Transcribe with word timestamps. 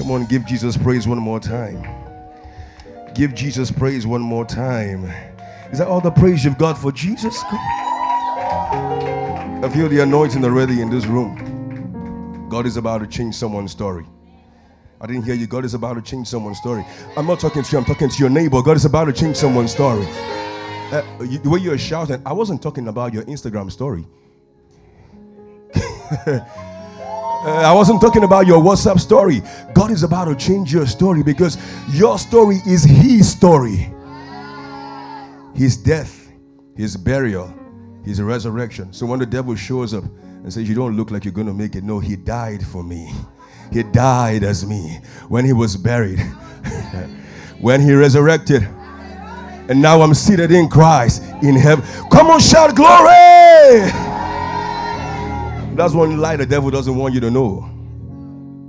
Come 0.00 0.12
on, 0.12 0.24
give 0.24 0.46
Jesus 0.46 0.78
praise 0.78 1.06
one 1.06 1.18
more 1.18 1.38
time. 1.38 1.86
Give 3.14 3.34
Jesus 3.34 3.70
praise 3.70 4.06
one 4.06 4.22
more 4.22 4.46
time. 4.46 5.04
Is 5.70 5.78
that 5.78 5.88
all 5.88 6.00
the 6.00 6.10
praise 6.10 6.42
you've 6.42 6.56
got 6.56 6.78
for 6.78 6.90
Jesus? 6.90 7.38
I 9.62 9.70
feel 9.70 9.90
the 9.90 10.00
anointing 10.00 10.42
already 10.42 10.80
in 10.80 10.88
this 10.88 11.04
room. 11.04 12.48
God 12.48 12.64
is 12.64 12.78
about 12.78 13.02
to 13.02 13.06
change 13.06 13.34
someone's 13.34 13.72
story. 13.72 14.06
I 15.02 15.06
didn't 15.06 15.24
hear 15.24 15.34
you. 15.34 15.46
God 15.46 15.66
is 15.66 15.74
about 15.74 15.92
to 15.96 16.02
change 16.02 16.28
someone's 16.28 16.56
story. 16.56 16.82
I'm 17.14 17.26
not 17.26 17.38
talking 17.38 17.62
to 17.62 17.70
you, 17.70 17.76
I'm 17.76 17.84
talking 17.84 18.08
to 18.08 18.18
your 18.18 18.30
neighbor. 18.30 18.62
God 18.62 18.78
is 18.78 18.86
about 18.86 19.04
to 19.04 19.12
change 19.12 19.36
someone's 19.36 19.72
story. 19.72 20.06
Uh, 20.90 21.02
you, 21.28 21.36
the 21.40 21.50
way 21.50 21.58
you're 21.58 21.76
shouting, 21.76 22.22
I 22.24 22.32
wasn't 22.32 22.62
talking 22.62 22.88
about 22.88 23.12
your 23.12 23.24
Instagram 23.24 23.70
story. 23.70 24.06
Uh, 27.42 27.62
I 27.62 27.72
wasn't 27.72 28.02
talking 28.02 28.22
about 28.22 28.46
your 28.46 28.62
WhatsApp 28.62 29.00
story. 29.00 29.40
God 29.72 29.90
is 29.90 30.02
about 30.02 30.26
to 30.26 30.36
change 30.36 30.74
your 30.74 30.86
story 30.86 31.22
because 31.22 31.56
your 31.90 32.18
story 32.18 32.56
is 32.66 32.84
His 32.84 33.30
story. 33.30 33.90
His 35.54 35.78
death, 35.78 36.30
His 36.76 36.98
burial, 36.98 37.52
His 38.04 38.20
resurrection. 38.20 38.92
So 38.92 39.06
when 39.06 39.20
the 39.20 39.26
devil 39.26 39.54
shows 39.54 39.94
up 39.94 40.04
and 40.04 40.52
says, 40.52 40.68
You 40.68 40.74
don't 40.74 40.98
look 40.98 41.10
like 41.10 41.24
you're 41.24 41.32
going 41.32 41.46
to 41.46 41.54
make 41.54 41.76
it, 41.76 41.82
no, 41.82 41.98
He 41.98 42.14
died 42.14 42.66
for 42.66 42.82
me. 42.82 43.10
He 43.72 43.84
died 43.84 44.44
as 44.44 44.66
me 44.66 44.98
when 45.30 45.46
He 45.46 45.54
was 45.54 45.78
buried, 45.78 46.20
when 47.58 47.80
He 47.80 47.94
resurrected. 47.94 48.64
And 49.70 49.80
now 49.80 50.02
I'm 50.02 50.12
seated 50.12 50.50
in 50.52 50.68
Christ 50.68 51.22
in 51.42 51.56
heaven. 51.56 51.86
Come 52.10 52.26
on, 52.26 52.40
shout 52.40 52.76
glory! 52.76 54.09
That's 55.80 55.94
one 55.94 56.18
lie 56.18 56.36
the 56.36 56.44
devil 56.44 56.70
doesn't 56.70 56.94
want 56.94 57.14
you 57.14 57.20
to 57.20 57.30
know. 57.30 57.66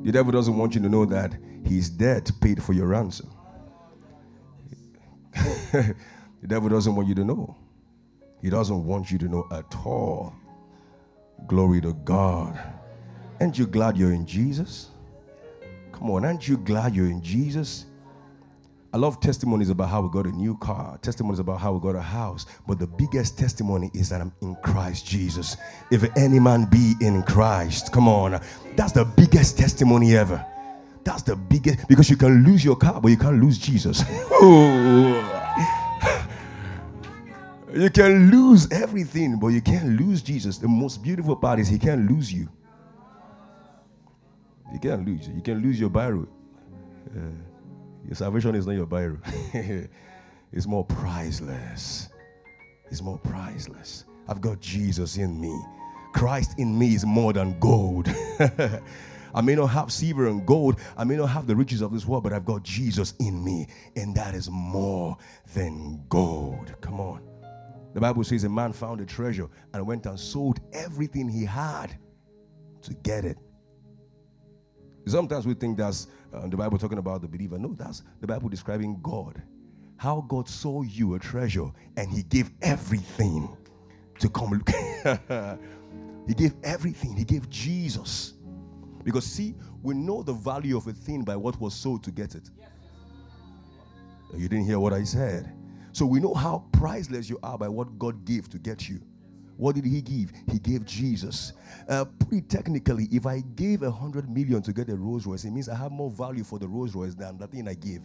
The 0.05 0.13
devil 0.13 0.31
doesn't 0.31 0.57
want 0.57 0.75
you 0.75 0.79
to 0.79 0.87
know 0.87 1.03
that 1.03 1.33
his 1.65 1.89
death 1.89 2.39
paid 2.39 2.63
for 2.63 2.71
your 2.71 2.87
ransom. 2.87 3.29
the 5.33 5.93
devil 6.47 6.69
doesn't 6.69 6.95
want 6.95 7.09
you 7.09 7.15
to 7.15 7.25
know. 7.25 7.57
He 8.41 8.49
doesn't 8.49 8.85
want 8.85 9.11
you 9.11 9.17
to 9.17 9.25
know 9.25 9.45
at 9.51 9.75
all. 9.85 10.33
Glory 11.47 11.81
to 11.81 11.91
God. 11.91 12.57
Aren't 13.41 13.59
you 13.59 13.67
glad 13.67 13.97
you're 13.97 14.13
in 14.13 14.25
Jesus? 14.25 14.91
Come 15.91 16.11
on, 16.11 16.23
aren't 16.23 16.47
you 16.47 16.55
glad 16.55 16.95
you're 16.95 17.11
in 17.11 17.21
Jesus? 17.21 17.87
I 18.93 18.97
love 18.97 19.21
testimonies 19.21 19.69
about 19.69 19.87
how 19.87 20.01
we 20.01 20.09
got 20.09 20.25
a 20.25 20.31
new 20.31 20.57
car, 20.57 20.97
testimonies 21.01 21.39
about 21.39 21.61
how 21.61 21.71
we 21.71 21.79
got 21.79 21.95
a 21.95 22.01
house. 22.01 22.45
But 22.67 22.77
the 22.77 22.87
biggest 22.87 23.37
testimony 23.39 23.89
is 23.93 24.09
that 24.09 24.19
I'm 24.19 24.33
in 24.41 24.57
Christ 24.63 25.05
Jesus. 25.07 25.55
If 25.91 26.03
any 26.17 26.39
man 26.41 26.65
be 26.65 26.95
in 26.99 27.23
Christ, 27.23 27.93
come 27.93 28.09
on. 28.09 28.41
That's 28.75 28.91
the 28.91 29.05
biggest 29.05 29.57
testimony 29.57 30.17
ever. 30.17 30.45
That's 31.05 31.23
the 31.23 31.37
biggest, 31.37 31.87
because 31.87 32.09
you 32.09 32.17
can 32.17 32.43
lose 32.43 32.65
your 32.65 32.75
car, 32.75 32.99
but 32.99 33.07
you 33.07 33.17
can't 33.17 33.41
lose 33.41 33.57
Jesus. 33.57 34.01
you 37.73 37.89
can 37.93 38.29
lose 38.29 38.69
everything, 38.73 39.39
but 39.39 39.47
you 39.47 39.61
can't 39.61 39.97
lose 39.97 40.21
Jesus. 40.21 40.57
The 40.57 40.67
most 40.67 41.01
beautiful 41.01 41.37
part 41.37 41.59
is 41.59 41.69
he 41.69 41.79
can't 41.79 42.11
lose 42.11 42.31
you. 42.31 42.49
You 44.73 44.79
can't 44.79 45.05
lose 45.05 45.29
you. 45.29 45.35
You 45.35 45.41
can 45.41 45.61
lose 45.61 45.79
your 45.79 45.89
Bible. 45.89 46.27
Uh, 47.15 47.50
your 48.05 48.15
salvation 48.15 48.55
is 48.55 48.67
not 48.67 48.73
your 48.73 48.85
Bible. 48.85 49.17
it's 50.51 50.67
more 50.67 50.85
priceless. 50.85 52.09
It's 52.89 53.01
more 53.01 53.17
priceless. 53.19 54.05
I've 54.27 54.41
got 54.41 54.59
Jesus 54.59 55.17
in 55.17 55.39
me. 55.39 55.57
Christ 56.13 56.55
in 56.57 56.77
me 56.77 56.93
is 56.93 57.05
more 57.05 57.33
than 57.33 57.57
gold. 57.59 58.07
I 59.33 59.39
may 59.41 59.55
not 59.55 59.67
have 59.67 59.91
silver 59.91 60.27
and 60.27 60.45
gold. 60.45 60.77
I 60.97 61.05
may 61.05 61.15
not 61.15 61.27
have 61.27 61.47
the 61.47 61.55
riches 61.55 61.81
of 61.81 61.93
this 61.93 62.05
world, 62.05 62.23
but 62.23 62.33
I've 62.33 62.45
got 62.45 62.63
Jesus 62.63 63.13
in 63.19 63.43
me. 63.43 63.67
And 63.95 64.13
that 64.15 64.35
is 64.35 64.49
more 64.49 65.17
than 65.53 66.03
gold. 66.09 66.73
Come 66.81 66.99
on. 66.99 67.21
The 67.93 68.01
Bible 68.01 68.23
says 68.23 68.43
a 68.43 68.49
man 68.49 68.73
found 68.73 69.01
a 69.01 69.05
treasure 69.05 69.47
and 69.73 69.85
went 69.85 70.05
and 70.05 70.19
sold 70.19 70.59
everything 70.73 71.27
he 71.29 71.45
had 71.45 71.97
to 72.83 72.93
get 72.95 73.25
it. 73.25 73.37
Sometimes 75.05 75.45
we 75.47 75.53
think 75.53 75.77
that's 75.77 76.07
uh, 76.33 76.47
the 76.47 76.57
Bible 76.57 76.77
talking 76.77 76.99
about 76.99 77.21
the 77.21 77.27
believer. 77.27 77.57
No, 77.57 77.73
that's 77.73 78.03
the 78.19 78.27
Bible 78.27 78.49
describing 78.49 78.99
God. 79.01 79.41
How 79.97 80.21
God 80.27 80.47
saw 80.47 80.83
you 80.83 81.15
a 81.15 81.19
treasure 81.19 81.69
and 81.97 82.09
He 82.11 82.23
gave 82.23 82.51
everything 82.61 83.55
to 84.19 84.29
come 84.29 84.51
look. 84.51 84.69
he 86.27 86.33
gave 86.33 86.53
everything. 86.63 87.15
He 87.15 87.25
gave 87.25 87.49
Jesus. 87.49 88.33
Because 89.03 89.25
see, 89.25 89.55
we 89.81 89.95
know 89.95 90.21
the 90.21 90.33
value 90.33 90.77
of 90.77 90.87
a 90.87 90.93
thing 90.93 91.23
by 91.23 91.35
what 91.35 91.59
was 91.59 91.73
sold 91.73 92.03
to 92.03 92.11
get 92.11 92.35
it. 92.35 92.49
You 94.35 94.47
didn't 94.47 94.65
hear 94.65 94.79
what 94.79 94.93
I 94.93 95.03
said. 95.03 95.51
So 95.91 96.05
we 96.05 96.19
know 96.19 96.33
how 96.33 96.63
priceless 96.71 97.29
you 97.29 97.37
are 97.43 97.57
by 97.57 97.67
what 97.67 97.99
God 97.99 98.23
gave 98.23 98.49
to 98.49 98.59
get 98.59 98.87
you. 98.87 99.01
What 99.61 99.75
did 99.75 99.85
he 99.85 100.01
give? 100.01 100.31
He 100.51 100.57
gave 100.57 100.85
Jesus. 100.85 101.53
Uh, 101.87 102.05
pretty 102.05 102.41
technically, 102.41 103.07
if 103.11 103.27
I 103.27 103.41
gave 103.53 103.83
a 103.83 103.91
hundred 103.91 104.27
million 104.27 104.63
to 104.63 104.73
get 104.73 104.89
a 104.89 104.95
Rolls 104.95 105.27
Royce, 105.27 105.45
it 105.45 105.51
means 105.51 105.69
I 105.69 105.75
have 105.75 105.91
more 105.91 106.09
value 106.09 106.43
for 106.43 106.57
the 106.57 106.67
Rolls 106.67 106.95
Royce 106.95 107.13
than 107.13 107.37
the 107.37 107.45
thing 107.45 107.67
I 107.67 107.75
gave. 107.75 108.01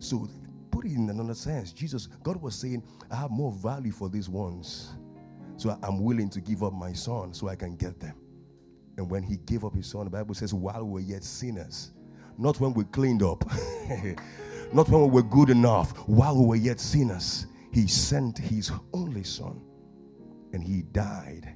So 0.00 0.28
put 0.70 0.84
it 0.84 0.92
in 0.92 1.08
another 1.08 1.32
sense. 1.32 1.72
Jesus, 1.72 2.08
God 2.22 2.42
was 2.42 2.54
saying, 2.54 2.82
I 3.10 3.16
have 3.16 3.30
more 3.30 3.52
value 3.52 3.90
for 3.90 4.10
these 4.10 4.28
ones. 4.28 4.92
So 5.56 5.78
I'm 5.82 6.04
willing 6.04 6.28
to 6.28 6.42
give 6.42 6.62
up 6.62 6.74
my 6.74 6.92
son 6.92 7.32
so 7.32 7.48
I 7.48 7.56
can 7.56 7.74
get 7.74 7.98
them. 7.98 8.16
And 8.98 9.10
when 9.10 9.22
he 9.22 9.38
gave 9.38 9.64
up 9.64 9.74
his 9.74 9.86
son, 9.86 10.04
the 10.04 10.10
Bible 10.10 10.34
says, 10.34 10.52
while 10.52 10.84
we 10.84 11.00
are 11.00 11.04
yet 11.06 11.24
sinners, 11.24 11.92
not 12.36 12.60
when 12.60 12.74
we 12.74 12.84
cleaned 12.84 13.22
up, 13.22 13.50
not 14.74 14.90
when 14.90 15.00
we 15.00 15.08
were 15.08 15.22
good 15.22 15.48
enough, 15.48 15.96
while 16.06 16.38
we 16.38 16.44
were 16.44 16.56
yet 16.56 16.80
sinners, 16.80 17.46
he 17.72 17.86
sent 17.86 18.36
his 18.36 18.70
only 18.92 19.24
son 19.24 19.62
and 20.52 20.62
he 20.62 20.82
died 20.82 21.54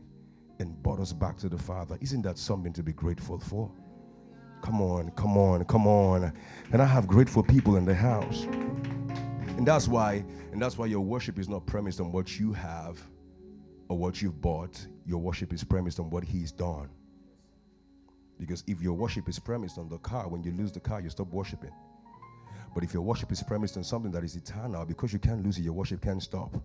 and 0.61 0.83
brought 0.83 1.01
us 1.01 1.13
back 1.13 1.37
to 1.39 1.49
the 1.49 1.59
Father. 1.59 1.99
Isn't 2.01 2.23
that 2.23 2.39
something 2.39 2.73
to 2.73 2.83
be 2.83 2.93
grateful 2.93 3.39
for? 3.39 3.71
Come 4.63 4.81
on, 4.81 5.11
come 5.13 5.37
on, 5.37 5.65
come 5.65 5.87
on. 5.87 6.33
And 6.73 6.81
I 6.81 6.87
have 6.87 7.07
grateful 7.07 7.43
people 7.43 7.77
in 7.77 7.85
the 7.85 7.95
house. 7.95 8.45
And 9.57 9.67
that's 9.67 9.89
why, 9.89 10.25
and 10.53 10.61
that's 10.61 10.79
why 10.79 10.87
your 10.87 11.01
worship 11.01 11.39
is 11.39 11.49
not 11.49 11.67
premised 11.67 12.01
on 12.01 12.11
what 12.13 12.39
you 12.41 12.53
have 12.53 12.99
or 13.89 13.99
what 13.99 14.23
you've 14.23 14.41
bought. 14.41 14.87
Your 15.07 15.19
worship 15.19 15.53
is 15.53 15.63
premised 15.63 16.01
on 16.01 16.11
what 16.11 16.25
he's 16.25 16.51
done. 16.51 16.89
Because 18.39 18.65
if 18.67 18.81
your 18.81 18.95
worship 18.95 19.29
is 19.29 19.39
premised 19.39 19.79
on 19.79 19.89
the 19.89 19.99
car, 19.99 20.29
when 20.29 20.43
you 20.43 20.53
lose 20.53 20.73
the 20.73 20.81
car, 20.81 21.01
you 21.01 21.11
stop 21.11 21.29
worshiping. 21.29 21.73
But 22.75 22.83
if 22.83 22.93
your 22.93 23.03
worship 23.03 23.31
is 23.31 23.43
premised 23.43 23.77
on 23.77 23.85
something 23.85 24.11
that 24.13 24.25
is 24.25 24.35
eternal, 24.35 24.85
because 24.85 25.13
you 25.13 25.19
can't 25.19 25.45
lose 25.45 25.59
it, 25.59 25.63
your 25.63 25.75
worship 25.75 26.03
can't 26.03 26.23
stop. 26.23 26.57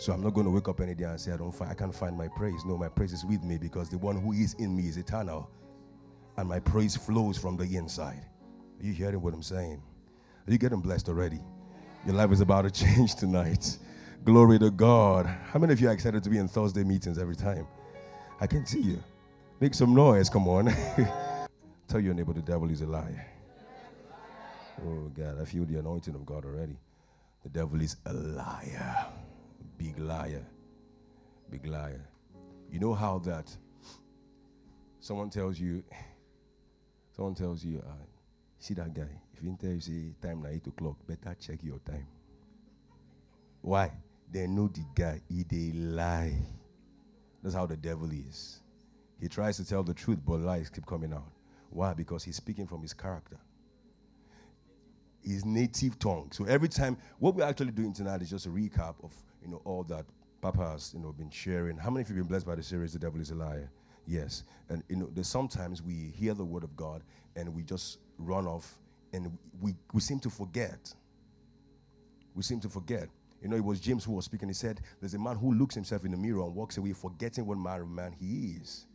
So 0.00 0.14
I'm 0.14 0.22
not 0.22 0.32
going 0.32 0.46
to 0.46 0.50
wake 0.50 0.66
up 0.66 0.80
any 0.80 0.94
day 0.94 1.04
and 1.04 1.20
say 1.20 1.30
I 1.30 1.36
don't 1.36 1.52
find, 1.52 1.70
I 1.70 1.74
can't 1.74 1.94
find 1.94 2.16
my 2.16 2.26
praise. 2.26 2.64
No, 2.64 2.78
my 2.78 2.88
praise 2.88 3.12
is 3.12 3.22
with 3.22 3.42
me 3.44 3.58
because 3.58 3.90
the 3.90 3.98
one 3.98 4.18
who 4.18 4.32
is 4.32 4.54
in 4.54 4.74
me 4.74 4.84
is 4.84 4.96
eternal, 4.96 5.50
and 6.38 6.48
my 6.48 6.58
praise 6.58 6.96
flows 6.96 7.36
from 7.36 7.58
the 7.58 7.64
inside. 7.76 8.24
Are 8.80 8.86
you 8.86 8.94
hearing 8.94 9.20
what 9.20 9.34
I'm 9.34 9.42
saying? 9.42 9.82
Are 10.48 10.50
you 10.50 10.56
getting 10.56 10.80
blessed 10.80 11.10
already? 11.10 11.38
Your 12.06 12.14
life 12.14 12.32
is 12.32 12.40
about 12.40 12.62
to 12.62 12.70
change 12.86 13.14
tonight. 13.16 13.76
Glory 14.24 14.58
to 14.60 14.70
God. 14.70 15.26
How 15.26 15.58
many 15.58 15.74
of 15.74 15.80
you 15.82 15.90
are 15.90 15.92
excited 15.92 16.24
to 16.24 16.30
be 16.30 16.38
in 16.38 16.48
Thursday 16.48 16.82
meetings 16.82 17.18
every 17.18 17.36
time? 17.36 17.66
I 18.40 18.46
can 18.46 18.64
see 18.64 18.80
you. 18.80 19.04
Make 19.60 19.74
some 19.74 19.94
noise, 19.94 20.30
come 20.30 20.48
on. 20.48 20.74
Tell 21.88 22.00
your 22.00 22.14
neighbor 22.14 22.32
the 22.32 22.40
devil 22.40 22.70
is 22.70 22.80
a 22.80 22.86
liar. 22.86 23.26
Oh 24.82 25.10
God, 25.12 25.42
I 25.42 25.44
feel 25.44 25.66
the 25.66 25.78
anointing 25.78 26.14
of 26.14 26.24
God 26.24 26.46
already. 26.46 26.78
The 27.42 27.50
devil 27.50 27.82
is 27.82 27.96
a 28.06 28.14
liar. 28.14 29.06
Big 29.80 29.98
liar. 29.98 30.46
Big 31.50 31.66
liar. 31.66 32.06
You 32.70 32.78
know 32.80 32.92
how 32.92 33.18
that 33.20 33.50
someone 35.00 35.30
tells 35.30 35.58
you, 35.58 35.82
someone 37.16 37.34
tells 37.34 37.64
you, 37.64 37.78
uh, 37.78 38.04
see 38.58 38.74
that 38.74 38.92
guy. 38.92 39.08
If 39.32 39.40
he 39.40 39.48
tell 39.58 39.70
you 39.70 39.80
say 39.80 40.12
time 40.20 40.42
na 40.42 40.50
eight 40.50 40.66
o'clock, 40.66 40.96
better 41.06 41.34
check 41.40 41.60
your 41.62 41.78
time. 41.78 42.06
Why? 43.62 43.90
They 44.30 44.46
know 44.46 44.68
the 44.68 44.84
guy. 44.94 45.22
He 45.30 45.44
they 45.44 45.72
lie. 45.72 46.34
That's 47.42 47.54
how 47.54 47.64
the 47.64 47.78
devil 47.78 48.10
is. 48.10 48.60
He 49.18 49.28
tries 49.28 49.56
to 49.56 49.64
tell 49.64 49.82
the 49.82 49.94
truth, 49.94 50.18
but 50.26 50.40
lies 50.40 50.68
keep 50.68 50.84
coming 50.84 51.14
out. 51.14 51.32
Why? 51.70 51.94
Because 51.94 52.22
he's 52.22 52.36
speaking 52.36 52.66
from 52.66 52.82
his 52.82 52.92
character 52.92 53.38
his 55.22 55.44
native 55.44 55.98
tongue. 55.98 56.30
So 56.32 56.44
every 56.46 56.68
time, 56.68 56.96
what 57.18 57.34
we're 57.34 57.44
actually 57.44 57.72
doing 57.72 57.92
tonight 57.92 58.22
is 58.22 58.30
just 58.30 58.46
a 58.46 58.48
recap 58.48 58.94
of 59.02 59.12
you 59.42 59.48
know, 59.48 59.62
all 59.64 59.82
that 59.84 60.06
Papa 60.40 60.58
has, 60.58 60.92
you 60.94 61.00
know, 61.00 61.12
been 61.12 61.30
sharing. 61.30 61.76
How 61.76 61.90
many 61.90 62.02
of 62.02 62.10
you 62.10 62.16
have 62.16 62.24
been 62.24 62.28
blessed 62.28 62.46
by 62.46 62.54
the 62.54 62.62
series, 62.62 62.92
The 62.92 62.98
Devil 62.98 63.20
is 63.20 63.30
a 63.30 63.34
Liar? 63.34 63.70
Yes. 64.06 64.44
And, 64.68 64.82
you 64.88 64.96
know, 64.96 65.10
sometimes 65.22 65.82
we 65.82 66.12
hear 66.16 66.34
the 66.34 66.44
word 66.44 66.64
of 66.64 66.74
God 66.76 67.02
and 67.36 67.54
we 67.54 67.62
just 67.62 67.98
run 68.18 68.46
off 68.46 68.78
and 69.12 69.36
we, 69.60 69.74
we 69.92 70.00
seem 70.00 70.18
to 70.20 70.30
forget. 70.30 70.92
We 72.34 72.42
seem 72.42 72.60
to 72.60 72.68
forget. 72.68 73.08
You 73.42 73.48
know, 73.48 73.56
it 73.56 73.64
was 73.64 73.80
James 73.80 74.04
who 74.04 74.12
was 74.12 74.24
speaking. 74.24 74.48
He 74.48 74.54
said, 74.54 74.80
There's 75.00 75.14
a 75.14 75.18
man 75.18 75.36
who 75.36 75.54
looks 75.54 75.74
himself 75.74 76.04
in 76.04 76.10
the 76.10 76.16
mirror 76.16 76.42
and 76.44 76.54
walks 76.54 76.76
away, 76.76 76.92
forgetting 76.92 77.46
what 77.46 77.58
manner 77.58 77.82
of 77.82 77.90
man 77.90 78.12
he 78.12 78.56
is. 78.60 78.86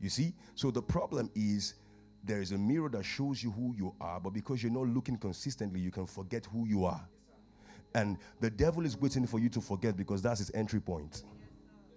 You 0.00 0.08
see? 0.08 0.34
So 0.54 0.70
the 0.70 0.82
problem 0.82 1.30
is 1.34 1.74
there 2.24 2.40
is 2.40 2.52
a 2.52 2.58
mirror 2.58 2.88
that 2.90 3.04
shows 3.04 3.42
you 3.42 3.50
who 3.50 3.74
you 3.76 3.94
are, 4.00 4.20
but 4.20 4.30
because 4.30 4.62
you're 4.62 4.72
not 4.72 4.88
looking 4.88 5.16
consistently, 5.16 5.80
you 5.80 5.90
can 5.90 6.06
forget 6.06 6.46
who 6.46 6.66
you 6.66 6.84
are. 6.84 7.08
And 7.96 8.18
the 8.40 8.50
devil 8.50 8.84
is 8.84 8.94
waiting 9.00 9.26
for 9.26 9.40
you 9.40 9.48
to 9.48 9.60
forget 9.60 9.96
because 9.96 10.20
that's 10.20 10.38
his 10.38 10.50
entry 10.52 10.80
point. 10.80 11.24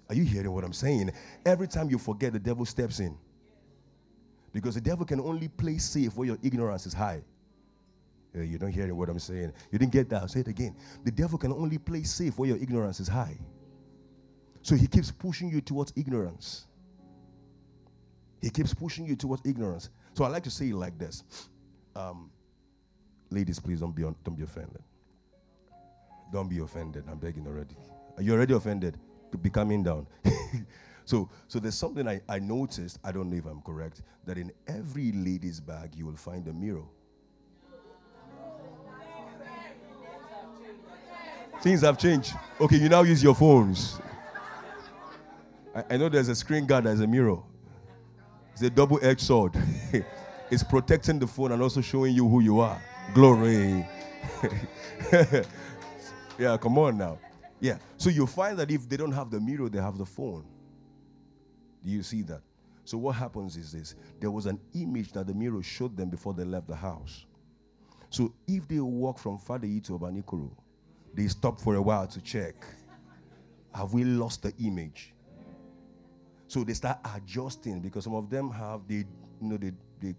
Are 0.07 0.15
you 0.15 0.23
hearing 0.23 0.49
what 0.51 0.63
I'm 0.63 0.71
saying? 0.71 1.11
Every 1.45 1.67
time 1.67 1.89
you 1.89 1.97
forget, 1.97 2.31
the 2.31 2.39
devil 2.39 2.65
steps 2.65 3.01
in. 3.01 3.17
Because 4.53 4.75
the 4.75 4.81
devil 4.81 5.05
can 5.05 5.19
only 5.19 5.49
play 5.49 5.77
safe 5.77 6.15
where 6.15 6.25
your 6.25 6.37
ignorance 6.41 6.85
is 6.85 6.93
high. 6.93 7.21
You 8.33 8.57
don't 8.57 8.71
hear 8.71 8.95
what 8.95 9.09
I'm 9.09 9.19
saying. 9.19 9.51
You 9.71 9.77
didn't 9.77 9.91
get 9.91 10.09
that. 10.09 10.21
I'll 10.21 10.27
say 10.29 10.39
it 10.39 10.47
again. 10.47 10.73
The 11.03 11.11
devil 11.11 11.37
can 11.37 11.51
only 11.51 11.77
play 11.77 12.03
safe 12.03 12.37
where 12.37 12.47
your 12.47 12.57
ignorance 12.57 13.01
is 13.01 13.09
high. 13.09 13.37
So 14.61 14.75
he 14.75 14.87
keeps 14.87 15.11
pushing 15.11 15.49
you 15.49 15.59
towards 15.59 15.91
ignorance. 15.97 16.67
He 18.41 18.49
keeps 18.49 18.73
pushing 18.73 19.05
you 19.05 19.17
towards 19.17 19.45
ignorance. 19.45 19.89
So 20.13 20.23
I 20.23 20.29
like 20.29 20.43
to 20.43 20.51
say 20.51 20.69
it 20.69 20.75
like 20.75 20.97
this. 20.97 21.23
Um, 21.93 22.31
ladies, 23.29 23.59
please 23.59 23.81
don't 23.81 23.95
be, 23.95 24.05
on, 24.05 24.15
don't 24.23 24.37
be 24.37 24.43
offended. 24.43 24.81
Don't 26.31 26.49
be 26.49 26.59
offended. 26.59 27.05
I'm 27.09 27.17
begging 27.17 27.47
already. 27.47 27.75
Are 28.17 28.23
you 28.23 28.33
already 28.33 28.53
offended? 28.53 28.97
Be 29.41 29.49
coming 29.49 29.83
down. 29.83 30.07
so, 31.05 31.29
so 31.47 31.59
there's 31.59 31.75
something 31.75 32.07
I, 32.07 32.21
I 32.27 32.39
noticed, 32.39 32.99
I 33.03 33.11
don't 33.11 33.29
know 33.29 33.37
if 33.37 33.45
I'm 33.45 33.61
correct, 33.61 34.01
that 34.25 34.37
in 34.37 34.51
every 34.67 35.11
lady's 35.11 35.59
bag 35.59 35.95
you 35.95 36.05
will 36.05 36.15
find 36.15 36.47
a 36.47 36.53
mirror. 36.53 36.85
Things 41.61 41.81
have 41.81 41.97
changed. 41.97 42.33
Okay, 42.61 42.77
you 42.77 42.87
now 42.87 43.03
use 43.03 43.21
your 43.21 43.35
phones. 43.35 43.99
I, 45.75 45.83
I 45.91 45.97
know 45.97 46.07
there's 46.09 46.29
a 46.29 46.35
screen 46.35 46.65
guard, 46.65 46.87
as 46.87 47.01
a 47.01 47.07
mirror. 47.07 47.39
It's 48.53 48.61
a 48.61 48.69
double 48.69 48.99
edged 49.01 49.21
sword. 49.21 49.53
it's 50.49 50.63
protecting 50.63 51.19
the 51.19 51.27
phone 51.27 51.51
and 51.51 51.61
also 51.61 51.81
showing 51.81 52.15
you 52.15 52.27
who 52.27 52.39
you 52.41 52.59
are. 52.59 52.81
Glory. 53.13 53.85
yeah, 56.39 56.57
come 56.57 56.77
on 56.79 56.97
now. 56.97 57.19
Yeah. 57.59 57.77
So 57.97 58.09
you 58.09 58.25
find 58.25 58.57
that 58.59 58.71
if 58.71 58.87
they 58.87 58.97
don't 58.97 59.11
have 59.11 59.29
the 59.29 59.39
mirror, 59.39 59.69
they 59.69 59.81
have 59.81 59.97
the 59.97 60.05
phone. 60.05 60.45
Do 61.83 61.91
you 61.91 62.03
see 62.03 62.21
that? 62.23 62.41
So 62.85 62.97
what 62.97 63.15
happens 63.15 63.55
is 63.57 63.71
this 63.71 63.95
there 64.19 64.31
was 64.31 64.45
an 64.45 64.59
image 64.73 65.11
that 65.13 65.27
the 65.27 65.33
mirror 65.33 65.61
showed 65.61 65.95
them 65.95 66.09
before 66.09 66.33
they 66.33 66.45
left 66.45 66.67
the 66.67 66.75
house. 66.75 67.25
So 68.09 68.33
if 68.47 68.67
they 68.67 68.79
walk 68.79 69.19
from 69.19 69.37
Fadeyi 69.37 69.83
to 69.85 69.99
Obanikoro, 69.99 70.49
they 71.13 71.27
stop 71.27 71.59
for 71.61 71.75
a 71.75 71.81
while 71.81 72.07
to 72.07 72.21
check. 72.21 72.55
Have 73.75 73.93
we 73.93 74.03
lost 74.03 74.41
the 74.43 74.53
image? 74.59 75.13
So 76.47 76.63
they 76.63 76.73
start 76.73 76.99
adjusting 77.15 77.79
because 77.81 78.05
some 78.05 78.15
of 78.15 78.29
them 78.29 78.49
have 78.49 78.87
they 78.87 78.95
you 78.95 79.05
know 79.41 79.57
they, 79.57 79.71
they 80.01 80.15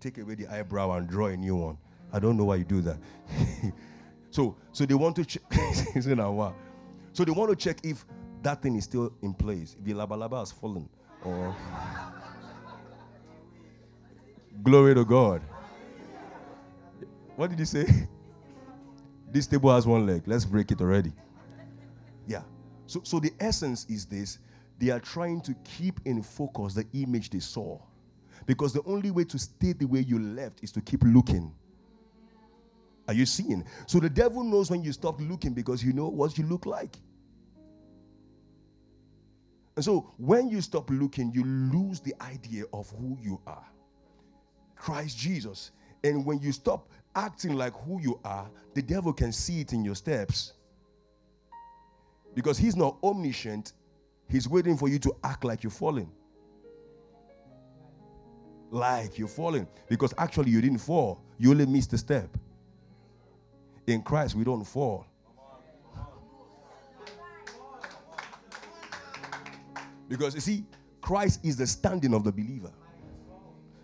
take 0.00 0.18
away 0.18 0.36
the 0.36 0.46
eyebrow 0.48 0.92
and 0.92 1.08
draw 1.08 1.26
a 1.26 1.36
new 1.36 1.56
one. 1.56 1.78
I 2.12 2.20
don't 2.20 2.36
know 2.36 2.44
why 2.44 2.56
you 2.56 2.64
do 2.64 2.80
that. 2.82 2.98
so 4.34 4.56
so 4.72 4.84
they 4.84 4.94
want 4.94 5.14
to 5.14 5.24
check 5.24 5.42
so 7.12 7.24
they 7.24 7.30
want 7.30 7.50
to 7.50 7.56
check 7.56 7.78
if 7.84 8.04
that 8.42 8.60
thing 8.60 8.74
is 8.74 8.82
still 8.82 9.12
in 9.22 9.32
place, 9.32 9.76
if 9.78 9.84
the 9.84 9.92
labalaba 9.92 10.40
has 10.40 10.50
fallen 10.50 10.88
or 11.24 11.54
glory 14.64 14.92
to 14.96 15.04
God. 15.04 15.40
What 17.36 17.50
did 17.50 17.58
he 17.58 17.64
say? 17.64 17.86
This 19.32 19.48
table 19.48 19.74
has 19.74 19.84
one 19.84 20.06
leg. 20.06 20.22
Let's 20.26 20.44
break 20.44 20.70
it 20.70 20.80
already. 20.80 21.12
Yeah. 22.28 22.42
So, 22.86 23.00
so 23.02 23.18
the 23.18 23.32
essence 23.40 23.84
is 23.88 24.06
this 24.06 24.38
they 24.78 24.90
are 24.90 25.00
trying 25.00 25.40
to 25.40 25.54
keep 25.64 25.98
in 26.04 26.22
focus 26.22 26.74
the 26.74 26.86
image 26.92 27.30
they 27.30 27.40
saw. 27.40 27.80
Because 28.46 28.72
the 28.72 28.82
only 28.86 29.10
way 29.10 29.24
to 29.24 29.38
stay 29.38 29.72
the 29.72 29.86
way 29.86 30.00
you 30.00 30.20
left 30.20 30.62
is 30.62 30.70
to 30.72 30.80
keep 30.80 31.02
looking. 31.02 31.52
Are 33.06 33.14
you 33.14 33.26
seeing? 33.26 33.64
So 33.86 34.00
the 34.00 34.08
devil 34.10 34.42
knows 34.42 34.70
when 34.70 34.82
you 34.82 34.92
stop 34.92 35.20
looking 35.20 35.52
because 35.52 35.84
you 35.84 35.92
know 35.92 36.08
what 36.08 36.38
you 36.38 36.46
look 36.46 36.66
like. 36.66 36.96
And 39.76 39.84
so 39.84 40.12
when 40.16 40.48
you 40.48 40.60
stop 40.60 40.88
looking, 40.90 41.32
you 41.32 41.44
lose 41.44 42.00
the 42.00 42.14
idea 42.20 42.64
of 42.72 42.88
who 42.90 43.18
you 43.20 43.40
are. 43.46 43.66
Christ 44.76 45.18
Jesus. 45.18 45.72
And 46.02 46.24
when 46.24 46.38
you 46.40 46.52
stop 46.52 46.88
acting 47.14 47.54
like 47.54 47.74
who 47.84 48.00
you 48.00 48.20
are, 48.24 48.48
the 48.74 48.82
devil 48.82 49.12
can 49.12 49.32
see 49.32 49.60
it 49.60 49.72
in 49.72 49.84
your 49.84 49.94
steps. 49.94 50.52
Because 52.34 52.58
he's 52.58 52.76
not 52.76 52.96
omniscient, 53.02 53.72
he's 54.28 54.48
waiting 54.48 54.76
for 54.76 54.88
you 54.88 54.98
to 55.00 55.14
act 55.24 55.44
like 55.44 55.62
you're 55.62 55.70
falling. 55.70 56.10
Like 58.70 59.18
you're 59.18 59.28
falling. 59.28 59.68
Because 59.88 60.12
actually, 60.18 60.50
you 60.50 60.60
didn't 60.60 60.78
fall, 60.78 61.22
you 61.38 61.50
only 61.50 61.66
missed 61.66 61.92
a 61.92 61.98
step. 61.98 62.36
In 63.86 64.02
Christ, 64.02 64.34
we 64.34 64.44
don't 64.44 64.64
fall. 64.64 65.06
Because 70.08 70.34
you 70.34 70.40
see, 70.40 70.64
Christ 71.00 71.40
is 71.44 71.56
the 71.56 71.66
standing 71.66 72.14
of 72.14 72.24
the 72.24 72.32
believer. 72.32 72.72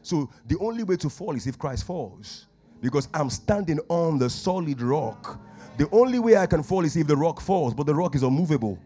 So 0.03 0.31
the 0.47 0.59
only 0.59 0.85
way 0.85 0.97
to 0.97 1.11
fall 1.11 1.37
is 1.37 1.47
if 1.47 1.59
Christ 1.59 1.85
falls 1.85 2.47
because 2.81 3.09
I'm 3.13 3.31
standing 3.31 3.79
on 3.89 4.19
the 4.19 4.31
solid 4.31 4.81
rock. 4.81 5.39
The 5.77 5.89
only 5.93 6.19
way 6.19 6.37
I 6.37 6.47
can 6.47 6.63
fall 6.63 6.85
is 6.85 6.97
if 6.97 7.07
the 7.07 7.17
rock 7.17 7.41
falls, 7.41 7.75
but 7.75 7.87
the 7.87 7.95
rock 7.95 8.15
is 8.15 8.23
unmovable. 8.23 8.79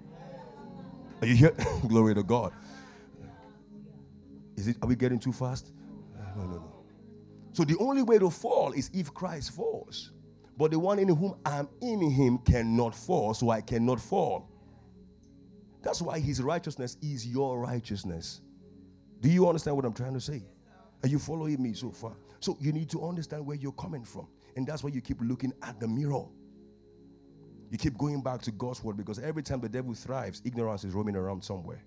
Are 1.20 1.26
you 1.26 1.37
here? 1.37 1.56
Glory 1.88 2.14
to 2.14 2.22
God. 2.22 2.52
Is 4.56 4.69
it 4.69 4.76
are 4.82 4.88
we 4.88 4.96
getting 4.96 5.19
too 5.19 5.32
fast? 5.32 5.72
No, 6.37 6.44
no, 6.44 6.56
no. 6.56 6.84
So 7.52 7.64
the 7.64 7.76
only 7.78 8.02
way 8.02 8.19
to 8.19 8.31
fall 8.31 8.72
is 8.72 8.90
if 8.93 9.12
Christ 9.14 9.52
falls. 9.52 10.12
But 10.56 10.70
the 10.70 10.78
one 10.78 10.98
in 10.98 11.08
whom 11.08 11.34
I'm 11.44 11.68
in 11.80 12.10
him 12.10 12.38
cannot 12.38 12.94
fall, 12.94 13.34
so 13.34 13.50
I 13.50 13.60
cannot 13.60 14.00
fall. 14.00 14.48
That's 15.82 16.00
why 16.00 16.20
his 16.20 16.42
righteousness 16.42 16.96
is 17.02 17.26
your 17.26 17.58
righteousness. 17.60 18.40
Do 19.20 19.28
you 19.28 19.48
understand 19.48 19.76
what 19.76 19.84
I'm 19.84 19.92
trying 19.92 20.14
to 20.14 20.20
say? 20.20 20.42
Are 21.02 21.08
you 21.08 21.18
following 21.18 21.62
me 21.62 21.74
so 21.74 21.90
far? 21.90 22.16
So 22.40 22.56
you 22.60 22.72
need 22.72 22.88
to 22.90 23.06
understand 23.06 23.44
where 23.46 23.56
you're 23.56 23.72
coming 23.72 24.04
from. 24.04 24.28
And 24.56 24.66
that's 24.66 24.84
why 24.84 24.90
you 24.90 25.00
keep 25.00 25.18
looking 25.20 25.52
at 25.62 25.80
the 25.80 25.88
mirror. 25.88 26.24
You 27.70 27.78
keep 27.78 27.98
going 27.98 28.22
back 28.22 28.40
to 28.42 28.52
God's 28.52 28.82
word 28.84 28.96
because 28.96 29.18
every 29.18 29.42
time 29.42 29.60
the 29.60 29.68
devil 29.68 29.94
thrives, 29.94 30.40
ignorance 30.44 30.84
is 30.84 30.94
roaming 30.94 31.16
around 31.16 31.42
somewhere. 31.42 31.82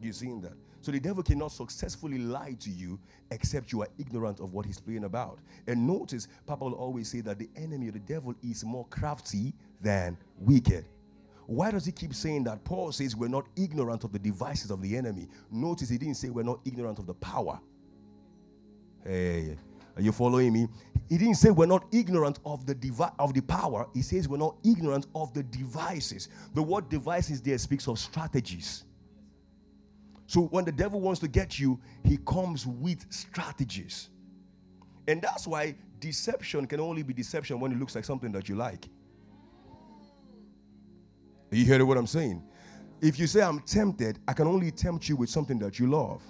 You 0.00 0.12
seeing 0.12 0.40
that? 0.42 0.54
So 0.80 0.92
the 0.92 1.00
devil 1.00 1.22
cannot 1.22 1.52
successfully 1.52 2.18
lie 2.18 2.56
to 2.60 2.70
you 2.70 2.98
except 3.30 3.72
you 3.72 3.82
are 3.82 3.88
ignorant 3.98 4.40
of 4.40 4.54
what 4.54 4.66
he's 4.66 4.80
playing 4.80 5.04
about. 5.04 5.40
And 5.66 5.86
notice, 5.86 6.28
Papa 6.46 6.64
will 6.64 6.74
always 6.74 7.08
say 7.08 7.20
that 7.22 7.38
the 7.38 7.48
enemy 7.56 7.90
the 7.90 7.98
devil 7.98 8.34
is 8.42 8.64
more 8.64 8.86
crafty 8.90 9.54
than 9.80 10.16
wicked. 10.38 10.86
Why 11.46 11.70
does 11.70 11.86
he 11.86 11.92
keep 11.92 12.14
saying 12.14 12.44
that? 12.44 12.62
Paul 12.64 12.92
says 12.92 13.16
we're 13.16 13.28
not 13.28 13.46
ignorant 13.56 14.04
of 14.04 14.12
the 14.12 14.18
devices 14.18 14.70
of 14.70 14.82
the 14.82 14.96
enemy. 14.96 15.28
Notice 15.50 15.88
he 15.88 15.98
didn't 15.98 16.16
say 16.16 16.28
we're 16.30 16.42
not 16.42 16.60
ignorant 16.66 16.98
of 16.98 17.06
the 17.06 17.14
power. 17.14 17.58
Hey, 19.04 19.56
are 19.96 20.02
you 20.02 20.12
following 20.12 20.52
me? 20.52 20.68
He 21.08 21.18
didn't 21.18 21.36
say 21.36 21.50
we're 21.50 21.66
not 21.66 21.86
ignorant 21.92 22.38
of 22.44 22.66
the 22.66 22.74
devi- 22.74 23.14
of 23.18 23.34
the 23.34 23.40
power. 23.40 23.88
He 23.94 24.02
says 24.02 24.28
we're 24.28 24.36
not 24.36 24.56
ignorant 24.64 25.06
of 25.14 25.32
the 25.34 25.42
devices. 25.42 26.28
The 26.54 26.62
word 26.62 26.88
devices 26.90 27.40
there 27.42 27.58
speaks 27.58 27.88
of 27.88 27.98
strategies. 27.98 28.84
So 30.28 30.42
when 30.42 30.66
the 30.66 30.72
devil 30.72 31.00
wants 31.00 31.20
to 31.20 31.28
get 31.28 31.58
you, 31.58 31.80
he 32.04 32.18
comes 32.18 32.66
with 32.66 33.06
strategies. 33.08 34.10
And 35.08 35.22
that's 35.22 35.46
why 35.46 35.74
deception 36.00 36.66
can 36.66 36.80
only 36.80 37.02
be 37.02 37.14
deception 37.14 37.58
when 37.58 37.72
it 37.72 37.78
looks 37.80 37.94
like 37.94 38.04
something 38.04 38.30
that 38.32 38.46
you 38.46 38.54
like. 38.54 38.90
You 41.50 41.64
hear 41.64 41.82
what 41.86 41.96
I'm 41.96 42.06
saying? 42.06 42.42
If 43.00 43.18
you 43.18 43.26
say 43.26 43.40
I'm 43.40 43.60
tempted, 43.60 44.18
I 44.28 44.34
can 44.34 44.46
only 44.46 44.70
tempt 44.70 45.08
you 45.08 45.16
with 45.16 45.30
something 45.30 45.58
that 45.60 45.78
you 45.78 45.86
love. 45.86 46.22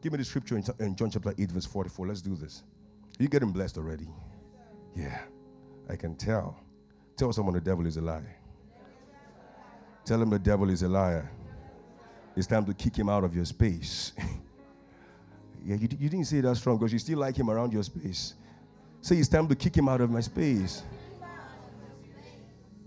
Give 0.00 0.10
me 0.10 0.16
the 0.16 0.24
scripture 0.24 0.56
in, 0.56 0.96
John 0.96 1.10
chapter 1.10 1.34
8, 1.36 1.52
verse 1.52 1.66
44. 1.66 2.06
Let's 2.06 2.22
do 2.22 2.34
this. 2.34 2.62
You're 3.18 3.28
getting 3.28 3.50
blessed 3.50 3.76
already? 3.76 4.08
Yeah, 4.96 5.20
I 5.90 5.96
can 5.96 6.16
tell. 6.16 6.58
Tell 7.18 7.30
someone 7.30 7.52
the 7.54 7.60
devil 7.60 7.86
is 7.86 7.98
a 7.98 8.00
liar. 8.00 8.36
Tell 10.06 10.22
him 10.22 10.30
the 10.30 10.38
devil 10.38 10.70
is 10.70 10.82
a 10.82 10.88
liar. 10.88 11.30
It's 12.36 12.46
time 12.46 12.64
to 12.66 12.74
kick 12.74 12.96
him 12.96 13.08
out 13.08 13.24
of 13.24 13.34
your 13.34 13.44
space. 13.44 14.12
yeah, 15.64 15.76
you, 15.76 15.88
you 15.98 16.08
didn't 16.08 16.24
say 16.24 16.40
that 16.40 16.56
strong 16.56 16.78
because 16.78 16.92
you 16.92 16.98
still 16.98 17.18
like 17.18 17.36
him 17.36 17.48
around 17.48 17.72
your 17.72 17.82
space. 17.82 18.34
Say 19.00 19.16
it's 19.16 19.28
time 19.28 19.46
to 19.48 19.54
kick 19.54 19.76
him 19.76 19.88
out 19.88 20.00
of 20.00 20.10
my 20.10 20.20
space. 20.20 20.82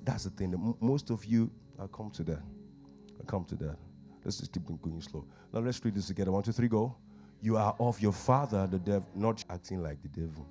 That's 0.04 0.26
the 0.26 0.30
thing. 0.32 0.52
That 0.52 0.76
Most 0.82 1.10
of 1.10 1.24
you, 1.26 1.52
I'll 1.80 1.88
come 1.88 2.12
to 2.12 2.24
that. 2.24 2.42
I'll 3.20 3.26
come 3.26 3.46
to 3.46 3.56
that. 3.56 3.78
Let's 4.24 4.38
just 4.38 4.52
keep 4.52 4.66
going 4.66 5.02
slow. 5.02 5.26
Now 5.54 5.62
let's 5.62 5.84
read 5.84 5.96
this 5.96 6.08
together. 6.08 6.32
One, 6.32 6.44
two, 6.44 6.52
three, 6.52 6.68
go. 6.68 6.96
You 7.42 7.56
are 7.58 7.76
of 7.80 8.02
your 8.02 8.12
father, 8.12 8.68
the 8.68 8.80
devil, 8.80 9.08
not 9.16 9.44
acting 9.50 9.82
like 9.82 10.02
the 10.02 10.08
devil. 10.10 10.46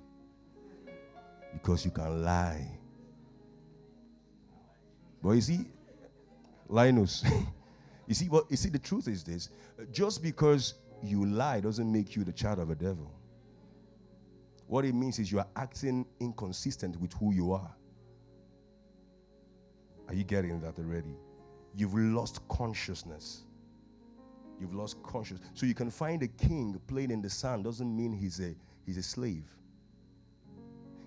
Because 1.53 1.85
you 1.85 1.91
can 1.91 2.23
lie. 2.23 2.67
But 5.21 5.31
you 5.31 5.41
see, 5.41 5.65
Linus, 6.69 7.23
you 8.07 8.15
see 8.15 8.29
what 8.29 8.49
you 8.49 8.57
see 8.57 8.69
the 8.69 8.79
truth 8.79 9.07
is 9.07 9.23
this. 9.23 9.49
Just 9.91 10.23
because 10.23 10.75
you 11.03 11.25
lie 11.25 11.59
doesn't 11.59 11.91
make 11.91 12.15
you 12.15 12.23
the 12.23 12.31
child 12.31 12.59
of 12.59 12.69
a 12.69 12.75
devil. 12.75 13.11
What 14.67 14.85
it 14.85 14.95
means 14.95 15.19
is 15.19 15.31
you 15.31 15.39
are 15.39 15.47
acting 15.55 16.05
inconsistent 16.19 16.99
with 16.99 17.13
who 17.13 17.33
you 17.33 17.53
are. 17.53 17.73
Are 20.07 20.13
you 20.13 20.23
getting 20.23 20.59
that 20.61 20.79
already? 20.79 21.15
You've 21.75 21.93
lost 21.93 22.39
consciousness. 22.47 23.43
You've 24.59 24.73
lost 24.73 25.01
consciousness. 25.03 25.49
So 25.53 25.65
you 25.65 25.75
can 25.75 25.91
find 25.91 26.23
a 26.23 26.27
king 26.27 26.79
playing 26.87 27.11
in 27.11 27.21
the 27.21 27.29
sand 27.29 27.63
doesn't 27.65 27.95
mean 27.95 28.11
he's 28.11 28.39
a 28.39 28.55
he's 28.85 28.97
a 28.97 29.03
slave. 29.03 29.45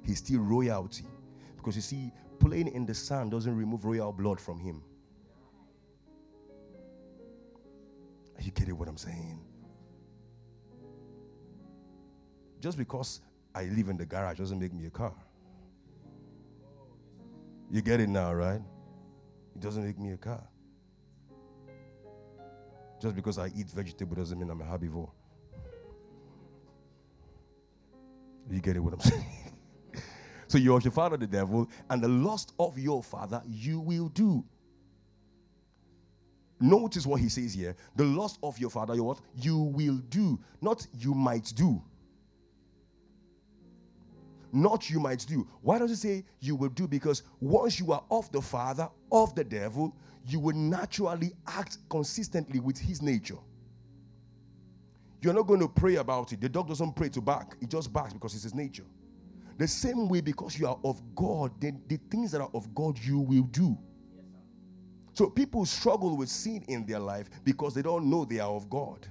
He's 0.05 0.19
still 0.19 0.41
royalty. 0.41 1.07
Because 1.57 1.77
you 1.77 1.83
see, 1.83 2.13
playing 2.39 2.69
in 2.69 2.87
the 2.87 2.95
sand 2.95 3.31
doesn't 3.31 3.55
remove 3.55 3.85
royal 3.85 4.13
blood 4.13 4.41
from 4.41 4.59
him. 4.59 4.83
You 8.59 8.75
what 8.75 8.89
I'm 8.89 8.97
saying? 8.97 9.41
Just 12.61 12.77
because 12.77 13.21
I 13.55 13.65
live 13.65 13.89
in 13.89 13.97
the 13.97 14.07
garage 14.07 14.39
doesn't 14.39 14.59
make 14.59 14.73
me 14.73 14.87
a 14.87 14.91
car. 14.91 15.15
You 17.71 17.83
get 17.83 18.01
it 18.01 18.09
now, 18.09 18.33
right? 18.33 18.61
It 19.55 19.61
doesn't 19.61 19.85
make 19.85 19.99
me 19.99 20.13
a 20.13 20.17
car. 20.17 20.43
Just 23.01 23.17
because 23.17 23.39
I 23.39 23.47
eat 23.57 23.69
vegetable 23.71 24.15
doesn't 24.17 24.39
mean 24.39 24.51
I'm 24.51 24.61
a 24.61 24.65
herbivore. 24.65 25.11
You 28.51 28.61
get 28.61 28.77
it 28.77 28.81
what 28.81 28.93
I'm 28.93 29.01
saying? 29.13 29.55
so 30.49 30.59
you're 30.59 30.77
of 30.77 30.85
your 30.85 30.93
father 30.93 31.17
the 31.17 31.27
devil, 31.27 31.69
and 31.89 32.03
the 32.03 32.09
lust 32.09 32.53
of 32.59 32.79
your 32.79 33.03
father 33.03 33.43
you 33.47 33.81
will 33.81 34.09
do. 34.09 34.45
Notice 36.61 37.07
what 37.07 37.21
he 37.21 37.29
says 37.29 37.55
here. 37.55 37.75
The 37.97 38.05
lust 38.05 38.39
of 38.43 38.59
your 38.59 38.71
father, 38.71 38.95
you 38.95 39.03
what? 39.03 39.21
You 39.35 39.57
will 39.57 39.97
do. 40.11 40.39
Not 40.61 40.87
you 40.93 41.15
might 41.15 41.53
do 41.57 41.83
not 44.53 44.91
you 44.91 45.01
might 45.01 45.25
do. 45.27 45.47
Why 45.63 45.79
does 45.79 45.91
it 45.91 45.97
say 45.97 46.25
you 46.41 46.57
will 46.57 46.69
do? 46.71 46.89
Because 46.89 47.23
once 47.41 47.79
you 47.79 47.93
are 47.93 48.03
of 48.11 48.31
the 48.33 48.41
Father, 48.41 48.89
of 49.13 49.35
the 49.35 49.45
devil, 49.45 49.95
you 50.27 50.41
will 50.41 50.57
naturally 50.57 51.33
act 51.47 51.79
consistently 51.89 52.61
with 52.61 52.79
his 52.79 53.03
nature. 53.03 53.39
You're 55.23 55.35
not 55.35 55.47
going 55.47 55.61
to 55.61 55.69
pray 55.69 55.97
about 55.97 56.33
it. 56.33 56.41
The 56.41 56.49
dog 56.49 56.69
doesn't 56.69 56.97
pray 56.97 57.11
to 57.11 57.21
bark, 57.21 57.57
it 57.61 57.69
just 57.69 57.93
barks 57.93 58.13
because 58.13 58.35
it's 58.35 58.45
his 58.45 58.55
nature. 58.55 58.85
The 59.59 59.69
same 59.69 60.09
way, 60.09 60.23
because 60.23 60.59
you 60.59 60.67
are 60.67 60.79
of 60.85 61.03
God, 61.15 61.53
then 61.61 61.83
the 61.87 61.99
things 62.11 62.33
that 62.33 62.41
are 62.41 62.51
of 62.55 62.75
God 62.75 62.99
you 62.99 63.19
will 63.19 63.43
do. 63.43 63.77
So 65.21 65.29
people 65.29 65.67
struggle 65.67 66.17
with 66.17 66.31
sin 66.31 66.65
in 66.69 66.87
their 66.87 66.99
life 66.99 67.29
because 67.45 67.75
they 67.75 67.83
don't 67.83 68.09
know 68.09 68.25
they 68.25 68.41
are 68.41 68.49
of 68.51 68.71
God 68.71 69.07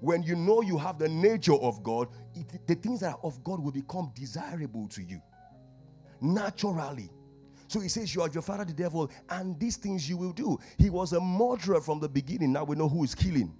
when 0.00 0.22
you 0.22 0.34
know 0.34 0.62
you 0.62 0.78
have 0.78 0.98
the 0.98 1.10
nature 1.10 1.54
of 1.54 1.82
God, 1.82 2.08
it, 2.34 2.66
the 2.66 2.74
things 2.74 3.00
that 3.00 3.12
are 3.12 3.20
of 3.22 3.44
God 3.44 3.62
will 3.62 3.70
become 3.70 4.10
desirable 4.16 4.88
to 4.88 5.02
you 5.02 5.20
naturally. 6.22 7.10
So 7.68 7.80
he 7.80 7.88
says, 7.90 8.14
You 8.14 8.22
are 8.22 8.30
your 8.30 8.40
father, 8.40 8.64
the 8.64 8.72
devil, 8.72 9.10
and 9.28 9.60
these 9.60 9.76
things 9.76 10.08
you 10.08 10.16
will 10.16 10.32
do. 10.32 10.58
He 10.78 10.88
was 10.88 11.12
a 11.12 11.20
murderer 11.20 11.82
from 11.82 12.00
the 12.00 12.08
beginning. 12.08 12.52
Now 12.52 12.64
we 12.64 12.74
know 12.74 12.88
who 12.88 13.04
is 13.04 13.14
killing. 13.14 13.54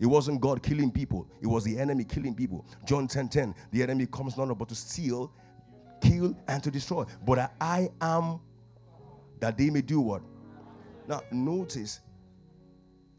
It 0.00 0.06
wasn't 0.06 0.40
God 0.40 0.62
killing 0.62 0.90
people, 0.90 1.28
it 1.42 1.46
was 1.46 1.64
the 1.64 1.78
enemy 1.78 2.04
killing 2.04 2.34
people. 2.34 2.66
John 2.86 3.08
10 3.08 3.28
10, 3.28 3.54
the 3.72 3.82
enemy 3.82 4.06
comes 4.06 4.38
not 4.38 4.48
but 4.58 4.70
to 4.70 4.74
steal, 4.74 5.34
kill, 6.00 6.34
and 6.48 6.62
to 6.62 6.70
destroy. 6.70 7.04
But 7.26 7.52
I 7.60 7.90
am 8.00 8.40
that 9.40 9.56
they 9.56 9.70
may 9.70 9.82
do 9.82 10.00
what? 10.00 10.22
Now, 11.06 11.22
notice, 11.30 12.00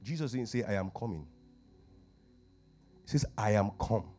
Jesus 0.03 0.31
didn't 0.31 0.47
say, 0.47 0.63
I 0.63 0.73
am 0.73 0.91
coming. 0.97 1.27
He 3.03 3.11
says, 3.11 3.25
I 3.37 3.51
am 3.51 3.71
come. 3.79 4.11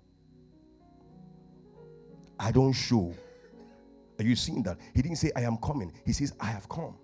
I 2.39 2.53
don't 2.53 2.73
show. 2.73 3.15
Are 4.19 4.25
you 4.25 4.37
seeing 4.37 4.63
that? 4.65 4.79
He 4.95 5.03
didn't 5.03 5.17
say, 5.17 5.33
I 5.37 5.43
am 5.43 5.57
coming. 5.59 5.93
He 6.05 6.13
says, 6.13 6.33
I 6.41 6.47
have 6.47 6.69
come. 6.69 6.97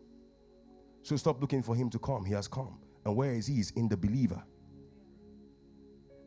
So 1.03 1.17
stop 1.17 1.41
looking 1.41 1.63
for 1.63 1.75
him 1.75 1.91
to 1.91 1.99
come. 1.99 2.25
He 2.25 2.33
has 2.35 2.47
come. 2.49 2.79
And 3.05 3.17
where 3.17 3.33
is 3.33 3.47
he? 3.47 3.55
He's 3.55 3.71
in 3.73 3.89
the 3.89 3.97
believer. 3.97 4.43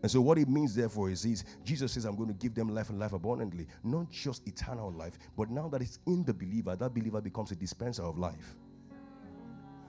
And 0.05 0.12
so, 0.12 0.21
what 0.21 0.38
it 0.38 0.47
means, 0.47 0.75
therefore, 0.75 1.09
is 1.09 1.24
this 1.24 1.43
Jesus 1.63 1.93
says, 1.93 2.05
I'm 2.05 2.15
going 2.15 2.27
to 2.27 2.35
give 2.35 2.53
them 2.53 2.69
life 2.69 2.91
and 2.91 3.00
life 3.00 3.13
abundantly. 3.13 3.65
Not 3.83 4.12
just 4.12 4.47
eternal 4.47 4.91
life, 4.91 5.17
but 5.35 5.50
now 5.50 5.67
that 5.69 5.81
it's 5.81 5.97
in 6.05 6.24
the 6.24 6.31
believer, 6.31 6.75
that 6.75 6.93
believer 6.93 7.19
becomes 7.21 7.50
a 7.50 7.55
dispenser 7.55 8.03
of 8.03 8.19
life. 8.19 8.53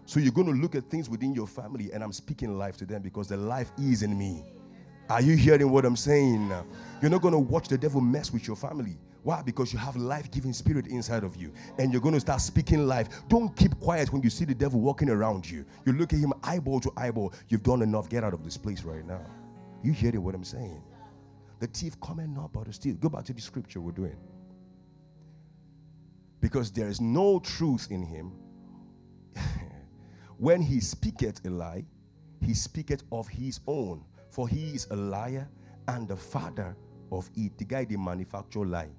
So, 0.06 0.18
you're 0.18 0.32
going 0.32 0.46
to 0.46 0.54
look 0.54 0.74
at 0.74 0.88
things 0.88 1.10
within 1.10 1.34
your 1.34 1.46
family, 1.46 1.92
and 1.92 2.02
I'm 2.02 2.14
speaking 2.14 2.56
life 2.56 2.78
to 2.78 2.86
them 2.86 3.02
because 3.02 3.28
the 3.28 3.36
life 3.36 3.70
is 3.76 4.02
in 4.02 4.16
me. 4.16 4.42
Are 5.10 5.20
you 5.20 5.36
hearing 5.36 5.70
what 5.70 5.84
I'm 5.84 5.96
saying? 5.96 6.50
You're 7.02 7.10
not 7.10 7.20
going 7.20 7.34
to 7.34 7.38
watch 7.38 7.68
the 7.68 7.76
devil 7.76 8.00
mess 8.00 8.32
with 8.32 8.46
your 8.46 8.56
family. 8.56 8.96
Why? 9.22 9.42
Because 9.42 9.70
you 9.70 9.78
have 9.78 9.96
life-giving 9.96 10.54
spirit 10.54 10.86
inside 10.86 11.24
of 11.24 11.36
you, 11.36 11.52
and 11.76 11.92
you're 11.92 12.00
going 12.00 12.14
to 12.14 12.20
start 12.20 12.40
speaking 12.40 12.86
life. 12.86 13.10
Don't 13.28 13.54
keep 13.54 13.78
quiet 13.80 14.14
when 14.14 14.22
you 14.22 14.30
see 14.30 14.46
the 14.46 14.54
devil 14.54 14.80
walking 14.80 15.10
around 15.10 15.50
you. 15.50 15.66
You 15.84 15.92
look 15.92 16.14
at 16.14 16.20
him 16.20 16.32
eyeball 16.42 16.80
to 16.80 16.92
eyeball. 16.96 17.34
You've 17.48 17.64
done 17.64 17.82
enough. 17.82 18.08
Get 18.08 18.24
out 18.24 18.32
of 18.32 18.44
this 18.44 18.56
place 18.56 18.82
right 18.82 19.06
now. 19.06 19.20
You 19.86 19.92
hearing 19.92 20.24
what 20.24 20.34
I'm 20.34 20.42
saying? 20.42 20.82
The 21.60 21.68
thief 21.68 22.00
coming 22.00 22.34
not 22.34 22.52
but 22.52 22.64
to 22.64 22.72
steal. 22.72 22.96
Go 22.96 23.08
back 23.08 23.24
to 23.26 23.32
the 23.32 23.40
scripture 23.40 23.80
we're 23.80 23.92
doing. 23.92 24.16
Because 26.40 26.72
there 26.72 26.88
is 26.88 27.00
no 27.00 27.38
truth 27.38 27.86
in 27.92 28.02
him. 28.02 28.32
when 30.38 30.60
he 30.60 30.80
speaketh 30.80 31.40
a 31.46 31.50
lie, 31.50 31.84
he 32.40 32.52
speaketh 32.52 33.04
of 33.12 33.28
his 33.28 33.60
own 33.68 34.04
for 34.28 34.48
he 34.48 34.74
is 34.74 34.88
a 34.90 34.96
liar 34.96 35.48
and 35.86 36.08
the 36.08 36.16
father 36.16 36.76
of 37.12 37.30
it. 37.36 37.56
The 37.56 37.64
guy 37.64 37.84
they 37.84 37.94
manufacture 37.94 38.66
lie. 38.66 38.90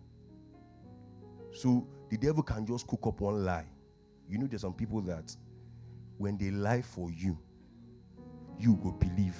So 1.51 1.85
the 2.09 2.15
devil 2.15 2.43
can 2.43 2.65
just 2.65 2.87
cook 2.87 3.01
up 3.07 3.19
one 3.19 3.43
lie. 3.43 3.67
You 4.29 4.37
know, 4.37 4.47
there's 4.47 4.61
some 4.61 4.73
people 4.73 5.01
that 5.01 5.35
when 6.17 6.37
they 6.37 6.49
lie 6.49 6.81
for 6.81 7.11
you, 7.11 7.37
you 8.57 8.71
will 8.81 8.93
believe. 8.93 9.35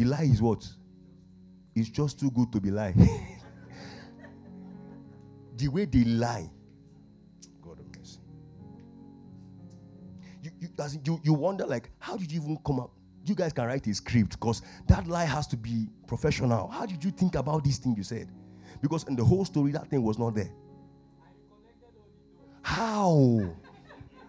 The 0.00 0.06
lie 0.06 0.22
is 0.22 0.40
what? 0.40 0.66
It's 1.74 1.90
just 1.90 2.18
too 2.18 2.30
good 2.30 2.50
to 2.52 2.60
be 2.60 2.70
lie. 2.70 2.92
the 5.58 5.68
way 5.68 5.84
they 5.84 6.04
lie. 6.04 6.50
God 7.60 7.80
of 7.80 7.86
mercy 7.94 8.18
you, 10.42 10.50
you, 10.58 10.70
you, 11.04 11.20
you 11.22 11.34
wonder 11.34 11.66
like, 11.66 11.90
how 11.98 12.16
did 12.16 12.32
you 12.32 12.40
even 12.40 12.56
come 12.64 12.80
up? 12.80 12.92
You 13.26 13.34
guys 13.34 13.52
can 13.52 13.66
write 13.66 13.86
a 13.88 13.94
script 13.94 14.40
because 14.40 14.62
that 14.88 15.06
lie 15.06 15.26
has 15.26 15.46
to 15.48 15.58
be 15.58 15.86
professional. 16.06 16.68
How 16.68 16.86
did 16.86 17.04
you 17.04 17.10
think 17.10 17.34
about 17.34 17.62
this 17.62 17.76
thing 17.76 17.94
you 17.94 18.02
said? 18.02 18.30
Because 18.80 19.04
in 19.04 19.16
the 19.16 19.24
whole 19.24 19.44
story, 19.44 19.72
that 19.72 19.90
thing 19.90 20.02
was 20.02 20.18
not 20.18 20.34
there. 20.34 20.50
How? 22.62 23.54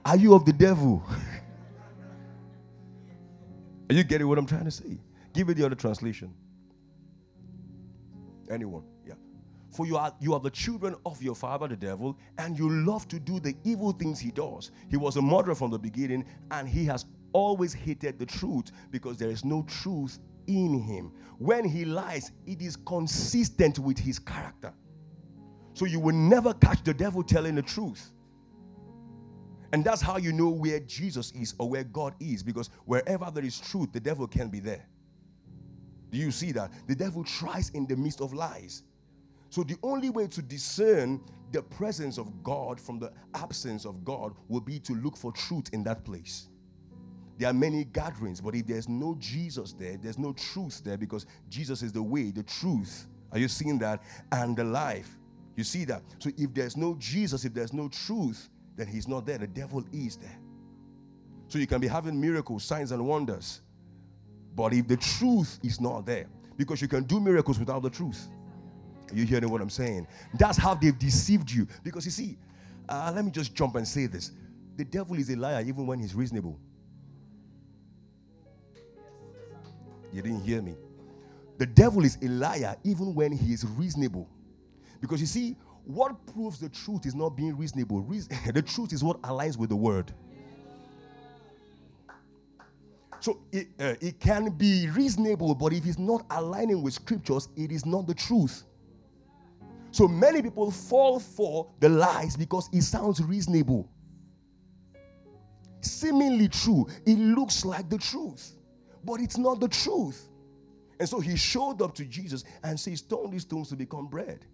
Are 0.04 0.18
you 0.18 0.34
of 0.34 0.44
the 0.44 0.52
devil? 0.52 1.02
Are 3.90 3.96
you 3.96 4.04
getting 4.04 4.28
what 4.28 4.38
I'm 4.38 4.46
trying 4.46 4.66
to 4.66 4.72
say? 4.72 5.00
Give 5.34 5.48
me 5.48 5.54
the 5.54 5.66
other 5.66 5.76
translation. 5.76 6.34
Anyone? 8.52 8.84
Yeah. 9.08 9.16
For 9.72 9.86
you 9.88 9.98
are 9.98 10.14
you 10.20 10.34
are 10.34 10.40
the 10.40 10.52
children 10.52 10.96
of 11.06 11.22
your 11.24 11.36
father 11.36 11.68
the 11.68 11.78
devil, 11.78 12.18
and 12.38 12.58
you 12.58 12.70
love 12.70 13.08
to 13.10 13.20
do 13.20 13.40
the 13.40 13.56
evil 13.64 13.94
things 13.94 14.20
he 14.20 14.32
does. 14.32 14.72
He 14.90 14.98
was 14.98 15.18
a 15.18 15.22
murderer 15.22 15.56
from 15.56 15.72
the 15.72 15.80
beginning, 15.80 16.26
and 16.52 16.68
he 16.68 16.86
has 16.86 17.06
always 17.34 17.74
hated 17.74 18.20
the 18.20 18.26
truth 18.26 18.72
because 18.92 19.18
there 19.18 19.30
is 19.30 19.46
no 19.46 19.64
truth 19.64 20.20
in 20.48 20.80
him. 20.82 21.14
When 21.40 21.66
he 21.68 21.86
lies, 21.86 22.32
it 22.46 22.62
is 22.62 22.76
consistent 22.76 23.80
with 23.80 23.98
his 24.00 24.20
character. 24.20 24.74
So 25.74 25.86
you 25.86 26.00
will 26.00 26.16
never 26.16 26.54
catch 26.54 26.84
the 26.84 26.94
devil 26.94 27.24
telling 27.24 27.56
the 27.56 27.62
truth. 27.62 28.12
And 29.74 29.86
that's 29.86 30.02
how 30.02 30.18
you 30.18 30.34
know 30.34 30.50
where 30.50 30.82
Jesus 30.82 31.32
is 31.32 31.56
or 31.60 31.70
where 31.70 31.86
God 31.86 32.16
is 32.20 32.44
because 32.44 32.70
wherever 32.86 33.32
there 33.32 33.46
is 33.46 33.60
truth, 33.60 33.94
the 33.94 34.02
devil 34.02 34.28
can 34.28 34.50
be 34.50 34.60
there. 34.60 34.88
Do 36.12 36.18
you 36.18 36.32
see 36.32 36.52
that? 36.52 36.72
The 36.88 36.96
devil 36.96 37.24
tries 37.24 37.70
in 37.70 37.88
the 37.88 37.96
midst 37.96 38.22
of 38.22 38.34
lies. 38.34 38.84
So 39.50 39.64
the 39.64 39.78
only 39.84 40.10
way 40.10 40.28
to 40.28 40.42
discern 40.42 41.22
the 41.52 41.62
presence 41.62 42.18
of 42.18 42.44
God 42.44 42.80
from 42.80 43.00
the 43.00 43.12
absence 43.34 43.86
of 43.86 44.06
God 44.06 44.34
will 44.48 44.62
be 44.62 44.80
to 44.80 44.94
look 44.94 45.18
for 45.18 45.32
truth 45.32 45.70
in 45.74 45.84
that 45.84 46.04
place. 46.06 46.48
There 47.38 47.50
are 47.50 47.54
many 47.54 47.86
gatherings, 47.86 48.40
but 48.40 48.56
if 48.56 48.68
there's 48.68 48.88
no 48.88 49.16
Jesus 49.20 49.74
there, 49.74 49.98
there's 49.98 50.20
no 50.20 50.34
truth 50.34 50.82
there 50.86 50.98
because 50.98 51.26
Jesus 51.50 51.82
is 51.82 51.92
the 51.92 52.04
way, 52.04 52.32
the 52.32 52.44
truth. 52.44 53.08
Are 53.32 53.40
you 53.40 53.48
seeing 53.48 53.80
that? 53.80 54.04
And 54.32 54.56
the 54.56 54.64
life. 54.64 55.18
You 55.56 55.64
see 55.64 55.86
that? 55.86 56.04
So 56.20 56.30
if 56.38 56.54
there's 56.54 56.78
no 56.78 56.96
Jesus, 57.00 57.44
if 57.44 57.54
there's 57.54 57.74
no 57.74 57.90
truth, 57.90 58.50
then 58.76 58.88
he's 58.88 59.08
not 59.08 59.26
there. 59.26 59.38
The 59.38 59.48
devil 59.48 59.84
is 59.92 60.18
there. 60.18 60.40
So 61.48 61.58
you 61.58 61.68
can 61.68 61.82
be 61.82 61.88
having 61.88 62.20
miracles, 62.20 62.64
signs, 62.64 62.92
and 62.92 63.06
wonders. 63.06 63.62
But 64.56 64.74
if 64.74 64.88
the 64.88 64.98
truth 64.98 65.60
is 65.64 65.80
not 65.80 66.06
there, 66.06 66.28
because 66.58 66.82
you 66.82 66.88
can 66.88 67.04
do 67.04 67.20
miracles 67.20 67.60
without 67.60 67.82
the 67.82 67.90
truth. 67.90 68.28
You 69.14 69.26
hearing 69.26 69.50
what 69.50 69.62
I'm 69.62 69.70
saying? 69.70 70.08
That's 70.38 70.58
how 70.58 70.74
they've 70.76 70.98
deceived 70.98 71.52
you. 71.52 71.68
Because 71.84 72.06
you 72.06 72.12
see, 72.12 72.38
uh, 72.88 73.12
let 73.14 73.26
me 73.26 73.32
just 73.32 73.54
jump 73.56 73.76
and 73.76 73.88
say 73.88 74.06
this 74.06 74.32
the 74.78 74.86
devil 74.86 75.18
is 75.18 75.30
a 75.30 75.36
liar 75.36 75.64
even 75.66 75.86
when 75.86 76.00
he's 76.00 76.16
reasonable. 76.16 76.60
You 80.14 80.22
didn't 80.22 80.42
hear 80.42 80.62
me. 80.62 80.76
The 81.58 81.66
devil 81.66 82.04
is 82.04 82.18
a 82.22 82.28
liar 82.28 82.76
even 82.84 83.14
when 83.14 83.32
he 83.32 83.54
is 83.54 83.66
reasonable. 83.66 84.28
Because 85.00 85.20
you 85.20 85.28
see, 85.28 85.56
what 85.86 86.26
proves 86.28 86.60
the 86.60 86.70
truth 86.70 87.06
is 87.06 87.16
not 87.16 87.30
being 87.36 87.58
reasonable? 87.58 88.02
the 88.54 88.62
truth 88.62 88.94
is 88.94 89.04
what 89.04 89.22
aligns 89.22 89.58
with 89.58 89.70
the 89.70 89.76
word. 89.76 90.14
So 93.22 93.40
it, 93.52 93.68
uh, 93.80 93.94
it 94.02 94.20
can 94.20 94.50
be 94.50 94.90
reasonable, 94.90 95.54
but 95.54 95.74
if 95.74 95.86
it's 95.86 96.00
not 96.00 96.26
aligning 96.32 96.82
with 96.82 96.96
scriptures, 96.96 97.50
it 97.56 97.72
is 97.72 97.86
not 97.86 98.08
the 98.08 98.16
truth. 98.16 98.64
So 99.92 100.08
many 100.08 100.42
people 100.42 100.72
fall 100.72 101.20
for 101.20 101.68
the 101.80 101.88
lies 101.88 102.36
because 102.36 102.68
it 102.74 102.82
sounds 102.82 103.22
reasonable. 103.22 103.88
Seemingly 105.82 106.48
true. 106.48 106.88
It 107.06 107.20
looks 107.20 107.64
like 107.64 107.90
the 107.90 108.00
truth, 108.00 108.54
but 109.04 109.20
it's 109.20 109.38
not 109.38 109.60
the 109.60 109.68
truth. 109.68 110.28
And 111.00 111.08
so 111.08 111.20
he 111.20 111.36
showed 111.36 111.82
up 111.84 111.94
to 111.96 112.06
Jesus 112.06 112.44
and 112.64 112.80
says, 112.80 113.02
Turn 113.02 113.30
these 113.30 113.44
stones 113.44 113.70
to 113.70 113.76
become 113.76 114.08
bread. 114.08 114.46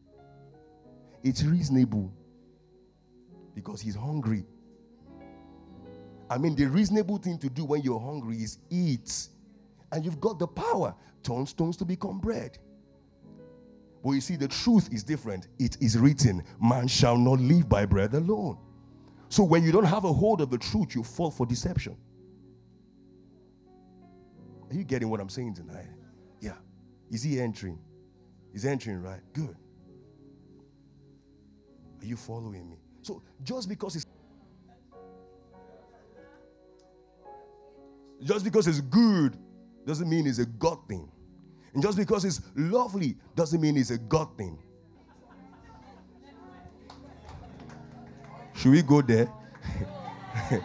It's 1.23 1.41
reasonable 1.43 2.11
because 3.55 3.79
he's 3.79 3.95
hungry. 3.95 4.45
I 6.29 6.37
mean, 6.37 6.55
the 6.55 6.65
reasonable 6.65 7.17
thing 7.17 7.37
to 7.39 7.49
do 7.49 7.65
when 7.65 7.81
you're 7.81 7.99
hungry 7.99 8.37
is 8.37 8.59
eat. 8.69 9.27
And 9.91 10.03
you've 10.03 10.19
got 10.19 10.39
the 10.39 10.47
power, 10.47 10.93
turn 11.23 11.45
stones 11.45 11.77
to 11.77 11.85
become 11.85 12.19
bread. 12.19 12.57
But 14.03 14.11
you 14.11 14.21
see, 14.21 14.35
the 14.35 14.47
truth 14.47 14.89
is 14.93 15.03
different. 15.03 15.47
It 15.59 15.77
is 15.81 15.97
written, 15.97 16.43
Man 16.61 16.87
shall 16.87 17.17
not 17.17 17.39
live 17.39 17.69
by 17.69 17.85
bread 17.85 18.13
alone. 18.13 18.57
So 19.29 19.43
when 19.43 19.63
you 19.63 19.71
don't 19.71 19.85
have 19.85 20.05
a 20.05 20.13
hold 20.13 20.41
of 20.41 20.49
the 20.49 20.57
truth, 20.57 20.95
you 20.95 21.03
fall 21.03 21.31
for 21.31 21.45
deception. 21.45 21.97
Are 24.69 24.75
you 24.75 24.83
getting 24.83 25.09
what 25.09 25.19
I'm 25.19 25.29
saying 25.29 25.55
tonight? 25.55 25.87
Yeah. 26.41 26.55
Is 27.09 27.23
he 27.23 27.39
entering? 27.39 27.79
He's 28.51 28.65
entering, 28.65 29.01
right? 29.01 29.21
Good. 29.33 29.55
Are 32.01 32.05
you 32.05 32.17
following 32.17 32.69
me? 32.69 32.77
So 33.01 33.21
just 33.43 33.69
because 33.69 33.95
it's 33.95 34.05
just 38.23 38.43
because 38.43 38.67
it's 38.67 38.81
good 38.81 39.37
doesn't 39.85 40.09
mean 40.09 40.27
it's 40.27 40.39
a 40.39 40.45
God 40.45 40.79
thing. 40.87 41.09
And 41.73 41.83
just 41.83 41.97
because 41.97 42.25
it's 42.25 42.41
lovely 42.55 43.15
doesn't 43.35 43.61
mean 43.61 43.77
it's 43.77 43.91
a 43.91 43.97
God 43.97 44.37
thing. 44.37 44.57
Should 48.55 48.71
we 48.71 48.81
go 48.81 49.01
there? 49.01 49.31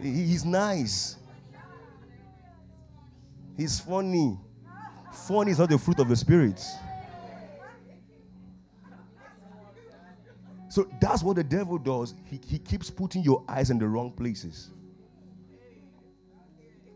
He's 0.00 0.44
nice. 0.44 1.16
He's 3.56 3.80
funny. 3.80 4.38
Funny 5.12 5.52
is 5.52 5.58
not 5.58 5.70
the 5.70 5.78
fruit 5.78 6.00
of 6.00 6.08
the 6.08 6.16
Spirit. 6.16 6.60
So 10.68 10.86
that's 11.00 11.22
what 11.22 11.36
the 11.36 11.44
devil 11.44 11.78
does. 11.78 12.14
He, 12.24 12.38
he 12.46 12.58
keeps 12.58 12.90
putting 12.90 13.22
your 13.22 13.42
eyes 13.48 13.70
in 13.70 13.78
the 13.78 13.88
wrong 13.88 14.12
places. 14.12 14.72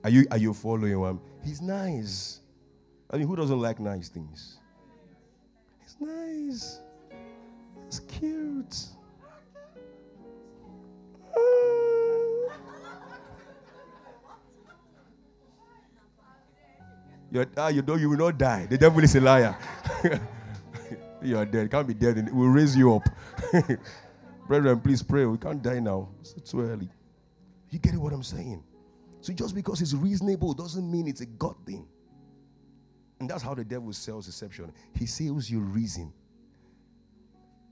Are 0.02 0.10
you, 0.10 0.26
are 0.30 0.38
you 0.38 0.54
following 0.54 0.98
him? 0.98 1.20
He's 1.44 1.60
nice. 1.60 2.40
I 3.10 3.16
mean, 3.16 3.26
who 3.26 3.36
doesn't 3.36 3.60
like 3.60 3.80
nice 3.80 4.08
things? 4.08 4.58
He's 5.82 5.96
nice. 6.00 6.80
He's 7.86 8.00
cute. 8.00 8.76
You're, 17.32 17.46
ah, 17.56 17.68
you 17.68 17.82
know 17.82 17.94
you 17.94 18.10
will 18.10 18.16
not 18.16 18.38
die. 18.38 18.66
The 18.66 18.78
devil 18.78 19.04
is 19.04 19.14
a 19.14 19.20
liar. 19.20 19.56
you 21.22 21.36
are 21.36 21.46
dead. 21.46 21.70
Can't 21.70 21.86
be 21.86 21.94
dead. 21.94 22.28
We'll 22.32 22.48
raise 22.48 22.76
you 22.76 22.94
up. 22.94 23.08
Brethren, 24.48 24.80
please 24.80 25.02
pray. 25.02 25.26
We 25.26 25.38
can't 25.38 25.62
die 25.62 25.78
now. 25.78 26.08
It's 26.20 26.50
too 26.50 26.62
early. 26.62 26.88
You 27.70 27.78
get 27.78 27.94
what 27.94 28.12
I'm 28.12 28.24
saying? 28.24 28.64
So 29.20 29.32
just 29.32 29.54
because 29.54 29.80
it's 29.82 29.94
reasonable 29.94 30.54
doesn't 30.54 30.90
mean 30.90 31.06
it's 31.06 31.20
a 31.20 31.26
God 31.26 31.56
thing. 31.66 31.86
And 33.20 33.28
that's 33.28 33.42
how 33.42 33.54
the 33.54 33.64
devil 33.64 33.92
sells 33.92 34.26
deception. 34.26 34.72
He 34.98 35.06
sells 35.06 35.50
you 35.50 35.60
reason. 35.60 36.12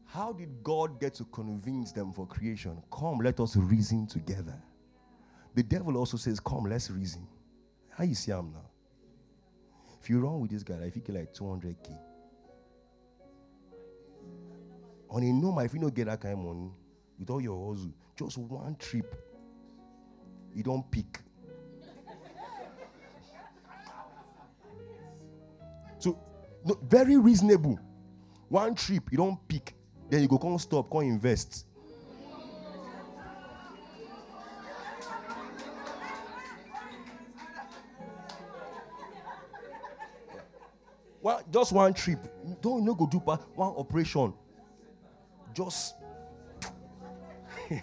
How 0.04 0.32
did 0.32 0.62
God 0.62 1.00
get 1.00 1.14
to 1.14 1.24
convince 1.24 1.92
them 1.92 2.12
for 2.12 2.26
creation? 2.26 2.82
Come, 2.90 3.18
let 3.18 3.40
us 3.40 3.56
reason 3.56 4.06
together. 4.06 4.54
The 5.54 5.62
devil 5.62 5.96
also 5.96 6.16
says, 6.16 6.40
Come, 6.40 6.64
let's 6.64 6.90
reason. 6.90 7.26
How 7.90 8.04
you 8.04 8.14
see 8.14 8.32
him 8.32 8.52
now? 8.52 8.64
If 10.00 10.08
you 10.08 10.20
run 10.20 10.40
with 10.40 10.50
this 10.50 10.62
guy, 10.62 10.78
I 10.84 10.90
think 10.90 11.08
like 11.08 11.34
200k. 11.34 11.98
On 15.10 15.22
a 15.22 15.32
normal, 15.32 15.64
if 15.64 15.72
you 15.74 15.80
don't 15.80 15.94
get 15.94 16.06
that 16.06 16.20
kind 16.20 16.34
of 16.34 16.40
money, 16.40 16.70
with 17.18 17.30
all 17.30 17.40
your 17.40 17.72
hustle, 17.72 17.92
just 18.16 18.38
one 18.38 18.76
trip, 18.78 19.14
you 20.54 20.62
don't 20.62 20.88
pick. 20.90 21.20
So, 25.98 26.18
no, 26.64 26.78
very 26.82 27.16
reasonable. 27.16 27.78
One 28.48 28.74
trip, 28.74 29.10
you 29.10 29.18
don't 29.18 29.48
pick. 29.48 29.74
Then 30.08 30.22
you 30.22 30.28
go, 30.28 30.38
come 30.38 30.58
stop, 30.58 30.90
come 30.90 31.02
invest. 31.02 31.66
Well, 41.20 41.42
just 41.52 41.72
one 41.72 41.92
trip. 41.92 42.20
Don't 42.62 42.84
no 42.84 42.94
go 42.94 43.06
do 43.06 43.18
one 43.18 43.74
operation. 43.76 44.32
Just 45.52 45.96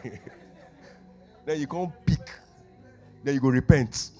then 1.45 1.59
you 1.59 1.67
can't 1.67 1.91
pick. 2.05 2.31
Then 3.23 3.33
you 3.35 3.39
go 3.39 3.49
repent. 3.49 4.11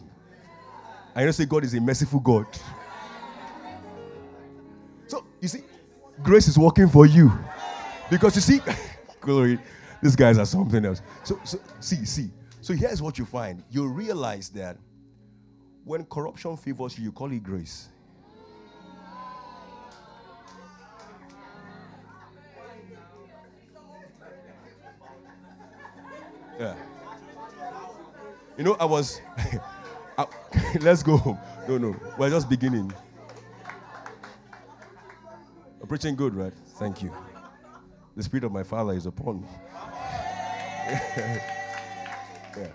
I 1.15 1.23
know 1.23 1.31
say 1.31 1.45
God 1.45 1.63
is 1.63 1.73
a 1.73 1.81
merciful 1.81 2.19
God. 2.19 2.45
You 5.45 5.49
see, 5.49 5.63
grace 6.23 6.47
is 6.47 6.58
working 6.58 6.89
for 6.89 7.05
you. 7.05 7.31
Because 8.10 8.34
you 8.36 8.41
see, 8.41 8.62
glory, 9.21 9.60
these 10.01 10.15
guys 10.15 10.39
are 10.39 10.45
something 10.47 10.84
else. 10.84 11.03
So, 11.23 11.39
so 11.43 11.60
see, 11.79 12.03
see. 12.03 12.31
So 12.62 12.73
here's 12.73 12.99
what 12.99 13.19
you 13.19 13.25
find. 13.25 13.63
You 13.69 13.86
realize 13.88 14.49
that 14.49 14.75
when 15.84 16.03
corruption 16.05 16.58
favors 16.58 16.97
you, 16.97 17.03
you 17.03 17.12
call 17.12 17.31
it 17.31 17.43
grace. 17.43 17.89
Yeah. 26.60 26.73
You 28.58 28.63
know, 28.63 28.77
I 28.79 28.86
was. 28.86 29.21
I, 30.17 30.25
let's 30.81 31.03
go 31.03 31.17
home. 31.17 31.38
No, 31.67 31.77
no. 31.77 31.95
We're 32.17 32.31
just 32.31 32.49
beginning. 32.49 32.91
I'm 35.86 35.89
preaching 35.89 36.15
good, 36.15 36.34
right? 36.34 36.52
Thank 36.80 37.04
you. 37.04 37.13
The 38.17 38.24
spirit 38.24 38.43
of 38.43 38.52
my 38.52 38.63
father 38.63 38.93
is 38.93 39.06
upon 39.06 39.41
me. 39.41 39.48
yeah. 40.89 42.71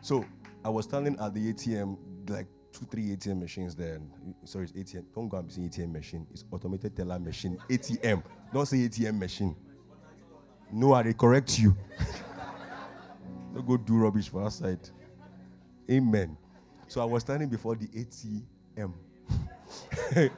So 0.00 0.24
I 0.64 0.68
was 0.68 0.86
standing 0.86 1.16
at 1.20 1.32
the 1.32 1.52
ATM, 1.52 1.96
like 2.28 2.48
two, 2.72 2.86
three 2.86 3.04
ATM 3.14 3.38
machines 3.38 3.76
there. 3.76 3.94
And, 3.94 4.34
sorry, 4.42 4.64
it's 4.64 4.72
ATM. 4.72 5.04
Don't 5.14 5.28
go 5.28 5.36
and 5.36 5.52
say 5.52 5.60
ATM 5.60 5.92
machine. 5.92 6.26
It's 6.32 6.44
automated 6.50 6.96
teller 6.96 7.20
machine. 7.20 7.56
ATM. 7.68 8.24
Don't 8.52 8.66
say 8.66 8.78
ATM 8.78 9.20
machine. 9.20 9.54
No, 10.72 10.94
I 10.94 11.12
correct 11.12 11.56
you. 11.56 11.76
Don't 13.54 13.64
go 13.64 13.76
do 13.76 13.94
rubbish 13.96 14.28
for 14.28 14.42
our 14.42 14.50
side. 14.50 14.90
Amen. 15.88 16.36
So 16.88 17.00
I 17.00 17.04
was 17.04 17.22
standing 17.22 17.48
before 17.48 17.76
the 17.76 17.86
ATM. 17.86 18.92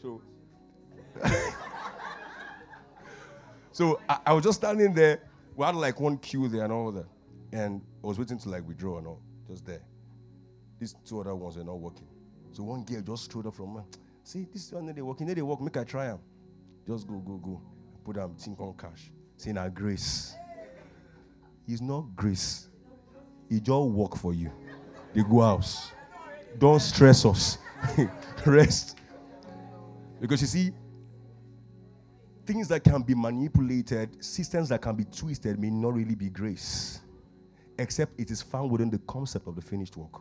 so, 0.00 0.22
so 3.72 4.00
I, 4.08 4.18
I, 4.26 4.32
was 4.32 4.44
just 4.44 4.60
standing 4.60 4.92
there. 4.94 5.20
We 5.56 5.64
had 5.64 5.74
like 5.74 6.00
one 6.00 6.18
queue 6.18 6.48
there 6.48 6.64
and 6.64 6.72
all 6.72 6.92
that. 6.92 7.06
And 7.52 7.82
I 8.02 8.06
was 8.06 8.18
waiting 8.18 8.38
to 8.38 8.48
like 8.48 8.66
withdraw 8.66 8.98
and 8.98 9.06
all, 9.06 9.20
just 9.48 9.66
there. 9.66 9.82
These 10.80 10.94
two 11.04 11.20
other 11.20 11.34
ones 11.34 11.56
were 11.56 11.64
not 11.64 11.78
working. 11.78 12.06
So 12.52 12.62
one 12.62 12.84
girl 12.84 13.00
just 13.00 13.24
strode 13.24 13.46
up 13.46 13.54
from. 13.54 13.82
See, 14.24 14.46
this 14.52 14.72
one 14.72 14.86
they 14.86 15.02
working, 15.02 15.26
they 15.26 15.42
work, 15.42 15.60
make 15.60 15.76
I 15.76 15.84
try 15.84 16.06
them. 16.06 16.20
Just 16.86 17.06
go, 17.06 17.16
go, 17.16 17.36
go. 17.36 17.62
Put 18.04 18.16
them 18.16 18.34
think 18.36 18.60
on 18.60 18.74
cash. 18.76 19.10
Saying 19.36 19.58
our 19.58 19.70
grace. 19.70 20.34
It's 21.68 21.80
not 21.80 22.14
grace. 22.16 22.68
It 23.50 23.62
just 23.62 23.88
work 23.90 24.16
for 24.16 24.34
you. 24.34 24.50
They 25.14 25.22
go 25.22 25.40
house. 25.40 25.92
Don't 26.58 26.80
stress 26.80 27.24
us. 27.24 27.58
Rest. 28.46 28.98
Because 30.20 30.40
you 30.40 30.46
see, 30.46 30.72
things 32.46 32.68
that 32.68 32.84
can 32.84 33.02
be 33.02 33.14
manipulated, 33.14 34.22
systems 34.22 34.68
that 34.70 34.82
can 34.82 34.96
be 34.96 35.04
twisted, 35.04 35.58
may 35.58 35.70
not 35.70 35.94
really 35.94 36.14
be 36.14 36.28
grace, 36.28 37.00
except 37.78 38.18
it 38.18 38.30
is 38.30 38.42
found 38.42 38.70
within 38.70 38.90
the 38.90 38.98
concept 39.00 39.46
of 39.46 39.54
the 39.54 39.62
finished 39.62 39.96
work. 39.96 40.20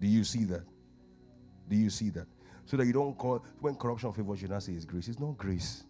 Do 0.00 0.06
you 0.06 0.24
see 0.24 0.44
that? 0.44 0.62
Do 1.68 1.76
you 1.76 1.90
see 1.90 2.10
that? 2.10 2.26
So 2.64 2.76
that 2.76 2.86
you 2.86 2.92
don't 2.92 3.16
call 3.16 3.44
when 3.60 3.74
corruption 3.74 4.12
favors 4.12 4.42
you, 4.42 4.48
not 4.48 4.62
say 4.62 4.72
it's 4.72 4.84
grace. 4.84 5.08
It's 5.08 5.18
not 5.18 5.36
grace. 5.36 5.84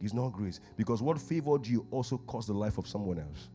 It's 0.00 0.14
not 0.14 0.30
grace. 0.32 0.60
Because 0.76 1.02
what 1.02 1.20
favored 1.20 1.66
you 1.66 1.86
also 1.90 2.18
cost 2.18 2.48
the 2.48 2.54
life 2.54 2.78
of 2.78 2.86
someone 2.86 3.18
else. 3.18 3.48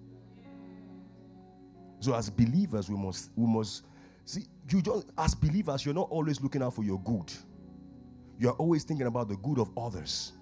So 2.00 2.13
as 2.13 2.30
believers, 2.30 2.89
we 2.89 2.98
must 2.98 3.32
we 3.36 3.48
must 3.48 3.84
see 4.26 4.45
you 4.69 4.82
just 4.82 5.08
as 5.17 5.34
believers, 5.36 5.86
you're 5.86 5.95
not 5.95 6.10
always 6.10 6.41
looking 6.41 6.62
out 6.62 6.74
for 6.74 6.84
your 6.84 7.00
good. 7.02 7.32
You 8.38 8.50
are 8.50 8.56
always 8.56 8.84
thinking 8.84 9.08
about 9.08 9.30
the 9.30 9.38
good 9.38 9.60
of 9.60 9.71
others. 9.78 10.34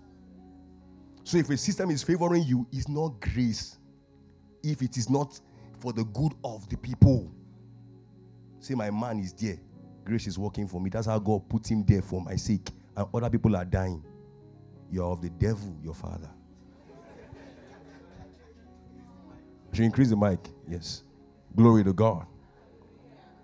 So 1.24 1.38
if 1.38 1.50
a 1.50 1.58
system 1.58 1.90
is 1.92 2.04
favoring 2.04 2.44
you, 2.44 2.68
it's 2.72 2.88
not 2.88 3.20
grace. 3.22 3.78
If 4.64 4.82
it 4.82 4.98
is 4.98 5.10
not 5.10 5.40
for 5.80 5.94
the 5.94 6.04
good 6.06 6.34
of 6.44 6.68
the 6.70 6.78
people. 6.78 7.32
Say 8.60 8.74
my 8.74 8.90
man 8.90 9.20
is 9.20 9.34
there. 9.34 9.60
Grace 10.06 10.28
is 10.28 10.38
working 10.38 10.68
for 10.68 10.82
me. 10.82 10.90
That's 10.90 11.08
how 11.08 11.20
God 11.20 11.48
put 11.50 11.70
him 11.70 11.84
there 11.86 12.02
for 12.02 12.22
my 12.22 12.36
sake. 12.36 12.70
And 12.96 13.08
other 13.14 13.30
people 13.30 13.56
are 13.56 13.66
dying. 13.66 14.04
You're 14.92 15.12
of 15.12 15.22
the 15.22 15.30
devil, 15.30 15.76
your 15.84 15.94
father. 15.94 16.30
Should 19.72 19.86
increase 19.86 20.10
the 20.10 20.16
mic? 20.16 20.40
Yes. 20.70 21.04
Glory 21.56 21.84
to 21.84 21.94
God. 21.94 22.28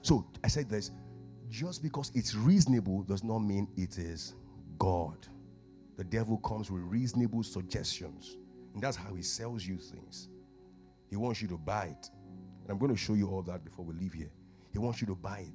So 0.01 0.25
I 0.43 0.47
said 0.47 0.69
this 0.69 0.91
just 1.49 1.81
because 1.81 2.11
it's 2.13 2.35
reasonable 2.35 3.01
does 3.03 3.23
not 3.23 3.39
mean 3.39 3.67
it 3.75 3.97
is 3.97 4.35
God. 4.79 5.27
The 5.97 6.03
devil 6.03 6.37
comes 6.37 6.71
with 6.71 6.81
reasonable 6.81 7.43
suggestions, 7.43 8.37
and 8.73 8.81
that's 8.81 8.97
how 8.97 9.13
he 9.13 9.21
sells 9.21 9.65
you 9.65 9.77
things. 9.77 10.29
He 11.09 11.17
wants 11.17 11.41
you 11.41 11.47
to 11.49 11.57
buy 11.57 11.85
it. 11.85 12.09
And 12.63 12.71
I'm 12.71 12.77
going 12.77 12.91
to 12.91 12.97
show 12.97 13.13
you 13.13 13.27
all 13.27 13.41
that 13.43 13.63
before 13.63 13.85
we 13.85 13.93
leave 13.95 14.13
here. 14.13 14.31
He 14.71 14.79
wants 14.79 15.01
you 15.01 15.07
to 15.07 15.15
buy 15.15 15.39
it. 15.39 15.53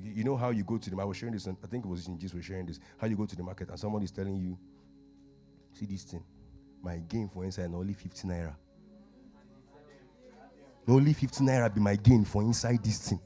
You 0.00 0.22
know 0.22 0.36
how 0.36 0.50
you 0.50 0.62
go 0.62 0.78
to 0.78 0.90
the 0.90 1.00
I 1.00 1.04
was 1.04 1.16
sharing 1.16 1.34
this, 1.34 1.46
and 1.46 1.56
I 1.64 1.66
think 1.66 1.84
it 1.84 1.88
was 1.88 2.06
in 2.06 2.18
Jesus 2.18 2.34
was 2.34 2.44
sharing 2.44 2.66
this. 2.66 2.78
How 2.98 3.06
you 3.06 3.16
go 3.16 3.26
to 3.26 3.34
the 3.34 3.42
market 3.42 3.68
and 3.68 3.78
someone 3.78 4.02
is 4.02 4.10
telling 4.12 4.36
you, 4.36 4.56
see 5.72 5.86
this 5.86 6.04
thing, 6.04 6.22
my 6.82 6.98
gain 6.98 7.28
for 7.28 7.44
inside 7.44 7.70
only 7.74 7.94
50 7.94 8.28
naira. 8.28 8.54
Only 10.86 11.12
50 11.12 11.44
naira 11.44 11.74
be 11.74 11.80
my 11.80 11.96
gain 11.96 12.24
for 12.24 12.42
inside 12.42 12.82
this 12.84 13.08
thing. 13.08 13.20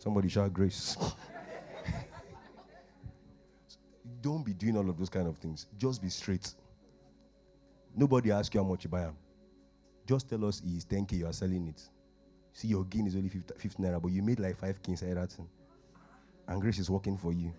Somebody 0.00 0.30
shout 0.30 0.50
grace. 0.54 0.96
Don't 4.22 4.42
be 4.42 4.54
doing 4.54 4.74
all 4.78 4.88
of 4.88 4.96
those 4.96 5.10
kind 5.10 5.28
of 5.28 5.36
things. 5.36 5.66
Just 5.76 6.00
be 6.00 6.08
straight. 6.08 6.54
Nobody 7.94 8.32
ask 8.32 8.54
you 8.54 8.62
how 8.62 8.66
much 8.66 8.84
you 8.84 8.90
buy 8.90 9.02
them. 9.02 9.16
Just 10.06 10.30
tell 10.30 10.42
us 10.46 10.62
it's 10.64 10.86
10k, 10.86 11.18
you 11.18 11.26
are 11.26 11.34
selling 11.34 11.68
it. 11.68 11.82
See, 12.54 12.68
your 12.68 12.84
gain 12.84 13.06
is 13.06 13.14
only 13.14 13.28
50, 13.28 13.52
50 13.58 13.82
naira, 13.82 14.00
but 14.00 14.10
you 14.10 14.22
made 14.22 14.40
like 14.40 14.58
5k 14.58 14.88
inside 14.88 15.18
that 15.18 15.32
thing. 15.32 15.46
And 16.48 16.62
grace 16.62 16.78
is 16.78 16.88
working 16.88 17.18
for 17.18 17.34
you. 17.34 17.52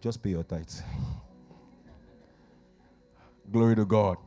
Just 0.00 0.22
pay 0.22 0.30
your 0.30 0.44
tithes. 0.44 0.84
Glory 3.50 3.74
to 3.74 3.84
God. 3.84 4.18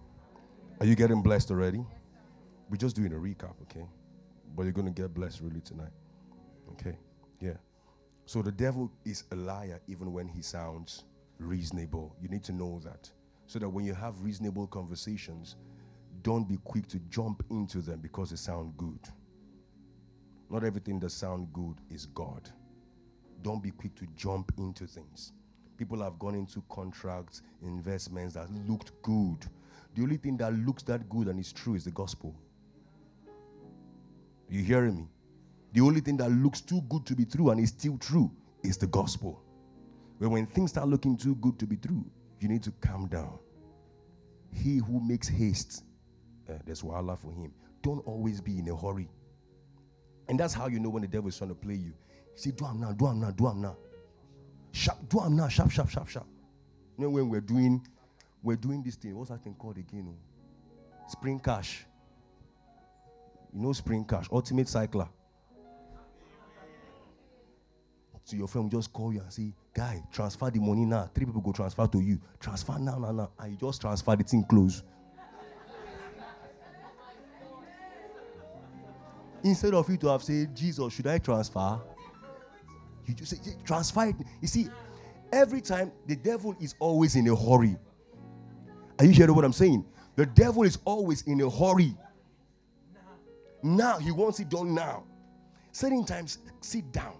Are 0.81 0.85
you 0.85 0.95
getting 0.95 1.21
blessed 1.21 1.51
already? 1.51 1.85
We're 2.69 2.75
just 2.75 2.97
doing 2.97 3.13
a 3.13 3.15
recap, 3.15 3.53
okay? 3.63 3.85
But 4.57 4.63
you're 4.63 4.73
going 4.73 4.93
to 4.93 5.01
get 5.01 5.13
blessed 5.13 5.39
really 5.39 5.61
tonight. 5.61 5.91
Okay? 6.71 6.97
Yeah. 7.39 7.57
So 8.25 8.41
the 8.41 8.51
devil 8.51 8.91
is 9.05 9.23
a 9.31 9.35
liar 9.35 9.79
even 9.87 10.11
when 10.11 10.27
he 10.27 10.41
sounds 10.41 11.03
reasonable. 11.39 12.15
You 12.21 12.29
need 12.29 12.43
to 12.45 12.51
know 12.51 12.79
that. 12.83 13.09
So 13.47 13.59
that 13.59 13.69
when 13.69 13.85
you 13.85 13.93
have 13.93 14.19
reasonable 14.21 14.67
conversations, 14.67 15.55
don't 16.23 16.47
be 16.47 16.57
quick 16.63 16.87
to 16.87 16.99
jump 17.09 17.43
into 17.51 17.81
them 17.81 17.99
because 17.99 18.31
they 18.31 18.35
sound 18.35 18.75
good. 18.77 18.99
Not 20.49 20.63
everything 20.63 20.99
that 21.01 21.11
sounds 21.11 21.47
good 21.53 21.75
is 21.89 22.07
God. 22.07 22.49
Don't 23.43 23.61
be 23.61 23.71
quick 23.71 23.95
to 23.95 24.07
jump 24.15 24.51
into 24.57 24.87
things. 24.87 25.33
People 25.77 26.01
have 26.01 26.17
gone 26.17 26.35
into 26.35 26.63
contracts, 26.69 27.41
investments 27.61 28.33
that 28.33 28.49
looked 28.67 28.91
good. 29.03 29.45
The 29.93 30.01
only 30.01 30.17
thing 30.17 30.37
that 30.37 30.53
looks 30.53 30.83
that 30.83 31.07
good 31.09 31.27
and 31.27 31.39
is 31.39 31.53
true 31.53 31.75
is 31.75 31.83
the 31.83 31.91
gospel. 31.91 32.35
You 34.49 34.63
hearing 34.63 34.95
me? 34.95 35.07
The 35.75 35.81
only 35.81 35.99
thing 35.99 36.15
that 36.17 36.31
looks 36.31 36.61
too 36.61 36.81
good 36.87 37.05
to 37.05 37.15
be 37.15 37.25
true 37.25 37.49
and 37.49 37.59
is 37.59 37.69
still 37.69 37.97
true 37.97 38.31
is 38.63 38.77
the 38.77 38.87
gospel. 38.87 39.43
But 40.21 40.29
when 40.29 40.47
things 40.47 40.69
start 40.69 40.87
looking 40.87 41.17
too 41.17 41.35
good 41.35 41.59
to 41.59 41.67
be 41.67 41.75
true, 41.75 42.09
you 42.39 42.47
need 42.47 42.63
to 42.63 42.71
calm 42.79 43.07
down. 43.07 43.37
He 44.53 44.77
who 44.77 45.05
makes 45.05 45.27
haste 45.27 45.83
uh, 46.49 46.53
there's 46.65 46.81
wahala 46.81 47.17
for 47.17 47.33
him. 47.33 47.51
Don't 47.81 47.99
always 48.07 48.39
be 48.39 48.57
in 48.57 48.69
a 48.69 48.75
hurry. 48.75 49.09
And 50.29 50.39
that's 50.39 50.53
how 50.53 50.67
you 50.67 50.79
know 50.79 50.87
when 50.87 51.01
the 51.01 51.09
devil 51.09 51.27
is 51.27 51.37
trying 51.37 51.49
to 51.49 51.55
play 51.55 51.75
you. 51.75 51.93
He 52.35 52.39
say, 52.39 52.51
do 52.51 52.65
am 52.65 52.79
now, 52.79 52.93
do 52.93 53.07
am 53.07 53.19
now, 53.19 53.31
do 53.31 53.47
am 53.47 53.61
now. 53.61 53.75
Sharp, 54.71 55.09
do 55.09 55.19
am 55.19 55.35
now, 55.35 55.49
sharp, 55.49 55.71
sharp, 55.71 55.89
sharp, 55.89 56.07
sharp. 56.07 56.27
You 56.97 57.03
know 57.03 57.09
when 57.09 57.29
we're 57.29 57.41
doing, 57.41 57.85
we're 58.43 58.55
doing 58.55 58.81
this 58.81 58.95
thing. 58.95 59.15
What's 59.17 59.29
that 59.29 59.43
thing 59.43 59.55
called 59.55 59.77
again? 59.77 60.07
Oh? 60.09 61.09
Spring 61.09 61.39
cash. 61.39 61.85
You 63.53 63.61
know 63.61 63.73
spring 63.73 64.05
cash, 64.05 64.27
ultimate 64.31 64.69
cycler. 64.69 65.09
So 68.25 68.35
your 68.35 68.47
friend 68.47 68.71
just 68.71 68.91
call 68.91 69.13
you 69.13 69.19
and 69.21 69.31
say, 69.31 69.53
guy, 69.71 70.01
transfer 70.11 70.49
the 70.49 70.59
money 70.59 70.83
now. 70.83 71.07
Three 71.13 71.27
people 71.27 71.41
go 71.41 71.51
transfer 71.51 71.85
to 71.85 71.99
you. 71.99 72.19
Transfer 72.39 72.79
now, 72.79 72.97
now, 72.97 73.11
now. 73.11 73.29
And 73.37 73.51
you 73.51 73.57
just 73.57 73.79
transfer 73.79 74.15
the 74.15 74.23
thing 74.23 74.43
close. 74.49 74.81
Instead 79.43 79.75
of 79.75 79.87
you 79.87 79.97
to 79.97 80.07
have 80.07 80.23
said, 80.23 80.55
Jesus, 80.55 80.91
should 80.91 81.05
I 81.05 81.19
transfer? 81.19 81.79
You 83.05 83.13
just 83.13 83.45
say, 83.45 83.53
transfer 83.63 84.05
it. 84.05 84.15
You 84.41 84.47
see, 84.47 84.69
every 85.31 85.61
time 85.61 85.91
the 86.07 86.15
devil 86.15 86.55
is 86.59 86.73
always 86.79 87.15
in 87.15 87.27
a 87.27 87.35
hurry. 87.35 87.77
Are 88.97 89.05
you 89.05 89.11
hearing 89.11 89.35
what 89.35 89.45
I'm 89.45 89.53
saying? 89.53 89.85
The 90.15 90.25
devil 90.25 90.63
is 90.63 90.79
always 90.83 91.21
in 91.27 91.41
a 91.41 91.49
hurry. 91.49 91.95
Now, 93.61 93.99
he 93.99 94.09
wants 94.09 94.39
it 94.39 94.49
done 94.49 94.73
now. 94.73 95.03
Certain 95.71 96.03
times, 96.05 96.39
sit 96.61 96.91
down. 96.91 97.17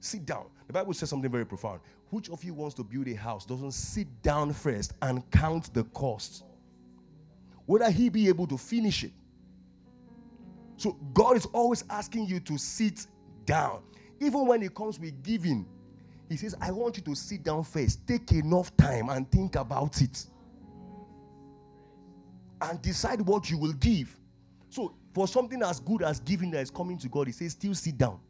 Sit 0.00 0.26
down. 0.26 0.46
The 0.66 0.72
Bible 0.72 0.94
says 0.94 1.10
something 1.10 1.30
very 1.30 1.46
profound. 1.46 1.80
Which 2.10 2.30
of 2.30 2.42
you 2.42 2.54
wants 2.54 2.74
to 2.76 2.84
build 2.84 3.06
a 3.08 3.14
house 3.14 3.46
doesn't 3.46 3.72
sit 3.72 4.08
down 4.22 4.52
first 4.52 4.94
and 5.02 5.28
count 5.30 5.72
the 5.74 5.84
cost? 5.84 6.44
Whether 7.66 7.90
he 7.90 8.08
be 8.08 8.28
able 8.28 8.46
to 8.48 8.58
finish 8.58 9.04
it. 9.04 9.12
So 10.76 10.92
God 11.14 11.36
is 11.36 11.46
always 11.46 11.84
asking 11.90 12.26
you 12.26 12.40
to 12.40 12.58
sit 12.58 13.06
down. 13.44 13.82
Even 14.20 14.46
when 14.46 14.62
it 14.62 14.74
comes 14.74 14.98
with 14.98 15.22
giving, 15.22 15.66
He 16.28 16.36
says, 16.36 16.54
I 16.60 16.70
want 16.70 16.96
you 16.96 17.02
to 17.04 17.14
sit 17.14 17.42
down 17.42 17.64
first. 17.64 18.06
Take 18.06 18.32
enough 18.32 18.74
time 18.76 19.08
and 19.10 19.30
think 19.30 19.56
about 19.56 20.00
it. 20.00 20.26
And 22.62 22.80
decide 22.80 23.20
what 23.20 23.50
you 23.50 23.58
will 23.58 23.72
give. 23.74 24.16
So, 24.70 24.94
for 25.12 25.26
something 25.26 25.62
as 25.62 25.80
good 25.80 26.02
as 26.02 26.20
giving 26.20 26.52
that 26.52 26.60
is 26.60 26.70
coming 26.70 26.98
to 26.98 27.08
God, 27.08 27.26
He 27.26 27.32
says, 27.32 27.52
still 27.52 27.74
sit 27.74 27.98
down. 27.98 28.20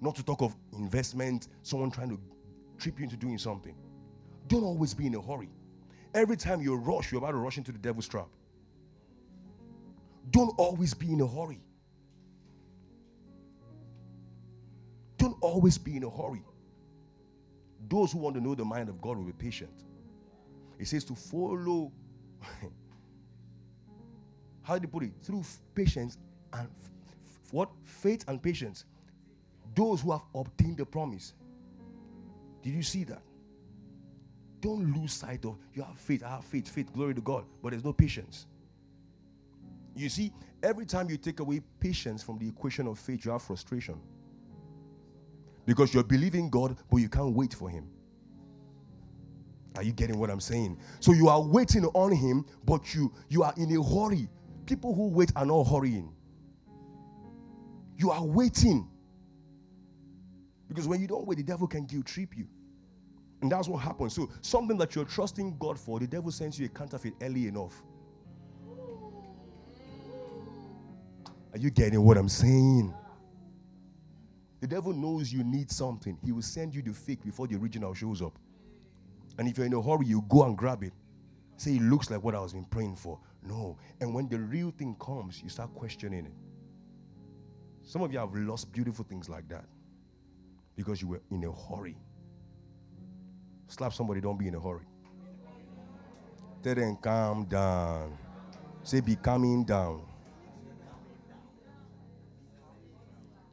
Not 0.00 0.16
to 0.16 0.24
talk 0.24 0.42
of 0.42 0.56
investment, 0.72 1.48
someone 1.62 1.90
trying 1.90 2.10
to 2.10 2.20
trip 2.78 2.98
you 2.98 3.04
into 3.04 3.16
doing 3.16 3.38
something. 3.38 3.74
Don't 4.48 4.64
always 4.64 4.94
be 4.94 5.06
in 5.06 5.14
a 5.14 5.22
hurry. 5.22 5.50
Every 6.14 6.36
time 6.36 6.60
you 6.60 6.74
rush, 6.76 7.12
you're 7.12 7.20
about 7.20 7.32
to 7.32 7.38
rush 7.38 7.58
into 7.58 7.72
the 7.72 7.78
devil's 7.78 8.08
trap. 8.08 8.28
Don't 10.30 10.54
always 10.58 10.94
be 10.94 11.12
in 11.12 11.20
a 11.20 11.26
hurry. 11.26 11.60
Don't 15.18 15.36
always 15.42 15.78
be 15.78 15.96
in 15.96 16.04
a 16.04 16.10
hurry. 16.10 16.42
Those 17.88 18.12
who 18.12 18.18
want 18.18 18.36
to 18.36 18.40
know 18.40 18.54
the 18.54 18.64
mind 18.64 18.88
of 18.88 19.00
God 19.00 19.18
will 19.18 19.24
be 19.24 19.32
patient. 19.32 19.84
It 20.78 20.88
says 20.88 21.04
to 21.04 21.14
follow, 21.14 21.92
how 24.62 24.78
do 24.78 24.82
you 24.82 24.88
put 24.88 25.04
it? 25.04 25.12
Through 25.22 25.44
patience 25.74 26.18
and 26.52 26.68
f- 26.68 27.52
what? 27.52 27.70
Faith 27.84 28.24
and 28.28 28.42
patience. 28.42 28.84
Those 29.74 30.02
who 30.02 30.12
have 30.12 30.22
obtained 30.34 30.78
the 30.78 30.86
promise. 30.86 31.34
Did 32.62 32.74
you 32.74 32.82
see 32.82 33.04
that? 33.04 33.22
Don't 34.60 34.94
lose 34.96 35.12
sight 35.12 35.44
of 35.44 35.56
you 35.74 35.82
have 35.82 35.98
faith, 35.98 36.22
I 36.24 36.28
have 36.30 36.44
faith, 36.44 36.68
faith, 36.68 36.92
glory 36.92 37.14
to 37.14 37.20
God, 37.20 37.44
but 37.62 37.70
there's 37.70 37.84
no 37.84 37.92
patience. 37.92 38.46
You 39.96 40.08
see, 40.08 40.32
every 40.62 40.86
time 40.86 41.10
you 41.10 41.16
take 41.16 41.40
away 41.40 41.62
patience 41.80 42.22
from 42.22 42.38
the 42.38 42.48
equation 42.48 42.86
of 42.86 42.98
faith, 42.98 43.24
you 43.24 43.32
have 43.32 43.42
frustration. 43.42 44.00
Because 45.66 45.94
you're 45.94 46.04
believing 46.04 46.50
God, 46.50 46.76
but 46.90 46.98
you 46.98 47.08
can't 47.08 47.34
wait 47.34 47.54
for 47.54 47.70
Him. 47.70 47.88
Are 49.76 49.82
you 49.82 49.92
getting 49.92 50.18
what 50.18 50.30
I'm 50.30 50.40
saying? 50.40 50.78
So 51.00 51.12
you 51.12 51.28
are 51.28 51.40
waiting 51.40 51.84
on 51.86 52.12
Him, 52.12 52.44
but 52.64 52.94
you 52.94 53.12
you 53.28 53.42
are 53.42 53.54
in 53.56 53.74
a 53.76 53.82
hurry. 53.82 54.28
People 54.66 54.94
who 54.94 55.08
wait 55.08 55.32
are 55.36 55.46
not 55.46 55.64
hurrying. 55.64 56.12
You 57.96 58.10
are 58.10 58.24
waiting. 58.24 58.88
Because 60.70 60.86
when 60.86 61.00
you 61.00 61.08
don't 61.08 61.26
wait, 61.26 61.36
the 61.36 61.42
devil 61.42 61.66
can 61.66 61.84
guilt 61.84 62.06
trip 62.06 62.36
you. 62.36 62.46
And 63.42 63.50
that's 63.50 63.66
what 63.66 63.78
happens. 63.78 64.14
So, 64.14 64.30
something 64.40 64.78
that 64.78 64.94
you're 64.94 65.04
trusting 65.04 65.56
God 65.58 65.76
for, 65.76 65.98
the 65.98 66.06
devil 66.06 66.30
sends 66.30 66.60
you 66.60 66.66
a 66.66 66.68
counterfeit 66.68 67.14
early 67.20 67.48
enough. 67.48 67.82
Are 71.52 71.58
you 71.58 71.70
getting 71.70 72.00
what 72.04 72.16
I'm 72.16 72.28
saying? 72.28 72.94
The 74.60 74.68
devil 74.68 74.92
knows 74.92 75.32
you 75.32 75.42
need 75.42 75.72
something. 75.72 76.16
He 76.24 76.30
will 76.30 76.42
send 76.42 76.72
you 76.72 76.82
the 76.82 76.92
fake 76.92 77.24
before 77.24 77.48
the 77.48 77.56
original 77.56 77.92
shows 77.92 78.22
up. 78.22 78.38
And 79.38 79.48
if 79.48 79.58
you're 79.58 79.66
in 79.66 79.74
a 79.74 79.82
hurry, 79.82 80.06
you 80.06 80.24
go 80.28 80.44
and 80.44 80.56
grab 80.56 80.84
it. 80.84 80.92
Say, 81.56 81.72
it 81.72 81.82
looks 81.82 82.10
like 82.10 82.22
what 82.22 82.36
I 82.36 82.40
was 82.40 82.52
been 82.52 82.64
praying 82.66 82.94
for. 82.94 83.18
No. 83.42 83.76
And 84.00 84.14
when 84.14 84.28
the 84.28 84.38
real 84.38 84.70
thing 84.70 84.94
comes, 85.00 85.42
you 85.42 85.48
start 85.48 85.74
questioning 85.74 86.26
it. 86.26 86.32
Some 87.82 88.02
of 88.02 88.12
you 88.12 88.20
have 88.20 88.32
lost 88.34 88.70
beautiful 88.70 89.04
things 89.04 89.28
like 89.28 89.48
that 89.48 89.64
because 90.80 91.02
you 91.02 91.08
were 91.08 91.20
in 91.30 91.44
a 91.44 91.52
hurry. 91.52 91.94
Slap 93.68 93.92
somebody, 93.92 94.22
don't 94.22 94.38
be 94.38 94.48
in 94.48 94.54
a 94.54 94.60
hurry. 94.60 94.86
Tell 96.62 96.74
them, 96.74 96.96
calm 97.02 97.44
down. 97.44 98.16
Say, 98.82 99.00
be 99.00 99.14
calming 99.16 99.64
down. 99.64 100.00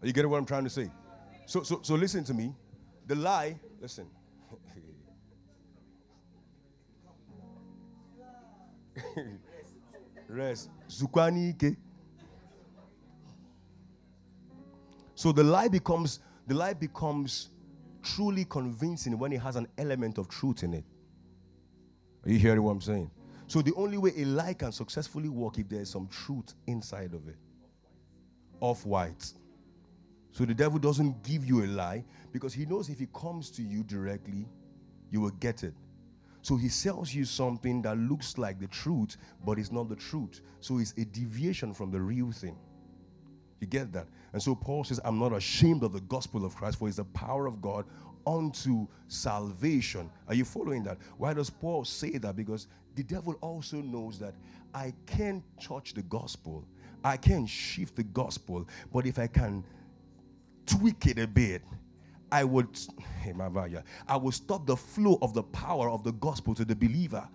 Are 0.02 0.08
you 0.08 0.13
get 0.13 0.30
what 0.30 0.38
I'm 0.38 0.46
trying 0.46 0.63
to 0.63 0.70
say? 0.70 0.90
So, 1.46 1.63
so, 1.63 1.82
so 1.82 1.96
listen 1.96 2.24
to 2.24 2.34
me. 2.34 2.56
The 3.08 3.16
lie, 3.16 3.60
listen. 3.82 4.08
Rest. 10.30 10.70
Zukwani 10.88 11.50
ike. 11.50 11.76
So 15.13 15.34
the 15.34 15.44
lie 15.44 15.68
becomes 15.68 16.22
the 16.48 16.56
lie 16.56 16.74
becomes 16.74 17.50
truly 18.02 18.46
convincing 18.46 19.18
when 19.20 19.34
it 19.34 19.42
has 19.42 19.56
an 19.56 19.68
element 19.78 20.18
of 20.18 20.30
truth 20.30 20.64
in 20.64 20.74
it. 20.74 20.86
Are 22.26 22.32
you 22.32 22.40
hearing 22.40 22.64
what 22.64 22.72
I'm 22.72 22.82
saying? 22.82 23.12
So 23.48 23.62
the 23.62 23.74
only 23.76 23.98
way 23.98 24.12
a 24.18 24.26
lie 24.26 24.54
can 24.54 24.72
successfully 24.72 25.30
work 25.30 25.58
if 25.58 25.70
there 25.70 25.82
is 25.82 25.90
some 25.90 26.08
truth 26.08 26.54
inside 26.68 27.14
of 27.14 27.28
it. 27.28 27.38
Off 28.60 28.86
white. 28.86 29.32
So 30.32 30.46
the 30.46 30.54
devil 30.54 30.80
doesn't 30.80 31.24
give 31.24 31.46
you 31.46 31.64
a 31.64 31.68
lie 31.68 32.04
because 32.32 32.54
he 32.54 32.66
knows 32.66 32.90
if 32.90 33.00
he 33.00 33.08
comes 33.08 33.50
to 33.52 33.62
you 33.62 33.84
directly, 33.84 34.48
you 35.10 35.22
will 35.22 35.32
get 35.32 35.64
it. 35.64 35.74
So 36.42 36.56
he 36.56 36.70
sells 36.70 37.14
you 37.14 37.26
something 37.26 37.82
that 37.82 37.98
looks 37.98 38.38
like 38.38 38.60
the 38.60 38.68
truth, 38.68 39.18
but 39.46 39.60
it's 39.60 39.72
not 39.72 39.90
the 39.90 39.96
truth. 39.96 40.42
So 40.60 40.80
it's 40.80 40.94
a 40.98 41.06
deviation 41.06 41.74
from 41.74 41.92
the 41.92 42.00
real 42.00 42.32
thing. 42.32 42.58
You 43.60 43.67
get 43.67 43.91
that? 43.93 44.08
And 44.34 44.41
so 44.41 44.56
Paul 44.56 44.84
says, 44.84 45.00
I'm 45.04 45.20
not 45.20 45.34
ashamed 45.34 45.84
of 45.84 45.93
the 45.93 46.02
gospel 46.02 46.46
of 46.46 46.56
Christ, 46.56 46.80
for 46.80 46.88
it's 46.88 46.98
the 46.98 47.06
power 47.06 47.48
of 47.48 47.62
God 47.62 47.86
unto 48.26 48.88
salvation. 49.08 50.10
Are 50.28 50.34
you 50.34 50.46
following 50.46 50.84
that? 50.84 50.98
Why 51.17 51.34
does 51.34 51.50
Paul 51.50 51.86
say 51.86 52.17
that? 52.17 52.36
Because 52.36 52.67
the 52.96 53.04
devil 53.04 53.36
also 53.41 53.78
knows 53.78 54.20
that 54.20 54.34
I 54.74 54.93
can't 55.06 55.43
touch 55.62 55.93
the 55.93 56.04
gospel, 56.04 56.65
I 57.04 57.17
can't 57.17 57.48
shift 57.48 57.96
the 57.96 58.04
gospel, 58.04 58.67
but 58.93 59.06
if 59.06 59.17
I 59.17 59.28
can 59.28 59.63
tweak 60.65 61.06
it 61.08 61.17
a 61.17 61.28
bit, 61.28 61.62
I 62.32 62.43
would, 62.43 62.67
I 64.08 64.17
will 64.17 64.32
stop 64.32 64.65
the 64.67 64.76
flow 64.76 65.17
of 65.22 65.34
the 65.34 65.43
power 65.43 65.89
of 65.89 66.04
the 66.04 66.12
gospel 66.13 66.54
to 66.56 66.65
the 66.65 66.76
believer. 66.76 67.28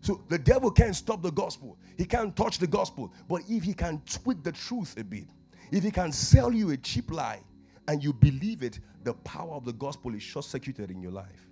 So 0.00 0.22
the 0.28 0.38
devil 0.38 0.70
can't 0.70 0.96
stop 0.96 1.22
the 1.22 1.30
gospel. 1.30 1.78
He 1.96 2.04
can't 2.04 2.34
touch 2.34 2.58
the 2.58 2.66
gospel. 2.66 3.12
But 3.28 3.42
if 3.48 3.62
he 3.62 3.74
can 3.74 4.00
tweak 4.10 4.42
the 4.42 4.52
truth 4.52 4.96
a 4.98 5.04
bit, 5.04 5.28
if 5.70 5.84
he 5.84 5.90
can 5.90 6.10
sell 6.12 6.52
you 6.52 6.70
a 6.70 6.76
cheap 6.76 7.10
lie 7.10 7.40
and 7.88 8.02
you 8.02 8.12
believe 8.12 8.62
it, 8.62 8.80
the 9.04 9.14
power 9.14 9.54
of 9.54 9.64
the 9.64 9.72
gospel 9.72 10.14
is 10.14 10.22
short 10.22 10.44
circuited 10.44 10.90
in 10.90 11.02
your 11.02 11.12
life. 11.12 11.48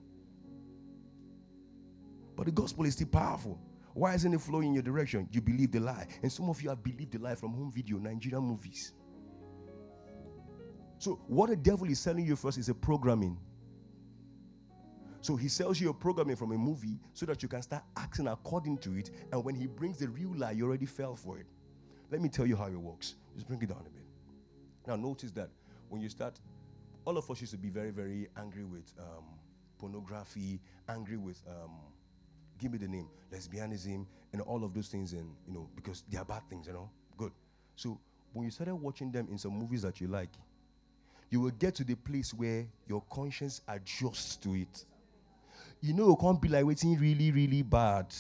But 2.37 2.47
the 2.47 2.53
gospel 2.53 2.85
is 2.85 2.95
still 2.95 3.09
powerful. 3.09 3.59
Why 3.95 4.15
isn't 4.15 4.33
it 4.33 4.41
flowing 4.41 4.69
in 4.69 4.75
your 4.75 4.83
direction? 4.83 5.29
You 5.33 5.41
believe 5.41 5.73
the 5.73 5.81
lie. 5.81 6.07
And 6.23 6.31
some 6.31 6.49
of 6.49 6.63
you 6.63 6.69
have 6.69 6.83
believed 6.83 7.13
the 7.13 7.19
lie 7.19 7.35
from 7.35 7.53
home 7.53 7.73
video, 7.73 7.99
Nigerian 7.99 8.45
movies. 8.45 8.93
So, 10.99 11.21
what 11.27 11.51
the 11.51 11.57
devil 11.57 11.89
is 11.89 11.99
selling 11.99 12.25
you 12.25 12.37
first 12.37 12.59
is 12.59 12.69
a 12.69 12.75
programming. 12.75 13.39
So, 15.29 15.37
he 15.37 15.49
sells 15.49 15.79
you 15.79 15.91
a 15.91 15.93
programming 15.93 16.37
from 16.37 16.53
a 16.53 16.57
movie 16.57 16.99
so 17.13 17.27
that 17.27 17.43
you 17.43 17.51
can 17.51 17.61
start 17.61 17.83
acting 17.99 18.29
according 18.29 18.79
to 18.79 18.97
it. 18.97 19.11
And 19.31 19.45
when 19.45 19.55
he 19.55 19.67
brings 19.67 19.99
the 19.99 20.09
real 20.09 20.33
lie, 20.35 20.53
you 20.53 20.65
already 20.65 20.87
fell 20.87 21.15
for 21.17 21.39
it. 21.39 21.45
Let 22.11 22.23
me 22.23 22.31
tell 22.31 22.47
you 22.47 22.57
how 22.57 22.69
it 22.69 22.81
works. 22.81 23.17
Just 23.35 23.47
bring 23.47 23.61
it 23.61 23.69
down 23.69 23.85
a 23.87 23.91
bit. 23.91 24.07
Now, 24.87 24.97
notice 24.97 25.31
that 25.33 25.51
when 25.91 26.01
you 26.01 26.09
start, 26.09 26.41
all 27.05 27.19
of 27.19 27.31
us 27.31 27.43
used 27.43 27.53
to 27.53 27.59
be 27.59 27.69
very, 27.69 27.91
very 27.91 28.29
angry 28.39 28.65
with 28.65 28.91
um, 28.99 29.25
pornography, 29.79 30.61
angry 30.89 31.19
with, 31.19 31.43
um, 31.47 31.73
give 32.59 32.73
me 32.73 32.79
the 32.79 32.89
name, 32.89 33.11
lesbianism, 33.31 34.07
and 34.33 34.41
all 34.41 34.65
of 34.65 34.73
those 34.73 34.89
things, 34.89 35.13
and 35.13 35.31
you 35.47 35.53
know, 35.53 35.69
because 35.77 36.05
they 36.09 36.17
are 36.17 36.25
bad 36.25 36.41
things, 36.49 36.69
you 36.69 36.73
know. 36.73 36.89
Good. 37.19 37.33
So, 37.77 38.01
when 38.33 38.47
you 38.47 38.51
started 38.51 38.77
watching 38.77 39.13
them 39.13 39.29
in 39.31 39.37
some 39.37 39.53
movies 39.53 39.83
that 39.83 40.01
you 40.01 40.09
like, 40.09 40.31
you 41.29 41.43
will 41.43 41.51
get 41.51 41.75
to 41.75 41.85
the 41.85 41.97
place 41.97 42.33
where 42.33 42.67
your 42.87 43.03
conscience 43.11 43.61
adjusts 43.69 44.37
to 44.37 44.55
it. 44.55 44.87
You 45.81 45.95
know, 45.95 46.13
it 46.13 46.19
can't 46.21 46.41
be 46.41 46.49
like 46.49 46.65
waiting 46.65 46.99
really, 46.99 47.31
really 47.31 47.63
bad. 47.63 48.13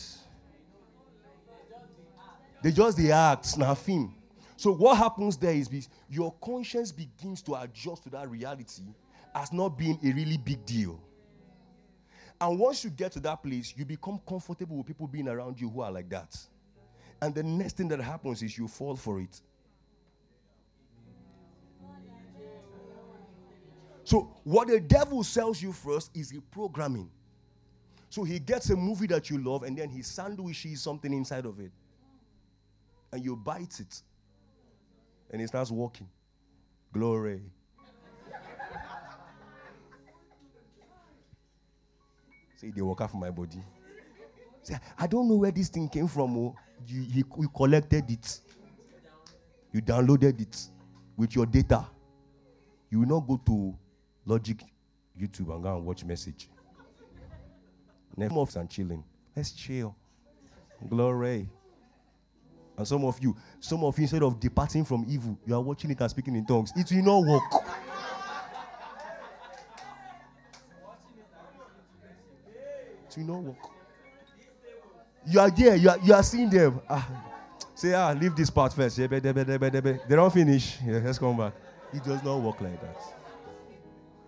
They 2.62 2.72
just 2.72 2.96
the 2.96 3.12
acts 3.12 3.56
now 3.56 3.74
film. 3.74 4.14
So 4.56 4.72
what 4.72 4.98
happens 4.98 5.36
there 5.36 5.52
is 5.54 5.68
this, 5.68 5.88
your 6.10 6.32
conscience 6.40 6.90
begins 6.90 7.42
to 7.42 7.54
adjust 7.54 8.04
to 8.04 8.10
that 8.10 8.28
reality 8.28 8.82
as 9.34 9.52
not 9.52 9.78
being 9.78 9.98
a 10.02 10.12
really 10.12 10.36
big 10.36 10.64
deal. 10.66 11.00
And 12.40 12.58
once 12.58 12.84
you 12.84 12.90
get 12.90 13.12
to 13.12 13.20
that 13.20 13.42
place, 13.42 13.74
you 13.76 13.84
become 13.84 14.20
comfortable 14.28 14.76
with 14.76 14.86
people 14.86 15.06
being 15.06 15.28
around 15.28 15.60
you 15.60 15.68
who 15.68 15.80
are 15.80 15.90
like 15.90 16.08
that. 16.10 16.36
And 17.20 17.34
the 17.34 17.42
next 17.42 17.76
thing 17.76 17.88
that 17.88 18.00
happens 18.00 18.42
is 18.42 18.56
you 18.56 18.68
fall 18.68 18.94
for 18.96 19.20
it. 19.20 19.40
So, 24.04 24.30
what 24.44 24.68
the 24.68 24.80
devil 24.80 25.22
sells 25.22 25.60
you 25.60 25.72
first 25.72 26.10
is 26.16 26.30
the 26.30 26.40
programming. 26.50 27.10
So, 28.10 28.24
he 28.24 28.38
gets 28.38 28.70
a 28.70 28.76
movie 28.76 29.06
that 29.08 29.28
you 29.30 29.38
love 29.38 29.62
and 29.62 29.76
then 29.76 29.90
he 29.90 30.02
sandwiches 30.02 30.80
something 30.82 31.12
inside 31.12 31.44
of 31.44 31.60
it. 31.60 31.70
And 33.12 33.24
you 33.24 33.36
bite 33.36 33.80
it. 33.80 34.02
And 35.30 35.42
it 35.42 35.48
starts 35.48 35.70
walking. 35.70 36.08
Glory. 36.92 37.42
Say, 42.56 42.70
they 42.74 42.82
walk 42.82 43.00
off 43.02 43.14
my 43.14 43.30
body. 43.30 43.62
Say, 44.62 44.76
I 44.98 45.06
don't 45.06 45.28
know 45.28 45.36
where 45.36 45.50
this 45.50 45.68
thing 45.68 45.88
came 45.88 46.08
from. 46.08 46.36
Oh. 46.36 46.56
You, 46.86 47.00
you, 47.02 47.24
you 47.40 47.48
collected 47.48 48.10
it, 48.10 48.40
you 49.72 49.82
downloaded 49.82 50.40
it 50.40 50.68
with 51.16 51.34
your 51.34 51.46
data. 51.46 51.84
You 52.90 53.00
will 53.00 53.08
not 53.08 53.26
go 53.26 53.36
to 53.46 53.76
Logic 54.24 54.62
YouTube 55.20 55.52
and 55.52 55.62
go 55.62 55.76
and 55.76 55.84
watch 55.84 56.04
message. 56.04 56.48
Netflix 58.18 58.56
and 58.56 58.68
chilling. 58.68 59.04
Let's 59.34 59.52
chill. 59.52 59.94
Glory. 60.88 61.48
And 62.76 62.86
some 62.86 63.04
of 63.04 63.18
you, 63.20 63.36
some 63.60 63.82
of 63.84 63.96
you, 63.98 64.02
instead 64.02 64.22
of 64.22 64.38
departing 64.38 64.84
from 64.84 65.04
evil, 65.08 65.38
you 65.44 65.54
are 65.54 65.60
watching 65.60 65.90
it 65.90 66.00
and 66.00 66.10
speaking 66.10 66.36
in 66.36 66.46
tongues. 66.46 66.72
It 66.76 66.90
will 66.92 67.02
not 67.02 67.30
work. 67.30 67.64
It 73.08 73.16
will 73.18 73.24
not 73.24 73.42
work. 73.42 73.70
You 75.26 75.40
are 75.40 75.50
there, 75.50 75.76
you 75.76 75.90
are, 75.90 75.98
you 75.98 76.14
are 76.14 76.22
seeing 76.22 76.48
them. 76.48 76.80
Ah, 76.88 77.08
say, 77.74 77.92
ah, 77.92 78.12
leave 78.12 78.34
this 78.36 78.50
part 78.50 78.72
first. 78.72 78.96
They 78.96 79.08
don't 79.08 80.32
finish. 80.32 80.78
Yeah, 80.84 81.00
let's 81.04 81.18
come 81.18 81.36
back. 81.36 81.54
It 81.92 82.04
does 82.04 82.22
not 82.22 82.40
work 82.40 82.60
like 82.60 82.80
that 82.80 83.18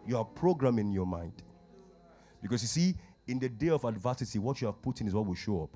you 0.06 0.16
are 0.16 0.24
programming 0.24 0.90
your 0.90 1.06
mind. 1.06 1.32
Because 2.42 2.62
you 2.62 2.68
see, 2.68 2.96
in 3.30 3.38
the 3.38 3.48
day 3.48 3.68
of 3.68 3.84
adversity, 3.84 4.38
what 4.38 4.60
you 4.60 4.66
have 4.66 4.82
put 4.82 5.00
in 5.00 5.06
is 5.06 5.14
what 5.14 5.26
will 5.26 5.34
show 5.34 5.62
up. 5.62 5.70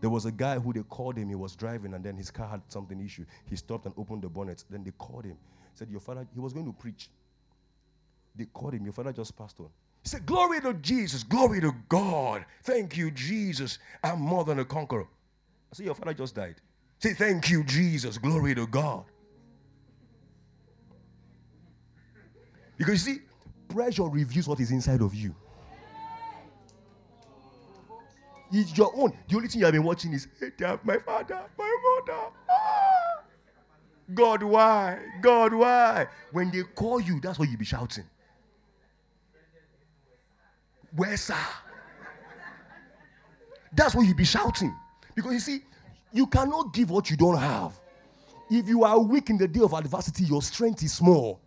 There 0.00 0.10
was 0.10 0.24
a 0.24 0.32
guy 0.32 0.58
who 0.58 0.72
they 0.72 0.82
called 0.82 1.16
him, 1.16 1.28
he 1.28 1.34
was 1.34 1.54
driving, 1.54 1.94
and 1.94 2.04
then 2.04 2.16
his 2.16 2.30
car 2.30 2.48
had 2.48 2.60
something 2.68 3.00
issue. 3.04 3.24
He 3.48 3.56
stopped 3.56 3.86
and 3.86 3.94
opened 3.96 4.22
the 4.22 4.28
bonnet. 4.28 4.64
Then 4.70 4.82
they 4.84 4.90
called 4.92 5.24
him. 5.24 5.36
Said, 5.74 5.90
Your 5.90 6.00
father, 6.00 6.26
he 6.34 6.40
was 6.40 6.52
going 6.52 6.66
to 6.66 6.72
preach. 6.72 7.08
They 8.34 8.46
called 8.46 8.74
him, 8.74 8.84
Your 8.84 8.92
father 8.92 9.12
just 9.12 9.36
passed 9.36 9.60
on. 9.60 9.68
He 10.02 10.08
said, 10.08 10.26
Glory 10.26 10.60
to 10.60 10.74
Jesus, 10.74 11.22
glory 11.22 11.60
to 11.60 11.72
God. 11.88 12.44
Thank 12.64 12.96
you, 12.96 13.10
Jesus. 13.10 13.78
I'm 14.02 14.20
more 14.20 14.44
than 14.44 14.58
a 14.58 14.64
conqueror. 14.64 15.06
I 15.72 15.76
said, 15.76 15.86
Your 15.86 15.94
father 15.94 16.14
just 16.14 16.34
died. 16.34 16.56
Say, 16.98 17.14
Thank 17.14 17.50
you, 17.50 17.62
Jesus, 17.62 18.18
glory 18.18 18.54
to 18.56 18.66
God. 18.66 19.04
Because 22.76 23.06
you 23.06 23.14
see, 23.14 23.20
pressure 23.72 24.04
reveals 24.04 24.48
what 24.48 24.60
is 24.60 24.70
inside 24.70 25.00
of 25.02 25.14
you. 25.14 25.34
It's 28.52 28.76
your 28.76 28.92
own. 28.96 29.12
The 29.28 29.36
only 29.36 29.48
thing 29.48 29.60
you 29.60 29.66
have 29.66 29.74
been 29.74 29.84
watching 29.84 30.12
is, 30.12 30.28
hey, 30.40 30.50
my 30.84 30.98
father, 30.98 31.40
my 31.58 31.76
mother. 32.06 32.20
Ah! 32.50 33.24
God, 34.14 34.42
why? 34.42 34.98
God, 35.22 35.54
why? 35.54 36.06
When 36.32 36.50
they 36.50 36.62
call 36.62 37.00
you, 37.00 37.20
that's 37.20 37.38
what 37.38 37.48
you 37.50 37.56
be 37.58 37.64
shouting. 37.64 38.04
Where, 40.94 41.16
sir? 41.16 41.34
That's 43.72 43.94
what 43.94 44.06
you 44.06 44.14
be 44.14 44.24
shouting. 44.24 44.74
Because 45.14 45.32
you 45.32 45.40
see, 45.40 45.62
You 46.12 46.26
cannot 46.26 46.74
give 46.74 46.90
what 46.90 47.10
you 47.10 47.16
don't 47.16 47.38
have. 47.38 47.80
If 48.50 48.68
you 48.68 48.84
are 48.84 48.98
weak 49.00 49.30
in 49.30 49.38
the 49.38 49.48
day 49.48 49.60
of 49.60 49.72
adversity, 49.72 50.24
your 50.24 50.42
strength 50.42 50.82
is 50.82 50.92
small. 50.92 51.40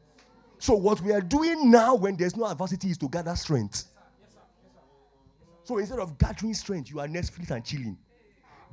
So, 0.60 0.74
what 0.74 1.02
we 1.02 1.12
are 1.12 1.22
doing 1.22 1.70
now 1.70 1.96
when 1.96 2.16
there's 2.16 2.36
no 2.36 2.46
adversity 2.46 2.90
is 2.90 2.98
to 3.00 3.10
gather 3.10 3.36
strength. 3.36 3.86
So, 5.64 5.78
instead 5.78 6.00
of 6.00 6.18
gathering 6.18 6.54
strength, 6.54 6.90
you 6.90 7.00
are 7.00 7.08
Netflix 7.08 7.52
and 7.52 7.64
chilling. 7.64 7.98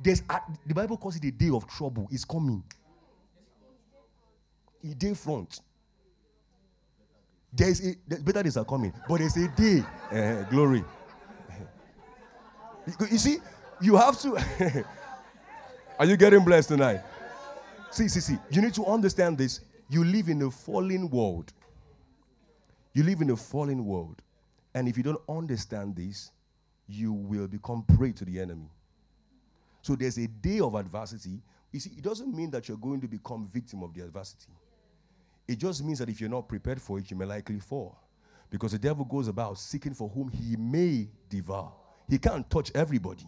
There's 0.01 0.21
a, 0.29 0.39
the 0.65 0.73
Bible 0.73 0.97
calls 0.97 1.15
it 1.15 1.23
a 1.25 1.31
day 1.31 1.49
of 1.49 1.67
trouble. 1.67 2.07
It's 2.11 2.25
coming. 2.25 2.63
A 4.83 4.93
day 4.93 5.13
front. 5.13 5.61
There's 7.55 7.85
a 7.85 7.95
better 8.21 8.43
days 8.43 8.57
are 8.57 8.65
coming, 8.65 8.91
but 9.07 9.19
there's 9.19 9.37
a 9.37 9.47
day. 9.49 9.83
Uh, 10.11 10.43
glory. 10.49 10.83
You 13.09 13.17
see, 13.17 13.37
you 13.79 13.95
have 13.95 14.19
to. 14.19 14.35
are 15.99 16.05
you 16.05 16.17
getting 16.17 16.43
blessed 16.43 16.67
tonight? 16.67 16.99
See, 17.91 18.09
see, 18.09 18.19
see. 18.19 18.37
You 18.51 18.61
need 18.61 18.73
to 18.73 18.85
understand 18.85 19.37
this. 19.37 19.61
You 19.89 20.03
live 20.03 20.27
in 20.27 20.41
a 20.41 20.51
fallen 20.51 21.09
world. 21.09 21.53
You 22.93 23.03
live 23.03 23.21
in 23.21 23.29
a 23.31 23.35
fallen 23.35 23.85
world. 23.85 24.21
And 24.75 24.87
if 24.87 24.97
you 24.97 25.03
don't 25.03 25.21
understand 25.29 25.95
this, 25.95 26.31
you 26.87 27.13
will 27.13 27.47
become 27.47 27.83
prey 27.97 28.11
to 28.13 28.25
the 28.25 28.39
enemy. 28.39 28.69
So 29.81 29.95
there's 29.95 30.17
a 30.17 30.27
day 30.27 30.59
of 30.59 30.75
adversity. 30.75 31.41
You 31.71 31.79
see, 31.79 31.91
it 31.97 32.03
doesn't 32.03 32.33
mean 32.33 32.51
that 32.51 32.67
you're 32.67 32.77
going 32.77 33.01
to 33.01 33.07
become 33.07 33.49
victim 33.51 33.83
of 33.83 33.93
the 33.93 34.01
adversity. 34.01 34.51
It 35.47 35.57
just 35.57 35.83
means 35.83 35.99
that 35.99 36.09
if 36.09 36.21
you're 36.21 36.29
not 36.29 36.47
prepared 36.47 36.81
for 36.81 36.99
it, 36.99 37.09
you 37.11 37.17
may 37.17 37.25
likely 37.25 37.59
fall. 37.59 37.97
Because 38.49 38.71
the 38.71 38.79
devil 38.79 39.03
goes 39.03 39.27
about 39.27 39.57
seeking 39.57 39.93
for 39.93 40.07
whom 40.07 40.29
he 40.29 40.55
may 40.55 41.07
devour. 41.29 41.71
He 42.07 42.17
can't 42.17 42.47
touch 42.49 42.71
everybody, 42.75 43.27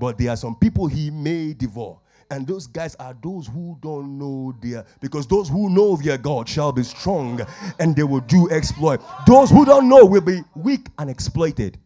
but 0.00 0.16
there 0.16 0.30
are 0.30 0.36
some 0.36 0.56
people 0.56 0.86
he 0.86 1.10
may 1.10 1.52
devour. 1.52 1.98
And 2.30 2.46
those 2.46 2.66
guys 2.66 2.94
are 2.96 3.16
those 3.22 3.46
who 3.46 3.78
don't 3.80 4.18
know 4.18 4.54
their, 4.60 4.84
because 5.00 5.26
those 5.26 5.48
who 5.48 5.70
know 5.70 5.96
their 5.96 6.18
God 6.18 6.48
shall 6.48 6.72
be 6.72 6.82
strong 6.82 7.40
and 7.78 7.94
they 7.94 8.02
will 8.02 8.20
do 8.20 8.50
exploit. 8.50 9.00
Those 9.26 9.50
who 9.50 9.64
don't 9.64 9.88
know 9.88 10.04
will 10.04 10.20
be 10.20 10.40
weak 10.54 10.88
and 10.98 11.10
exploited. 11.10 11.78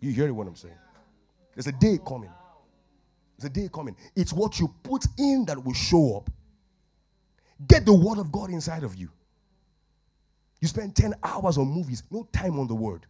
You 0.00 0.12
hear 0.12 0.32
what 0.34 0.46
I'm 0.46 0.56
saying? 0.56 0.74
There's 1.54 1.66
a 1.66 1.72
day 1.72 1.98
coming. 2.06 2.30
There's 3.38 3.50
a 3.50 3.54
day 3.54 3.68
coming. 3.72 3.96
It's 4.14 4.32
what 4.32 4.60
you 4.60 4.72
put 4.82 5.06
in 5.18 5.44
that 5.46 5.64
will 5.64 5.72
show 5.72 6.16
up. 6.18 6.30
Get 7.68 7.86
the 7.86 7.94
word 7.94 8.18
of 8.18 8.30
God 8.30 8.50
inside 8.50 8.82
of 8.82 8.94
you. 8.96 9.08
You 10.60 10.68
spend 10.68 10.94
10 10.94 11.14
hours 11.22 11.58
on 11.58 11.68
movies, 11.68 12.02
no 12.10 12.28
time 12.32 12.58
on 12.58 12.66
the 12.66 12.74
word. 12.74 13.06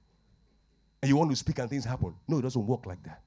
And 1.02 1.08
you 1.08 1.16
want 1.16 1.30
to 1.30 1.36
speak 1.36 1.58
and 1.58 1.68
things 1.68 1.84
happen. 1.84 2.14
No, 2.28 2.38
it 2.38 2.42
doesn't 2.42 2.66
work 2.66 2.86
like 2.86 3.02
that. 3.04 3.23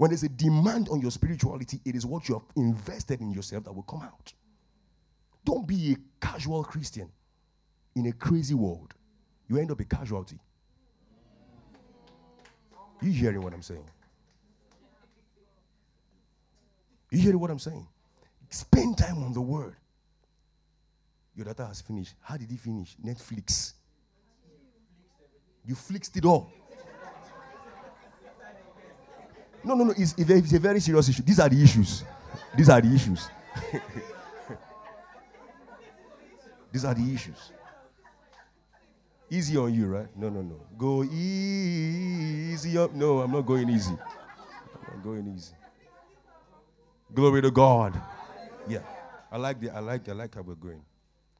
When 0.00 0.08
there's 0.08 0.22
a 0.22 0.30
demand 0.30 0.88
on 0.88 1.02
your 1.02 1.10
spirituality, 1.10 1.78
it 1.84 1.94
is 1.94 2.06
what 2.06 2.26
you 2.26 2.36
have 2.36 2.44
invested 2.56 3.20
in 3.20 3.30
yourself 3.32 3.64
that 3.64 3.72
will 3.74 3.82
come 3.82 4.00
out. 4.00 4.32
Don't 5.44 5.66
be 5.66 5.92
a 5.92 6.24
casual 6.24 6.64
Christian 6.64 7.12
in 7.94 8.06
a 8.06 8.12
crazy 8.12 8.54
world. 8.54 8.94
You 9.46 9.58
end 9.58 9.70
up 9.70 9.78
a 9.78 9.84
casualty. 9.84 10.38
You 13.02 13.12
hearing 13.12 13.42
what 13.42 13.52
I'm 13.52 13.60
saying? 13.60 13.84
You 17.10 17.18
hearing 17.18 17.38
what 17.38 17.50
I'm 17.50 17.58
saying? 17.58 17.86
Spend 18.48 18.96
time 18.96 19.22
on 19.22 19.34
the 19.34 19.42
word. 19.42 19.76
Your 21.36 21.44
data 21.44 21.66
has 21.66 21.82
finished. 21.82 22.14
How 22.22 22.38
did 22.38 22.50
he 22.50 22.56
finish? 22.56 22.96
Netflix. 23.04 23.74
You 25.66 25.74
flixed 25.74 26.16
it 26.16 26.24
all. 26.24 26.50
No, 29.62 29.74
no, 29.74 29.84
no. 29.84 29.94
It's, 29.96 30.14
it's 30.16 30.52
a 30.52 30.58
very 30.58 30.80
serious 30.80 31.08
issue. 31.08 31.22
These 31.22 31.40
are 31.40 31.48
the 31.48 31.62
issues. 31.62 32.04
These 32.56 32.68
are 32.68 32.80
the 32.80 32.94
issues. 32.94 33.28
These 36.72 36.84
are 36.84 36.94
the 36.94 37.14
issues. 37.14 37.52
Easy 39.28 39.56
on 39.56 39.72
you, 39.74 39.86
right? 39.86 40.08
No, 40.16 40.28
no, 40.28 40.42
no. 40.42 40.60
Go 40.76 41.04
easy 41.04 42.76
up. 42.78 42.92
No, 42.92 43.20
I'm 43.20 43.30
not 43.30 43.42
going 43.42 43.68
easy. 43.68 43.90
I'm 43.92 44.96
not 44.96 45.04
going 45.04 45.34
easy. 45.34 45.54
Glory 47.14 47.42
to 47.42 47.50
God. 47.50 48.00
Yeah. 48.68 48.82
I 49.30 49.36
like 49.36 49.60
the 49.60 49.70
I 49.70 49.78
like 49.78 50.08
I 50.08 50.12
like 50.12 50.34
how 50.34 50.42
we're 50.42 50.54
going. 50.54 50.82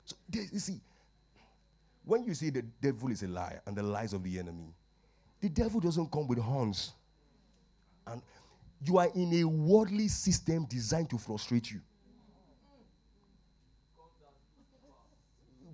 So 0.05 0.17
you 0.33 0.59
see, 0.59 0.81
when 2.05 2.25
you 2.25 2.35
say 2.35 2.51
the 2.51 2.63
devil 2.63 3.11
is 3.11 3.23
a 3.23 3.29
liar 3.29 3.61
and 3.67 3.77
the 3.77 3.83
lies 3.83 4.13
of 4.13 4.23
the 4.23 4.39
enemy, 4.39 4.73
the 5.41 5.49
devil 5.49 5.81
doesn't 5.81 6.11
come 6.11 6.29
with 6.29 6.39
horns. 6.39 6.93
And 8.07 8.23
you 8.85 8.99
are 8.99 9.09
in 9.15 9.33
a 9.35 9.45
worldly 9.45 10.09
system 10.09 10.65
designed 10.65 11.11
to 11.11 11.19
frustrate 11.19 11.71
you. 11.71 11.81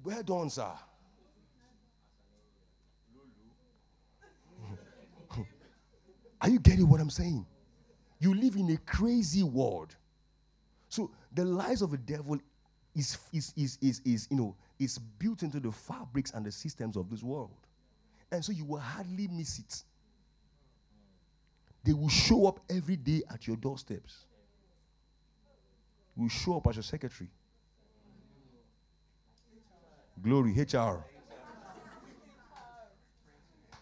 Where 0.03 0.23
done, 0.23 0.51
sir? 0.51 0.71
Are 6.41 6.49
you 6.49 6.61
getting 6.61 6.89
what 6.89 7.01
I'm 7.01 7.11
saying? 7.11 7.45
You 8.21 8.35
live 8.35 8.55
in 8.57 8.71
a 8.71 8.77
crazy 8.79 9.43
world. 9.43 9.97
So 10.89 11.11
the 11.33 11.45
lies 11.45 11.83
of 11.83 11.91
the 11.91 11.99
devil 11.99 12.39
is, 12.95 13.19
is, 13.33 13.53
is, 13.57 13.79
is, 13.83 14.01
is, 14.05 14.29
you 14.31 14.37
know, 14.37 14.57
is 14.79 14.99
built 14.99 15.43
into 15.43 15.61
the 15.61 15.73
fabrics 15.73 16.31
and 16.33 16.47
the 16.47 16.53
systems 16.53 16.97
of 16.97 17.11
this 17.11 17.23
world. 17.23 17.51
And 18.31 18.45
so 18.45 18.53
you 18.53 18.65
will 18.65 18.79
hardly 18.79 19.29
miss 19.29 19.59
it. 19.59 19.83
They 21.87 21.93
will 21.93 22.09
show 22.09 22.49
up 22.49 22.59
every 22.69 22.97
day 22.97 23.23
at 23.33 23.47
your 23.47 23.57
doorsteps. 23.57 24.25
Will 26.17 26.29
show 26.29 26.57
up 26.57 26.67
as 26.67 26.75
your 26.75 26.83
secretary. 26.83 27.31
Glory, 30.21 30.51
HR. 30.51 31.05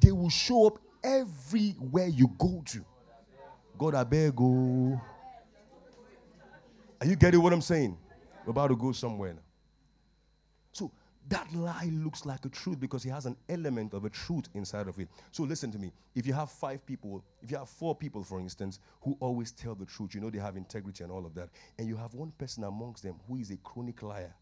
They 0.03 0.13
will 0.13 0.29
show 0.29 0.67
up 0.67 0.79
everywhere 1.03 2.09
you 2.09 2.29
go 2.37 2.63
to. 2.67 2.85
God, 3.79 3.95
I 3.95 4.05
beg 4.05 4.37
go. 4.37 5.01
Are 7.01 7.07
you 7.07 7.17
getting 7.17 7.41
what 7.41 7.55
I'm 7.55 7.63
saying? 7.63 7.97
We're 8.45 8.51
about 8.51 8.69
to 8.69 8.77
go 8.77 8.93
somewhere 8.93 9.33
now. 9.33 9.54
That 11.29 11.53
lie 11.55 11.91
looks 11.91 12.27
like 12.27 12.45
a 12.45 12.51
truth 12.51 12.79
because 12.79 13.07
it 13.07 13.11
has 13.11 13.25
an 13.25 13.37
element 13.49 13.95
of 13.95 14.05
a 14.05 14.11
truth 14.11 14.49
inside 14.53 14.89
of 14.89 14.99
it. 14.99 15.09
So 15.31 15.43
listen 15.45 15.71
to 15.73 15.79
me. 15.79 15.91
If 16.15 16.27
you 16.27 16.35
have 16.35 16.51
five 16.51 16.85
people, 16.85 17.25
if 17.43 17.51
you 17.51 17.57
have 17.57 17.69
four 17.69 17.95
people, 17.95 18.23
for 18.23 18.41
instance, 18.41 18.79
who 19.01 19.17
always 19.21 19.51
tell 19.51 19.75
the 19.75 19.87
truth, 19.87 20.15
you 20.15 20.21
know 20.21 20.29
they 20.29 20.39
have 20.39 20.57
integrity 20.57 21.03
and 21.03 21.11
all 21.11 21.25
of 21.25 21.35
that, 21.35 21.49
and 21.79 21.89
you 21.89 21.97
have 21.97 22.13
one 22.13 22.31
person 22.33 22.65
amongst 22.65 23.03
them 23.03 23.15
who 23.27 23.39
is 23.39 23.51
a 23.51 23.57
chronic 23.59 24.03
liar, 24.03 24.35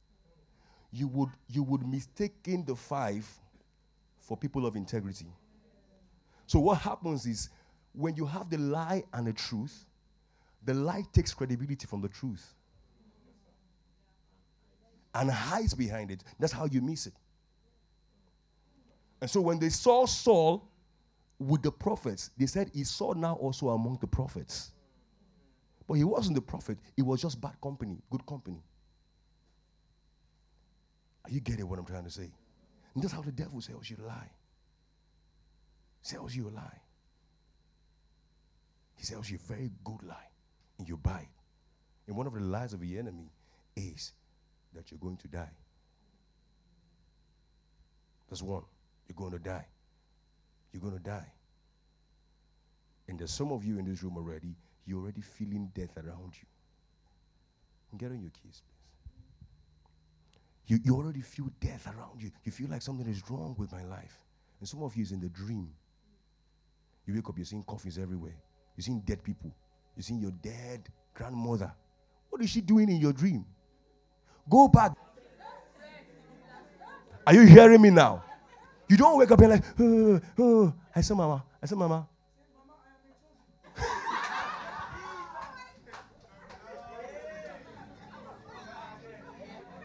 you 0.91 1.07
would 1.09 1.31
you 1.49 1.63
would 1.63 1.87
mistake 1.87 2.35
in 2.47 2.65
the 2.65 2.75
five 2.75 3.29
for 4.19 4.37
people 4.37 4.67
of 4.67 4.75
integrity. 4.75 5.27
So 6.47 6.59
what 6.59 6.79
happens 6.79 7.27
is 7.27 7.49
when 7.93 8.17
you 8.17 8.27
have 8.27 8.51
the 8.51 8.59
lie 8.59 9.05
and 9.13 9.27
the 9.27 9.33
truth, 9.33 9.85
the 10.65 10.75
lie 10.75 11.05
takes 11.13 11.33
credibility 11.33 11.87
from 11.87 12.01
the 12.01 12.09
truth 12.09 12.55
and 15.15 15.31
hides 15.31 15.75
behind 15.75 16.11
it. 16.11 16.25
That's 16.39 16.53
how 16.53 16.67
you 16.67 16.81
miss 16.81 17.07
it. 17.07 17.15
And 19.21 19.31
so 19.31 19.41
when 19.41 19.59
they 19.59 19.69
saw 19.69 20.07
Saul 20.07 20.69
with 21.39 21.63
the 21.63 21.71
prophets, 21.71 22.31
they 22.37 22.47
said 22.47 22.71
he 22.75 22.85
saw 22.85 23.13
now 23.13 23.35
also 23.35 23.69
among 23.69 23.99
the 24.01 24.07
prophets. 24.07 24.73
But 25.87 25.95
he 25.95 26.05
wasn't 26.05 26.37
the 26.37 26.43
prophet, 26.43 26.79
he 26.97 27.03
was 27.03 27.21
just 27.21 27.41
bad 27.41 27.55
company, 27.63 27.99
good 28.11 28.25
company. 28.27 28.63
Are 31.25 31.31
you 31.31 31.41
getting 31.41 31.69
what 31.69 31.79
I'm 31.79 31.85
trying 31.85 32.05
to 32.05 32.11
say? 32.11 32.31
And 32.95 33.03
that's 33.03 33.13
how 33.13 33.23
the 33.23 33.33
devil 33.33 33.61
sells 33.61 33.89
you 33.89 33.97
a 34.03 34.07
lie. 34.07 34.31
Sells 36.03 36.35
you 36.35 36.49
a 36.49 36.51
lie. 36.51 36.81
He 38.97 39.05
sells 39.05 39.31
you 39.31 39.39
a 39.43 39.53
very 39.53 39.71
good 39.85 40.03
lie 40.03 40.29
and 40.79 40.89
you 40.89 40.97
buy 40.97 41.21
it. 41.21 42.09
And 42.09 42.17
one 42.17 42.27
of 42.27 42.35
the 42.35 42.41
lies 42.41 42.73
of 42.73 42.81
the 42.81 42.99
enemy 42.99 43.31
is 43.77 44.13
that 44.75 44.91
you're 44.91 45.01
going 45.01 45.17
to 45.19 45.29
die. 45.29 45.51
That's 48.29 48.43
one. 48.43 48.63
You're 49.09 49.17
going 49.17 49.33
to 49.33 49.39
die. 49.39 49.67
You're 50.73 50.81
going 50.81 50.97
to 50.97 51.03
die. 51.03 51.31
And 53.09 53.19
there's 53.19 53.33
some 53.33 53.53
of 53.53 53.65
you 53.65 53.79
in 53.79 53.85
this 53.85 54.03
room 54.03 54.17
already, 54.17 54.55
you're 54.87 55.01
already 55.01 55.21
feeling 55.21 55.71
death 55.75 55.97
around 55.97 56.33
you. 56.35 56.47
Get 57.99 58.11
on 58.11 58.23
your 58.23 58.31
keys, 58.31 58.63
please. 58.67 58.83
You, 60.67 60.79
you 60.83 60.97
already 60.97 61.21
feel 61.21 61.51
death 61.61 61.87
around 61.87 62.23
you. 62.23 62.31
You 62.45 62.53
feel 62.53 62.69
like 62.69 62.81
something 62.81 63.07
is 63.07 63.23
wrong 63.29 63.55
with 63.59 63.73
my 63.73 63.85
life. 63.85 64.19
And 64.61 64.69
some 64.69 64.83
of 64.83 64.97
you 64.97 65.03
is 65.03 65.13
in 65.13 65.21
the 65.21 65.29
dream. 65.29 65.69
You 67.07 67.15
wake 67.15 67.29
up, 67.29 67.37
you're 67.37 67.45
seeing 67.45 67.65
coffins 67.65 67.99
everywhere. 67.99 68.37
You're 68.77 68.85
seeing 68.85 69.01
dead 69.01 69.23
people. 69.23 69.55
You're 69.97 70.05
seeing 70.05 70.21
your 70.21 70.31
dead 70.31 70.89
grandmother. 71.13 71.71
What 72.31 72.41
is 72.41 72.49
she 72.49 72.63
doing 72.63 72.89
in 72.89 72.97
your 72.97 73.13
dream? 73.13 73.45
Go 74.49 74.69
back. 74.69 74.93
Are 77.27 77.35
you 77.35 77.43
hearing 77.43 77.81
me 77.81 77.91
now? 77.91 78.25
You 78.89 78.97
don't 78.97 79.19
wake 79.19 79.31
up 79.31 79.41
and 79.41 79.51
like, 79.51 79.65
oh, 79.81 80.21
oh, 80.39 80.75
I 80.95 81.01
saw 81.01 81.15
mama. 81.15 81.45
I 81.63 81.67
saw 81.67 81.77
mama. 81.77 82.07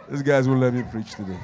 These 0.09 0.23
guys 0.23 0.47
won't 0.47 0.59
let 0.59 0.73
me 0.73 0.83
preach 0.83 1.13
today. 1.13 1.37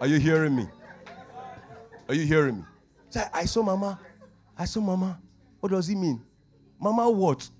Are 0.00 0.06
you 0.06 0.18
hearing 0.18 0.56
me? 0.56 0.66
Are 2.08 2.14
you 2.14 2.24
hearing 2.24 2.58
me? 2.58 2.64
I 3.34 3.44
saw 3.44 3.62
mama. 3.62 3.98
I 4.56 4.64
saw 4.64 4.80
mama. 4.80 5.20
What 5.60 5.72
does 5.72 5.88
he 5.88 5.94
mean? 5.94 6.22
Mama 6.78 7.10
what? 7.10 7.50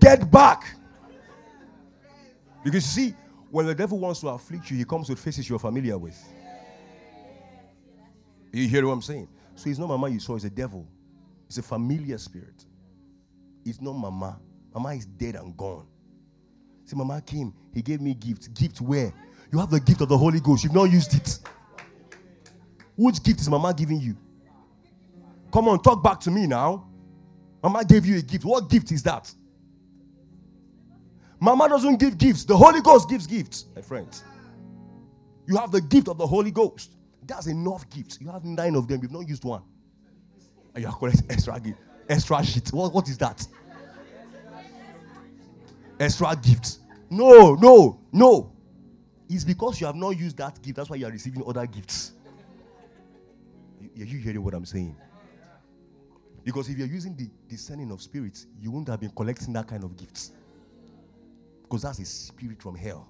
Get 0.00 0.30
back. 0.30 0.76
Because 2.62 2.96
you 2.96 3.08
see, 3.10 3.14
when 3.50 3.66
the 3.66 3.74
devil 3.74 3.98
wants 3.98 4.20
to 4.20 4.28
afflict 4.28 4.70
you, 4.70 4.76
he 4.76 4.84
comes 4.84 5.08
with 5.08 5.18
faces 5.18 5.48
you're 5.48 5.58
familiar 5.58 5.98
with. 5.98 6.18
You 8.52 8.68
hear 8.68 8.86
what 8.86 8.92
I'm 8.92 9.02
saying? 9.02 9.28
So 9.54 9.68
it's 9.68 9.78
not 9.78 9.88
mama 9.88 10.08
you 10.08 10.20
saw, 10.20 10.36
it's 10.36 10.44
a 10.44 10.50
devil. 10.50 10.86
It's 11.46 11.58
a 11.58 11.62
familiar 11.62 12.18
spirit. 12.18 12.64
It's 13.64 13.80
not 13.80 13.92
mama. 13.92 14.40
Mama 14.72 14.94
is 14.94 15.06
dead 15.06 15.36
and 15.36 15.56
gone. 15.56 15.86
See, 16.84 16.96
mama 16.96 17.22
came, 17.24 17.52
he 17.72 17.82
gave 17.82 18.00
me 18.00 18.14
gifts. 18.14 18.48
Gift 18.48 18.80
where? 18.80 19.12
You 19.52 19.58
have 19.58 19.70
the 19.70 19.80
gift 19.80 20.00
of 20.00 20.08
the 20.08 20.18
Holy 20.18 20.40
Ghost. 20.40 20.64
You've 20.64 20.74
not 20.74 20.90
used 20.90 21.14
it. 21.14 21.38
Which 22.96 23.22
gift 23.22 23.40
is 23.40 23.48
mama 23.48 23.74
giving 23.74 24.00
you? 24.00 24.16
Come 25.52 25.68
on, 25.68 25.80
talk 25.82 26.02
back 26.02 26.20
to 26.20 26.30
me 26.30 26.46
now. 26.46 26.88
Mama 27.62 27.84
gave 27.84 28.04
you 28.04 28.18
a 28.18 28.22
gift. 28.22 28.44
What 28.44 28.68
gift 28.68 28.90
is 28.90 29.02
that? 29.04 29.32
Mama 31.40 31.68
doesn't 31.68 31.98
give 31.98 32.16
gifts. 32.16 32.44
The 32.44 32.56
Holy 32.56 32.80
Ghost 32.80 33.08
gives 33.08 33.26
gifts, 33.26 33.66
my 33.74 33.82
friends. 33.82 34.24
You 35.46 35.56
have 35.56 35.70
the 35.70 35.80
gift 35.80 36.08
of 36.08 36.18
the 36.18 36.26
Holy 36.26 36.50
Ghost. 36.50 36.96
That's 37.26 37.46
enough 37.46 37.88
gifts. 37.90 38.18
You 38.20 38.30
have 38.30 38.44
nine 38.44 38.74
of 38.74 38.88
them. 38.88 39.00
You've 39.02 39.12
not 39.12 39.28
used 39.28 39.44
one. 39.44 39.62
And 40.74 40.82
you 40.82 40.88
are 40.88 40.96
correct. 40.96 41.22
Extra 41.28 41.58
gift. 41.60 41.78
Extra 42.08 42.44
shit. 42.44 42.68
What, 42.72 42.92
what 42.92 43.08
is 43.08 43.18
that? 43.18 43.46
Extra 45.98 46.36
gifts. 46.36 46.80
No, 47.10 47.54
no, 47.54 48.00
no. 48.12 48.52
It's 49.28 49.44
because 49.44 49.80
you 49.80 49.86
have 49.86 49.96
not 49.96 50.10
used 50.10 50.36
that 50.38 50.60
gift. 50.62 50.76
That's 50.76 50.90
why 50.90 50.96
you 50.96 51.06
are 51.06 51.10
receiving 51.10 51.42
other 51.46 51.66
gifts. 51.66 52.12
Are 53.80 54.04
you 54.04 54.18
hearing 54.18 54.42
what 54.42 54.54
I'm 54.54 54.66
saying? 54.66 54.96
Because 56.42 56.68
if 56.68 56.76
you're 56.76 56.86
using 56.86 57.16
the 57.16 57.30
discerning 57.48 57.90
of 57.90 58.02
spirits, 58.02 58.46
you 58.60 58.70
wouldn't 58.70 58.88
have 58.88 59.00
been 59.00 59.10
collecting 59.10 59.52
that 59.54 59.66
kind 59.66 59.82
of 59.82 59.96
gifts. 59.96 60.32
Because 61.74 61.82
that's 61.82 61.98
a 61.98 62.04
spirit 62.04 62.62
from 62.62 62.76
hell 62.76 63.08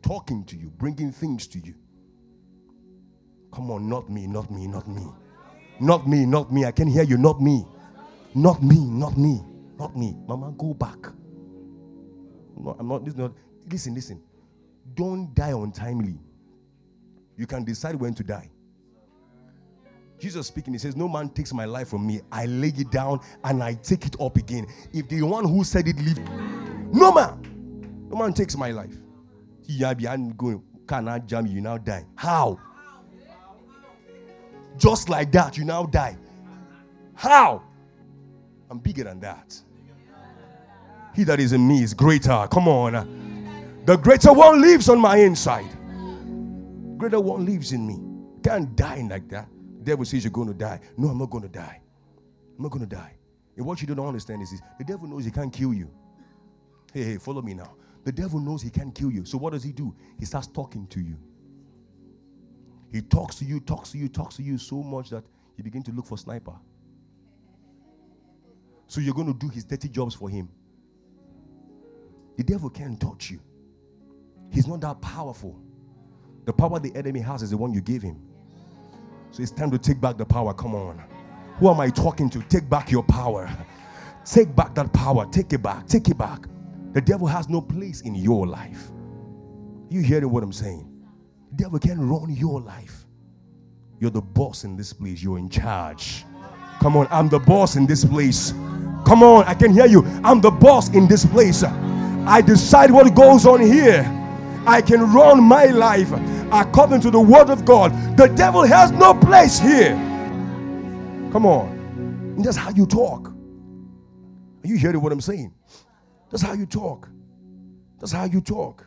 talking 0.00 0.42
to 0.44 0.56
you, 0.56 0.70
bringing 0.70 1.12
things 1.12 1.46
to 1.48 1.58
you. 1.58 1.74
Come 3.52 3.70
on, 3.70 3.90
not 3.90 4.08
me, 4.08 4.26
not 4.26 4.50
me, 4.50 4.66
not 4.66 4.88
me. 4.88 5.06
Not 5.80 6.08
me, 6.08 6.24
not 6.24 6.50
me. 6.50 6.64
I 6.64 6.72
can 6.72 6.88
hear 6.88 7.02
you, 7.02 7.18
not 7.18 7.42
me. 7.42 7.66
Not 8.34 8.62
me, 8.62 8.78
not 8.78 9.18
me, 9.18 9.42
not 9.78 9.94
me. 9.94 10.16
Mama, 10.26 10.54
go 10.56 10.72
back. 10.72 10.96
No, 12.56 12.74
I'm 12.78 12.88
not, 12.88 13.04
not. 13.18 13.32
Listen, 13.70 13.94
listen. 13.94 14.22
Don't 14.94 15.34
die 15.34 15.50
untimely. 15.50 16.18
You 17.36 17.46
can 17.46 17.64
decide 17.64 17.96
when 17.96 18.14
to 18.14 18.24
die. 18.24 18.50
Jesus 20.18 20.46
speaking, 20.46 20.72
he 20.72 20.78
says, 20.78 20.96
No 20.96 21.06
man 21.06 21.28
takes 21.28 21.52
my 21.52 21.66
life 21.66 21.88
from 21.88 22.06
me. 22.06 22.22
I 22.32 22.46
lay 22.46 22.68
it 22.68 22.90
down 22.90 23.20
and 23.44 23.62
I 23.62 23.74
take 23.74 24.06
it 24.06 24.18
up 24.18 24.38
again. 24.38 24.66
If 24.94 25.10
the 25.10 25.20
one 25.20 25.46
who 25.46 25.64
said 25.64 25.86
it 25.86 25.98
lived, 25.98 26.26
no 26.94 27.12
man, 27.12 27.53
no 28.14 28.20
man 28.20 28.32
takes 28.32 28.56
my 28.56 28.70
life. 28.70 28.94
He 29.66 29.82
behind 29.94 30.36
going, 30.36 30.62
cannot 30.86 31.26
jam 31.26 31.46
you 31.46 31.60
now 31.60 31.78
die. 31.78 32.04
How? 32.14 32.60
Just 34.76 35.08
like 35.08 35.32
that, 35.32 35.56
you 35.58 35.64
now 35.64 35.86
die. 35.86 36.16
How? 37.14 37.62
I'm 38.70 38.78
bigger 38.78 39.04
than 39.04 39.18
that. 39.20 39.60
He 41.14 41.24
that 41.24 41.40
is 41.40 41.52
in 41.52 41.66
me 41.66 41.82
is 41.82 41.92
greater. 41.92 42.46
Come 42.50 42.68
on. 42.68 43.82
The 43.84 43.96
greater 43.96 44.32
one 44.32 44.60
lives 44.60 44.88
on 44.88 45.00
my 45.00 45.16
inside. 45.16 45.70
Greater 46.96 47.20
one 47.20 47.44
lives 47.44 47.72
in 47.72 47.86
me. 47.86 47.98
Can't 48.42 48.76
die 48.76 49.06
like 49.10 49.28
that. 49.30 49.48
The 49.78 49.84
devil 49.84 50.04
says 50.04 50.22
you're 50.22 50.30
going 50.30 50.48
to 50.48 50.54
die. 50.54 50.80
No, 50.96 51.08
I'm 51.08 51.18
not 51.18 51.30
going 51.30 51.42
to 51.42 51.48
die. 51.48 51.80
I'm 52.56 52.62
not 52.62 52.70
going 52.70 52.88
to 52.88 52.94
die. 52.94 53.16
And 53.56 53.66
what 53.66 53.80
you 53.80 53.88
don't 53.88 54.06
understand 54.06 54.42
is 54.42 54.52
this 54.52 54.60
the 54.78 54.84
devil 54.84 55.08
knows 55.08 55.24
he 55.24 55.30
can't 55.30 55.52
kill 55.52 55.74
you. 55.74 55.90
Hey, 56.92 57.02
hey, 57.04 57.16
follow 57.18 57.42
me 57.42 57.54
now. 57.54 57.74
The 58.04 58.12
devil 58.12 58.38
knows 58.38 58.62
he 58.62 58.70
can't 58.70 58.94
kill 58.94 59.10
you. 59.10 59.24
So 59.24 59.38
what 59.38 59.52
does 59.52 59.62
he 59.62 59.72
do? 59.72 59.94
He 60.18 60.26
starts 60.26 60.46
talking 60.46 60.86
to 60.88 61.00
you. 61.00 61.16
He 62.92 63.02
talks 63.02 63.36
to 63.36 63.44
you, 63.44 63.60
talks 63.60 63.92
to 63.92 63.98
you, 63.98 64.08
talks 64.08 64.36
to 64.36 64.42
you 64.42 64.58
so 64.58 64.82
much 64.82 65.10
that 65.10 65.24
you 65.56 65.64
begin 65.64 65.82
to 65.84 65.92
look 65.92 66.06
for 66.06 66.18
sniper. 66.18 66.54
So 68.86 69.00
you're 69.00 69.14
going 69.14 69.32
to 69.32 69.38
do 69.38 69.48
his 69.48 69.64
dirty 69.64 69.88
jobs 69.88 70.14
for 70.14 70.28
him. 70.28 70.48
The 72.36 72.44
devil 72.44 72.70
can't 72.70 73.00
touch 73.00 73.30
you. 73.30 73.40
He's 74.50 74.66
not 74.66 74.80
that 74.82 75.00
powerful. 75.00 75.58
The 76.44 76.52
power 76.52 76.78
the 76.78 76.94
enemy 76.94 77.20
has 77.20 77.42
is 77.42 77.50
the 77.50 77.56
one 77.56 77.72
you 77.72 77.80
give 77.80 78.02
him. 78.02 78.20
So 79.30 79.42
it's 79.42 79.50
time 79.50 79.70
to 79.70 79.78
take 79.78 80.00
back 80.00 80.18
the 80.18 80.24
power. 80.24 80.54
Come 80.54 80.74
on. 80.74 81.02
Who 81.58 81.70
am 81.70 81.80
I 81.80 81.90
talking 81.90 82.28
to? 82.30 82.42
Take 82.42 82.68
back 82.68 82.90
your 82.90 83.02
power. 83.02 83.50
Take 84.24 84.54
back 84.54 84.74
that 84.74 84.92
power. 84.92 85.26
Take 85.26 85.52
it 85.52 85.62
back. 85.62 85.86
Take 85.86 86.08
it 86.08 86.18
back. 86.18 86.46
The 86.94 87.00
devil 87.00 87.26
has 87.26 87.48
no 87.48 87.60
place 87.60 88.02
in 88.02 88.14
your 88.14 88.46
life. 88.46 88.90
You 89.90 90.00
hearing 90.00 90.30
what 90.30 90.42
I'm 90.42 90.52
saying? 90.52 90.88
The 91.50 91.64
devil 91.64 91.78
can 91.78 92.08
run 92.08 92.30
your 92.30 92.60
life. 92.60 93.04
You're 93.98 94.12
the 94.12 94.22
boss 94.22 94.64
in 94.64 94.76
this 94.76 94.92
place. 94.92 95.22
You're 95.22 95.38
in 95.38 95.48
charge. 95.48 96.24
Come 96.80 96.96
on, 96.96 97.08
I'm 97.10 97.28
the 97.28 97.40
boss 97.40 97.76
in 97.76 97.86
this 97.86 98.04
place. 98.04 98.52
Come 99.04 99.22
on, 99.22 99.44
I 99.44 99.54
can 99.54 99.72
hear 99.72 99.86
you. 99.86 100.04
I'm 100.22 100.40
the 100.40 100.50
boss 100.50 100.88
in 100.94 101.08
this 101.08 101.26
place. 101.26 101.64
I 101.64 102.40
decide 102.40 102.90
what 102.90 103.12
goes 103.14 103.44
on 103.44 103.60
here. 103.60 104.04
I 104.66 104.80
can 104.80 105.12
run 105.12 105.42
my 105.42 105.66
life 105.66 106.10
according 106.52 107.00
to 107.02 107.10
the 107.10 107.20
word 107.20 107.50
of 107.50 107.64
God. 107.64 107.92
The 108.16 108.28
devil 108.28 108.62
has 108.62 108.92
no 108.92 109.14
place 109.14 109.58
here. 109.58 109.94
Come 111.32 111.44
on. 111.44 111.68
And 112.36 112.44
that's 112.44 112.56
how 112.56 112.70
you 112.70 112.86
talk. 112.86 113.28
Are 113.28 114.68
you 114.68 114.76
hearing 114.76 115.00
what 115.00 115.12
I'm 115.12 115.20
saying? 115.20 115.52
That's 116.34 116.42
how 116.42 116.54
you 116.54 116.66
talk. 116.66 117.08
That's 118.00 118.10
how 118.10 118.24
you 118.24 118.40
talk. 118.40 118.84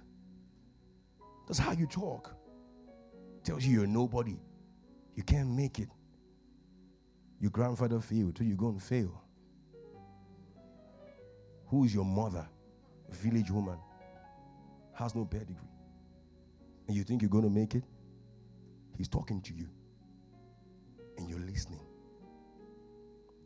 That's 1.47 1.57
how 1.57 1.71
you 1.71 1.87
talk. 1.87 2.35
Tells 3.45 3.63
you 3.63 3.71
you're 3.71 3.87
nobody. 3.87 4.37
You 5.15 5.23
can't 5.23 5.51
make 5.51 5.79
it. 5.79 5.87
Your 7.39 7.51
grandfather 7.51 8.01
failed, 8.01 8.37
so 8.37 8.43
you're 8.43 8.57
going 8.57 8.77
to 8.77 8.85
fail. 8.85 9.23
Who 11.67 11.85
is 11.85 11.93
your 11.93 12.03
mother? 12.03 12.45
village 13.11 13.49
woman, 13.49 13.77
has 14.91 15.15
no 15.15 15.23
pedigree, 15.23 15.55
and 16.89 16.97
you 16.97 17.05
think 17.05 17.21
you're 17.21 17.31
going 17.31 17.45
to 17.45 17.49
make 17.49 17.75
it, 17.75 17.83
he's 18.97 19.07
talking 19.07 19.39
to 19.39 19.53
you, 19.53 19.69
and 21.17 21.29
you're 21.29 21.39
listening. 21.39 21.79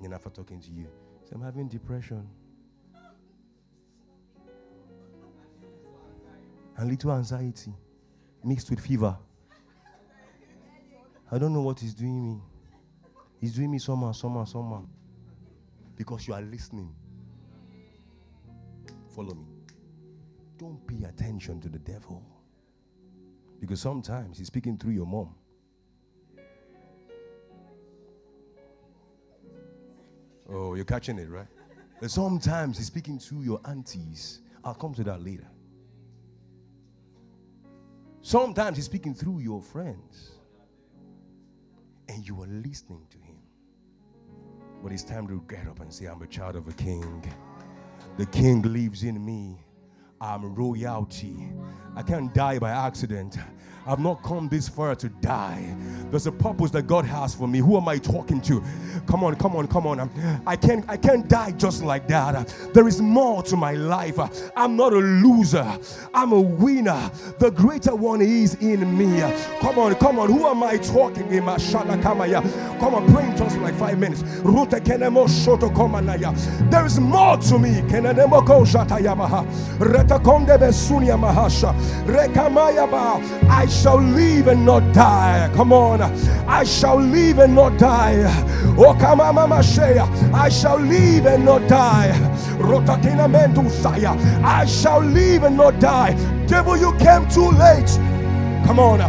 And 0.02 0.12
after 0.12 0.32
talking 0.32 0.60
to 0.62 0.72
you, 0.72 0.88
say, 1.24 1.36
I'm 1.36 1.43
having 1.43 1.68
depression. 1.68 2.28
And 6.78 6.90
little 6.90 7.12
anxiety 7.12 7.74
mixed 8.44 8.70
with 8.70 8.80
fever. 8.80 9.18
I 11.32 11.38
don't 11.38 11.54
know 11.54 11.62
what 11.62 11.80
he's 11.80 11.94
doing 11.94 12.24
me. 12.24 12.42
He's 13.40 13.56
doing 13.56 13.72
me 13.72 13.80
somehow, 13.80 14.12
somehow, 14.12 14.46
somehow. 14.46 14.86
Because 15.96 16.28
you 16.28 16.34
are 16.34 16.42
listening. 16.42 16.94
Follow 19.16 19.34
me. 19.34 19.46
Don't 20.58 20.86
pay 20.88 21.06
attention 21.08 21.60
to 21.62 21.70
the 21.70 21.80
devil. 21.80 22.24
Because 23.60 23.80
sometimes 23.80 24.38
he's 24.38 24.48
speaking 24.48 24.78
through 24.78 24.94
your 24.94 25.06
mom. 25.06 25.36
Oh, 30.50 30.74
you're 30.76 30.86
catching 30.86 31.18
it, 31.18 31.30
right? 31.30 31.48
Sometimes 32.08 32.78
he's 32.78 32.88
speaking 32.88 33.20
through 33.20 33.42
your 33.42 33.62
aunties. 33.66 34.42
I'll 34.64 34.74
come 34.74 34.94
to 34.96 35.04
that 35.04 35.24
later. 35.24 35.48
Sometimes 38.22 38.78
he's 38.78 38.86
speaking 38.86 39.14
through 39.14 39.40
your 39.40 39.62
friends. 39.62 40.32
And 42.10 42.28
you 42.28 42.42
are 42.42 42.48
listening 42.48 43.06
to 43.10 43.18
him. 43.18 43.38
But 44.84 44.92
it's 44.92 45.04
time 45.04 45.28
to 45.28 45.44
get 45.48 45.68
up 45.68 45.80
and 45.80 45.94
say, 45.94 46.06
I'm 46.06 46.22
a 46.22 46.28
child 46.28 46.56
of 46.56 46.68
a 46.68 46.74
king. 46.74 47.24
The 48.18 48.26
king 48.28 48.62
lives 48.62 49.04
in 49.04 49.24
me. 49.24 49.58
I'm 50.20 50.54
royalty. 50.54 51.52
I 51.96 52.04
can't 52.04 52.34
die 52.34 52.60
by 52.60 52.72
accident. 52.72 53.38
I've 53.86 54.00
not 54.00 54.22
come 54.24 54.48
this 54.48 54.70
far 54.70 54.96
to 54.96 55.10
die. 55.10 55.76
There's 56.10 56.28
a 56.28 56.32
purpose 56.32 56.72
that 56.72 56.84
God 56.84 57.06
has 57.06 57.34
for 57.34 57.48
me. 57.48 57.60
Who 57.60 57.78
am 57.78 57.88
I 57.88 57.98
talking 57.98 58.42
to? 58.42 58.64
Come 59.08 59.24
on, 59.24 59.36
come 59.36 59.56
on, 59.56 59.68
come 59.68 59.88
on. 59.88 60.10
I 60.46 60.56
can't 60.56 60.86
I 60.88 60.98
can't 60.98 61.28
die 61.28 61.52
just 61.52 61.84
like 61.84 62.08
that. 62.08 62.48
There 62.74 62.88
is 62.88 63.02
more 63.02 63.42
to 63.44 63.56
my 63.56 63.74
life. 63.74 64.20
I'm 64.56 64.76
not 64.76 64.94
a 64.94 64.98
loser. 64.98 65.78
I'm 66.14 66.32
a 66.32 66.42
winner. 66.42 67.10
The 67.40 67.50
greater 67.52 67.96
one 67.96 68.22
is 68.22 68.56
in 68.56 68.98
me. 68.98 69.20
Come 69.62 69.80
on, 69.80 69.96
come 69.96 70.20
on. 70.20 70.30
Who 70.32 70.48
am 70.48 70.64
I 70.64 70.78
talking 70.78 71.28
to? 71.30 71.42
Come 71.42 72.96
on, 72.96 73.14
pray 73.14 73.34
just 73.36 73.58
like 73.58 73.76
five 73.76 73.98
minutes. 73.98 74.22
There 76.70 76.86
is 76.86 77.00
more 77.00 77.38
to 77.38 77.60
me. 77.60 77.82
I 83.50 83.66
shall 83.72 84.02
live 84.02 84.48
and 84.48 84.66
not 84.66 84.94
die. 84.94 85.50
Come 85.56 85.74
on. 85.74 86.02
I 86.02 86.64
shall 86.64 87.00
live 87.00 87.40
and 87.40 87.56
not 87.56 87.80
die. 87.80 88.24
Oh, 88.78 88.96
come. 89.00 89.22
I 89.22 90.50
shall 90.50 90.80
live 90.80 91.26
and 91.26 91.46
not 91.46 91.68
die. 91.68 92.12
Rotatina 92.60 93.28
Mendusaya. 93.28 94.16
I 94.44 94.66
shall 94.66 95.00
live 95.02 95.44
and 95.44 95.58
not 95.58 95.80
die. 95.80 96.14
Devil, 96.46 96.78
you 96.78 96.92
came 96.98 97.28
too 97.30 97.50
late. 97.52 97.90
Come 98.66 98.80
on. 98.80 99.00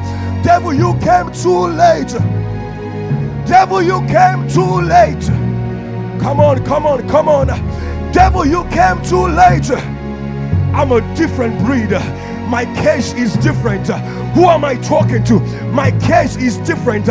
Devil, 0.42 0.74
you 0.74 0.96
came 1.00 1.32
too 1.32 1.66
late. 1.68 2.12
Devil, 3.46 3.82
you 3.82 4.00
came 4.06 4.48
too 4.48 4.80
late. 4.80 5.26
Come 6.20 6.40
on, 6.40 6.64
come 6.64 6.86
on, 6.86 7.08
come 7.08 7.28
on. 7.28 7.48
Devil, 8.12 8.46
you 8.46 8.64
came 8.70 9.02
too 9.02 9.26
late. 9.26 9.70
I'm 10.74 10.92
a 10.92 11.00
different 11.16 11.58
breed. 11.64 11.90
My 12.48 12.64
case 12.82 13.12
is 13.14 13.34
different. 13.36 13.88
Who 14.34 14.44
am 14.44 14.64
I 14.64 14.76
talking 14.76 15.24
to? 15.24 15.40
My 15.72 15.90
case 16.00 16.36
is 16.36 16.56
different. 16.58 17.06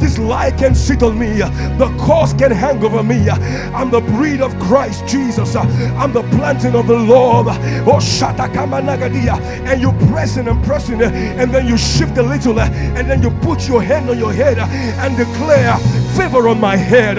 This 0.00 0.18
lie 0.18 0.50
can 0.50 0.74
sit 0.74 1.02
on 1.02 1.18
me. 1.18 1.38
The 1.38 1.94
cause 1.98 2.32
can 2.32 2.50
hang 2.50 2.82
over 2.84 3.02
me. 3.02 3.28
I'm 3.28 3.90
the 3.90 4.00
breed 4.00 4.40
of 4.40 4.58
Christ 4.58 5.06
Jesus. 5.06 5.54
I'm 5.56 6.12
the 6.12 6.22
planting 6.36 6.74
of 6.74 6.86
the 6.86 6.98
Lord. 6.98 7.48
Oh, 7.48 7.98
Shatakamanagadia. 8.00 9.38
And 9.66 9.80
you 9.80 9.92
pressing 10.10 10.48
and 10.48 10.62
pressing, 10.64 11.02
and 11.02 11.52
then 11.52 11.66
you 11.66 11.76
shift 11.76 12.16
a 12.18 12.22
little, 12.22 12.58
and 12.60 13.08
then 13.10 13.22
you 13.22 13.30
put 13.42 13.68
your 13.68 13.82
hand 13.82 14.08
on 14.10 14.18
your 14.18 14.32
head 14.32 14.58
and 14.58 15.16
declare 15.16 15.78
favor 16.16 16.48
on 16.48 16.58
my 16.58 16.76
head, 16.76 17.16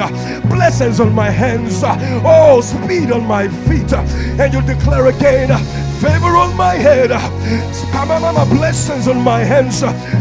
blessings 0.50 1.00
on 1.00 1.14
my 1.14 1.30
hands, 1.30 1.82
oh, 1.84 2.62
speed 2.62 3.12
on 3.12 3.26
my 3.26 3.48
feet. 3.48 3.94
And 3.94 4.54
you 4.54 4.62
declare 4.62 5.08
again, 5.08 5.50
favor 6.02 6.36
on 6.38 6.56
my 6.56 6.76
head, 6.76 7.10
blessings 8.50 9.08
on 9.08 9.22
my 9.22 9.40
hands, 9.44 9.78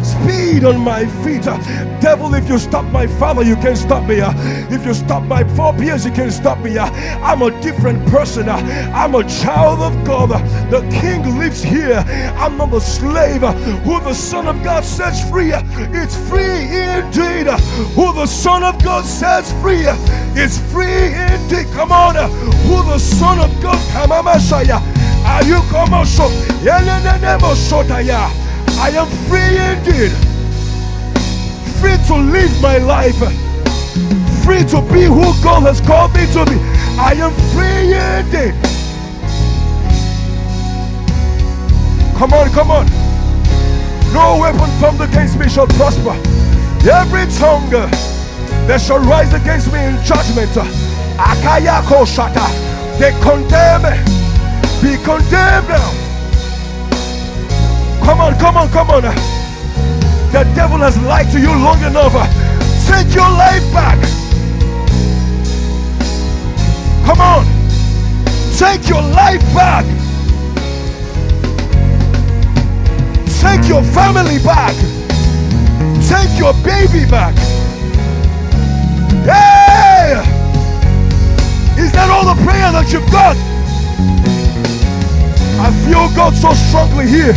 speed 0.07 0.65
on 0.65 0.81
my 0.81 1.07
feet. 1.23 1.45
Devil, 2.01 2.35
if 2.35 2.49
you 2.49 2.59
stop 2.59 2.85
my 2.93 3.07
father, 3.07 3.43
you 3.43 3.57
can 3.57 3.77
stop 3.77 4.07
me. 4.09 4.17
If 4.75 4.85
you 4.87 4.95
stop 4.95 5.23
my 5.25 5.45
forebears, 5.55 6.05
you 6.05 6.13
can 6.13 6.31
stop 6.31 6.59
me. 6.59 6.79
I'm 6.79 7.43
a 7.43 7.51
different 7.61 8.07
person. 8.09 8.49
I'm 8.49 9.15
a 9.15 9.25
child 9.25 9.81
of 9.81 10.07
God. 10.07 10.31
The 10.71 10.81
King 11.01 11.39
lives 11.39 11.63
here. 11.63 12.05
I'm 12.39 12.57
not 12.57 12.73
a 12.73 12.81
slave. 12.81 13.43
Who 13.85 14.01
the 14.01 14.15
Son 14.15 14.47
of 14.47 14.63
God 14.63 14.85
sets 14.85 15.29
free, 15.29 15.53
it's 15.53 16.17
free 16.29 16.63
indeed. 16.67 17.49
Who 17.95 18.13
the 18.13 18.27
Son 18.27 18.63
of 18.63 18.83
God 18.83 19.05
sets 19.05 19.53
free, 19.61 19.85
it's 20.35 20.59
free 20.73 21.13
indeed. 21.15 21.67
Come 21.75 21.93
on, 21.93 22.15
who 22.67 22.83
the 22.91 22.99
Son 22.99 23.39
of 23.39 23.51
God, 23.63 23.79
come 23.93 24.13
on, 24.13 24.25
Messiah. 24.25 24.81
Are 25.27 25.45
you 25.45 25.61
come 25.69 26.07
so? 26.07 26.29
I 28.79 28.91
am 28.95 29.09
free 29.29 29.59
indeed. 29.59 30.13
Free 31.81 31.99
to 32.07 32.17
live 32.17 32.63
my 32.63 32.79
life. 32.79 33.19
Free 34.45 34.65
to 34.71 34.81
be 34.93 35.05
who 35.05 35.35
God 35.43 35.65
has 35.65 35.81
called 35.81 36.15
me 36.15 36.27
to 36.33 36.45
be. 36.47 36.57
I 36.99 37.13
am 37.19 37.33
free 37.53 37.93
indeed. 37.93 38.55
Come 42.17 42.33
on, 42.33 42.51
come 42.51 42.71
on. 42.71 42.87
No 44.15 44.39
weapon 44.41 44.71
formed 44.81 45.01
against 45.01 45.39
me 45.39 45.49
shall 45.49 45.67
prosper. 45.67 46.17
Every 46.89 47.27
tongue 47.37 47.69
that 47.71 48.81
shall 48.81 49.01
rise 49.01 49.35
against 49.35 49.73
me 49.73 49.81
in 49.85 50.03
judgment. 50.05 50.51
Akayako 51.19 52.07
shata. 52.07 52.49
They 52.99 53.13
condemn 53.21 53.83
me. 53.83 54.26
Be 54.83 54.97
condemned 55.03 55.69
now. 55.69 55.93
Come 58.05 58.21
on, 58.21 58.39
come 58.39 58.57
on, 58.57 58.69
come 58.71 58.91
on. 58.91 59.03
The 59.03 60.45
devil 60.55 60.79
has 60.79 60.97
lied 61.03 61.31
to 61.33 61.41
you 61.41 61.49
long 61.49 61.83
enough. 61.83 62.13
Take 62.87 63.15
your 63.15 63.29
life 63.29 63.65
back. 63.73 63.99
Come 67.05 67.21
on. 67.21 67.45
Take 68.57 68.89
your 68.89 69.03
life 69.03 69.43
back. 69.55 69.85
Take 73.41 73.69
your 73.69 73.83
family 73.83 74.39
back. 74.45 74.75
Take 76.07 76.39
your 76.39 76.53
baby 76.63 77.09
back. 77.11 77.35
Hey! 79.25 80.21
Is 81.81 81.93
that 81.93 82.09
all 82.11 82.35
the 82.35 82.41
prayer 82.45 82.71
that 82.73 82.93
you've 82.93 83.11
got? 83.11 83.56
I 85.67 85.73
feel 85.85 86.07
God 86.15 86.33
so 86.33 86.53
strongly 86.55 87.09
here. 87.09 87.33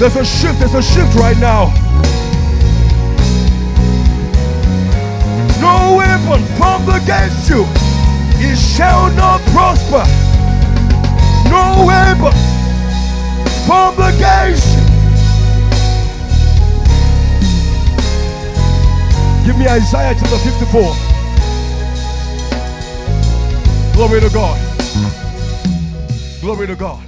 There's 0.00 0.16
a 0.16 0.24
shift, 0.24 0.60
there's 0.60 0.72
a 0.72 0.80
shift 0.80 1.14
right 1.14 1.36
now. 1.36 1.66
No 5.60 5.96
weapon 5.98 6.42
formed 6.56 6.88
against 6.88 7.50
you, 7.50 7.66
it 8.40 8.56
shall 8.56 9.12
not 9.12 9.42
prosper. 9.52 10.06
No 11.52 11.84
weapon 11.84 12.32
formed 13.68 14.00
against 14.00 14.64
you. 14.72 14.84
Give 19.44 19.58
me 19.58 19.68
Isaiah 19.68 20.16
chapter 20.18 20.38
54. 20.38 20.96
Glory 23.92 24.20
to 24.22 24.30
God. 24.32 24.63
Glory 26.44 26.66
to 26.66 26.76
God. 26.76 27.02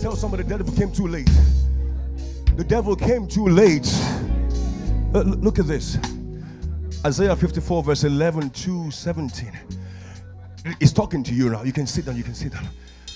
Tell 0.00 0.14
somebody 0.14 0.44
the 0.44 0.50
devil 0.50 0.72
came 0.72 0.92
too 0.92 1.08
late. 1.08 1.28
The 2.54 2.62
devil 2.62 2.94
came 2.94 3.26
too 3.26 3.48
late. 3.48 3.92
Uh, 5.12 5.22
look 5.22 5.58
at 5.58 5.66
this. 5.66 5.98
Isaiah 7.04 7.34
54, 7.34 7.82
verse 7.82 8.04
11 8.04 8.50
to 8.50 8.88
17. 8.88 9.58
He's 10.78 10.92
talking 10.92 11.24
to 11.24 11.34
you 11.34 11.50
now. 11.50 11.64
You 11.64 11.72
can 11.72 11.88
sit 11.88 12.04
down. 12.04 12.16
You 12.16 12.22
can 12.22 12.36
sit 12.36 12.52
down. 12.52 12.68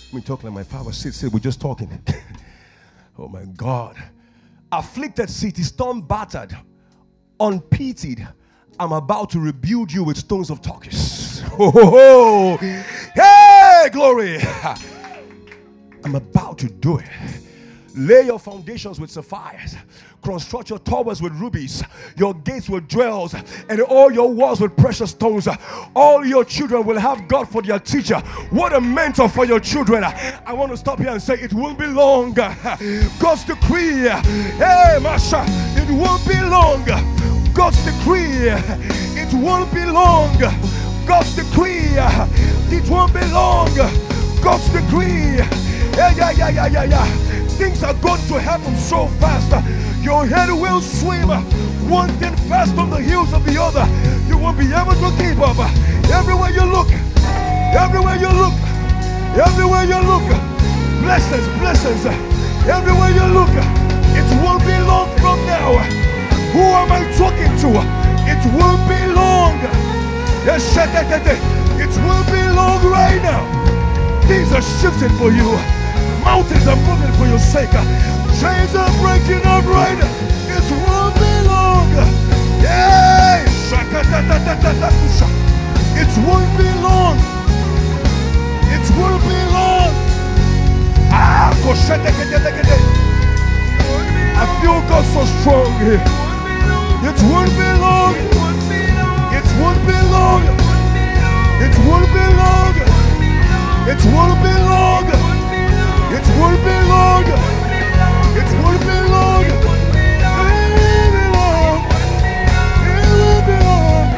Let 0.06 0.14
me 0.14 0.20
talking 0.20 0.46
like 0.46 0.54
my 0.54 0.64
father. 0.64 0.90
Sit, 0.90 1.14
sit. 1.14 1.32
We're 1.32 1.38
just 1.38 1.60
talking. 1.60 1.96
oh 3.16 3.28
my 3.28 3.44
God. 3.56 3.94
Afflicted 4.72 5.30
city, 5.30 5.62
storm 5.62 6.02
battered, 6.02 6.56
unpitied. 7.38 8.26
I'm 8.80 8.90
about 8.90 9.30
to 9.30 9.38
rebuild 9.38 9.92
you 9.92 10.02
with 10.02 10.16
stones 10.16 10.50
of 10.50 10.60
Tarshish. 10.60 11.40
Oh, 11.56 12.56
hey, 12.56 13.88
glory. 13.92 14.40
I'm 16.04 16.14
about 16.14 16.58
to 16.58 16.68
do 16.68 16.98
it. 16.98 17.08
Lay 17.96 18.22
your 18.22 18.40
foundations 18.40 18.98
with 18.98 19.08
sapphires, 19.08 19.76
construct 20.20 20.68
your 20.68 20.80
towers 20.80 21.22
with 21.22 21.32
rubies, 21.34 21.84
your 22.16 22.34
gates 22.34 22.68
with 22.68 22.88
jewels, 22.88 23.36
and 23.68 23.80
all 23.82 24.10
your 24.10 24.28
walls 24.32 24.60
with 24.60 24.76
precious 24.76 25.12
stones. 25.12 25.46
All 25.94 26.26
your 26.26 26.44
children 26.44 26.84
will 26.84 26.98
have 26.98 27.28
God 27.28 27.48
for 27.48 27.62
their 27.62 27.78
teacher. 27.78 28.18
What 28.50 28.74
a 28.74 28.80
mentor 28.80 29.28
for 29.28 29.44
your 29.44 29.60
children. 29.60 30.02
I 30.02 30.52
want 30.52 30.72
to 30.72 30.76
stop 30.76 30.98
here 30.98 31.10
and 31.10 31.22
say 31.22 31.34
it 31.34 31.52
won't 31.52 31.78
be 31.78 31.86
long. 31.86 32.32
God's 32.32 33.44
decree, 33.44 34.08
hey, 34.08 34.98
Masha, 35.00 35.44
it 35.76 35.88
won't 35.88 36.26
be 36.26 36.34
long. 36.42 36.84
God's 37.54 37.82
decree, 37.84 38.48
it 39.16 39.32
won't 39.32 39.72
be 39.72 39.84
long. 39.84 40.36
God's 41.06 41.36
decree, 41.36 41.94
it 42.76 42.90
won't 42.90 43.14
be 43.14 43.24
long. 43.26 43.72
God's 44.42 44.68
decree. 44.70 45.73
Yeah, 45.96 46.10
yeah, 46.16 46.30
yeah, 46.30 46.48
yeah, 46.50 46.66
yeah, 46.66 46.84
yeah. 46.84 47.06
Things 47.54 47.82
are 47.84 47.94
going 47.94 48.20
to 48.26 48.40
happen 48.40 48.74
so 48.76 49.06
fast. 49.22 49.50
Your 50.02 50.26
head 50.26 50.50
will 50.50 50.80
swim 50.80 51.28
one 51.88 52.10
thing 52.18 52.34
fast 52.50 52.76
on 52.76 52.90
the 52.90 52.98
heels 52.98 53.32
of 53.32 53.44
the 53.46 53.60
other. 53.60 53.86
You 54.26 54.36
won't 54.36 54.58
be 54.58 54.66
able 54.74 54.94
to 54.94 55.10
keep 55.22 55.38
up. 55.38 55.56
Everywhere 56.10 56.50
you 56.50 56.64
look, 56.64 56.90
everywhere 57.72 58.16
you 58.16 58.28
look, 58.28 58.54
everywhere 59.38 59.84
you 59.84 60.00
look, 60.02 60.26
blessings, 61.02 61.46
blessings. 61.62 62.04
Everywhere 62.66 63.10
you 63.10 63.26
look, 63.30 63.52
it 64.18 64.28
won't 64.42 64.64
be 64.64 64.76
long 64.88 65.08
from 65.18 65.38
now. 65.46 65.78
Who 66.52 66.62
am 66.62 66.90
I 66.90 67.04
talking 67.16 67.52
to? 67.62 67.68
It 68.26 68.40
won't 68.56 68.82
be 68.88 69.00
long. 69.12 69.60
Yes, 70.44 70.76
it 70.76 71.92
will 72.02 72.24
be 72.32 72.42
long 72.54 72.82
right 72.90 73.22
now. 73.22 73.44
Things 74.26 74.52
are 74.52 74.62
shifting 74.62 75.14
for 75.18 75.30
you. 75.30 75.83
Mountains 76.24 76.66
are 76.66 76.76
moving 76.88 77.12
for 77.18 77.26
your 77.26 77.38
sake. 77.38 77.70
Chains 78.40 78.74
are 78.74 78.90
breaking 79.04 79.44
up 79.44 79.64
right. 79.66 80.00
It 80.00 80.66
won't 80.84 81.14
be 81.14 81.32
long. 81.46 81.88
Yeah. 82.64 83.44
It 86.00 86.10
won't 86.26 86.52
be 86.58 86.68
long. 86.82 87.16
It 88.72 88.86
won't 88.98 89.22
be 89.28 89.40
long. 89.52 89.92
Ah, 91.12 91.52
I 94.36 94.44
feel 94.60 94.80
God 94.88 95.04
so 95.14 95.22
strong 95.40 95.72
here. 95.84 96.02
It 97.08 97.18
won't 97.30 97.52
be 97.54 97.68
long. 97.84 98.14
It 98.16 99.48
won't 99.60 99.82
be 99.86 99.98
long. 100.10 100.42
It 101.60 101.74
won't 101.86 102.08
be 102.16 102.26
long. 102.40 102.74
It 103.86 104.00
won't 104.12 104.42
be 104.42 104.54
long. 104.70 105.23
It 106.34 106.40
won't 106.40 106.58
be 106.66 106.74
long. 106.90 107.22
It 107.22 108.50
won't 108.58 108.82
be 108.82 108.98
long. 109.06 109.46
It 109.46 109.54
won't 109.62 109.86
be 109.94 110.02
long. 111.30 111.78
It 112.90 113.06
won't 113.22 113.46
be 113.46 113.54
long. 113.62 114.10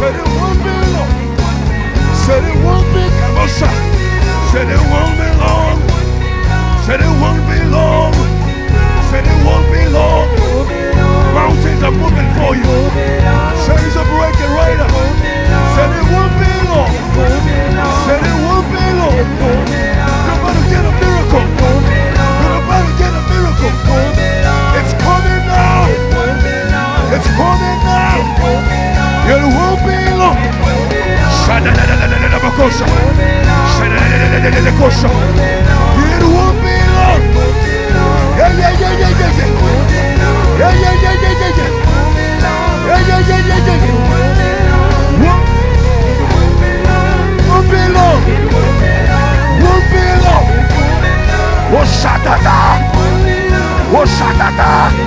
Said 0.00 0.16
it 0.16 0.28
won't 0.40 0.60
be 0.64 0.72
long. 0.96 1.12
Said 2.24 2.44
it 2.48 2.56
won't 2.64 2.88
be. 2.96 3.04
Come 3.20 3.44
on, 3.44 3.48
son. 3.60 3.76
Said 4.48 4.72
it 4.72 4.80
won't 4.88 5.14
be 5.20 5.28
long. 5.36 5.76
Said 6.88 7.04
it 7.04 7.12
won't 7.20 7.44
be 7.44 7.60
long. 7.76 8.16
Said 9.12 9.28
it 9.28 9.38
won't 9.44 9.68
be 9.68 9.84
long. 9.92 10.32
Mountains 11.36 11.82
are 11.84 11.92
moving 11.92 12.30
for 12.40 12.56
you. 12.56 12.64
Chains 13.68 13.94
are 14.00 14.08
breaking 14.16 14.52
right 14.56 14.80
now. 14.80 14.96
Said 15.76 15.92
it 15.92 16.08
won't 16.08 16.32
be 16.40 16.52
long. 16.72 16.88
Said 18.08 18.24
it 18.24 18.38
won't 18.48 18.64
be 18.72 18.80
long. 18.96 19.68
To 20.48 20.54
get 20.70 20.80
a 20.80 20.90
miracle. 20.92 21.17
You're 21.28 22.56
about 22.56 22.88
to 22.88 22.92
get 22.96 23.12
a 23.12 23.22
miracle. 23.28 23.72
It's 24.78 24.92
coming 25.04 25.44
now. 25.44 25.84
It's 27.12 27.28
coming 27.36 27.80
now. 27.84 28.16
It 29.28 29.42
won't 29.52 29.80
be 29.84 29.98
long. 30.16 30.38
Sparta! 54.48 54.97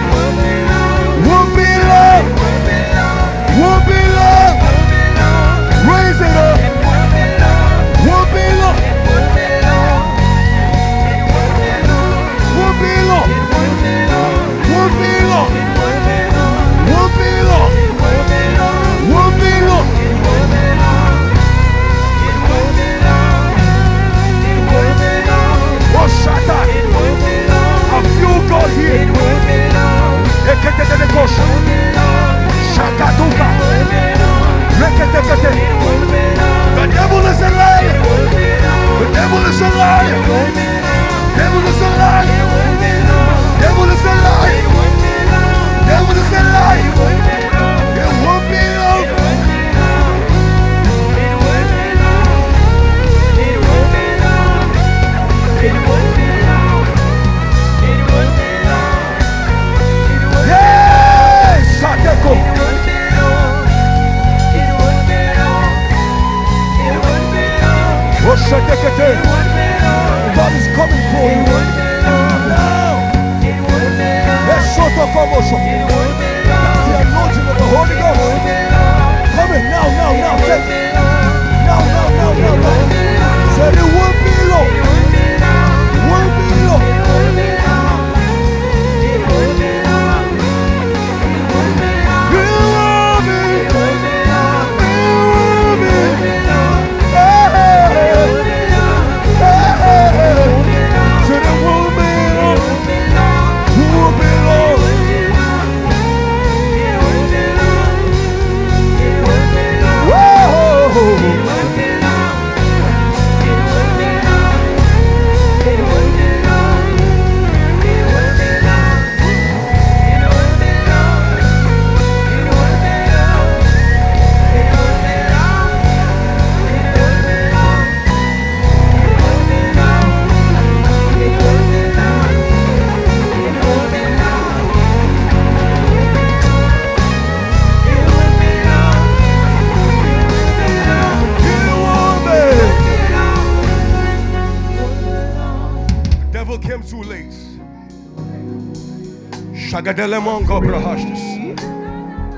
Shagadelemongo 150.12 150.60
brahashtis. 150.62 151.56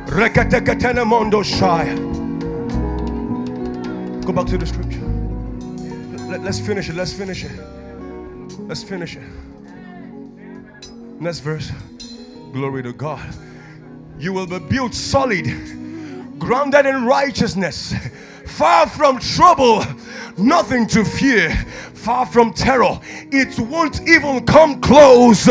Reketeketelemondo 0.07 1.43
shaya. 1.43 1.95
Go 4.23 4.31
back 4.31 4.45
to 4.47 4.57
the 4.59 4.65
scripture. 4.65 5.01
Let, 6.29 6.41
us 6.41 6.59
finish 6.59 6.89
it. 6.89 6.95
Let's 6.95 7.13
finish 7.13 7.43
it. 7.43 7.51
Let's 8.59 8.83
finish 8.83 9.15
it. 9.15 9.23
Next 11.19 11.39
verse. 11.39 11.71
Glory 12.51 12.83
to 12.83 12.93
God. 12.93 13.33
You 14.19 14.33
will 14.33 14.45
be 14.45 14.59
built 14.59 14.93
solid, 14.93 15.47
grounded 16.37 16.85
in 16.85 17.05
righteousness, 17.05 17.95
far 18.45 18.87
from 18.87 19.17
trouble, 19.19 19.83
nothing 20.37 20.85
to 20.87 21.03
fear, 21.03 21.49
far 21.95 22.27
from 22.27 22.53
terror. 22.53 22.99
It 23.31 23.57
won't 23.59 24.07
even 24.07 24.45
come 24.45 24.79
close. 24.79 25.49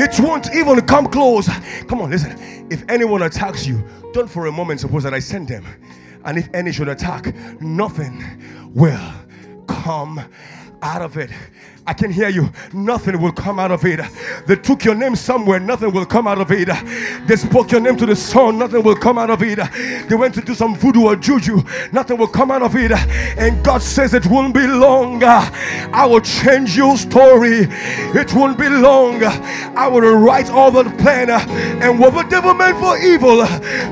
It 0.00 0.20
won't 0.20 0.54
even 0.54 0.80
come 0.82 1.08
close. 1.08 1.48
Come 1.88 2.00
on, 2.02 2.10
listen. 2.10 2.68
If 2.70 2.84
anyone 2.88 3.22
attacks 3.22 3.66
you, 3.66 3.82
don't 4.12 4.30
for 4.30 4.46
a 4.46 4.52
moment 4.52 4.78
suppose 4.78 5.02
that 5.02 5.12
I 5.12 5.18
send 5.18 5.48
them. 5.48 5.66
And 6.24 6.38
if 6.38 6.48
any 6.54 6.70
should 6.70 6.88
attack, 6.88 7.34
nothing 7.60 8.22
will 8.74 9.12
come 9.66 10.22
out 10.82 11.02
of 11.02 11.16
it. 11.16 11.30
I 11.86 11.94
can 11.94 12.10
hear 12.10 12.28
you. 12.28 12.50
Nothing 12.74 13.18
will 13.18 13.32
come 13.32 13.58
out 13.58 13.70
of 13.70 13.82
it. 13.86 13.98
They 14.46 14.56
took 14.56 14.84
your 14.84 14.94
name 14.94 15.16
somewhere. 15.16 15.58
Nothing 15.58 15.90
will 15.90 16.04
come 16.04 16.26
out 16.26 16.38
of 16.38 16.52
it. 16.52 16.68
They 17.26 17.36
spoke 17.36 17.72
your 17.72 17.80
name 17.80 17.96
to 17.96 18.04
the 18.04 18.14
sun. 18.14 18.58
Nothing 18.58 18.82
will 18.82 18.94
come 18.94 19.16
out 19.16 19.30
of 19.30 19.42
it. 19.42 19.58
They 20.06 20.14
went 20.14 20.34
to 20.34 20.42
do 20.42 20.54
some 20.54 20.76
voodoo 20.76 21.04
or 21.04 21.16
juju. 21.16 21.62
Nothing 21.90 22.18
will 22.18 22.28
come 22.28 22.50
out 22.50 22.60
of 22.60 22.76
it. 22.76 22.92
And 22.92 23.64
God 23.64 23.80
says 23.80 24.12
it 24.12 24.26
won't 24.26 24.52
be 24.52 24.66
long. 24.66 25.24
I 25.24 26.04
will 26.04 26.20
change 26.20 26.76
your 26.76 26.98
story. 26.98 27.68
It 27.70 28.34
won't 28.34 28.58
be 28.58 28.68
long. 28.68 29.24
I 29.24 29.88
will 29.88 30.02
write 30.18 30.50
all 30.50 30.70
the 30.70 30.84
plan. 30.98 31.30
And 31.30 31.98
what 31.98 32.12
the 32.12 32.28
devil 32.28 32.52
meant 32.52 32.78
for 32.78 32.98
evil, 32.98 33.38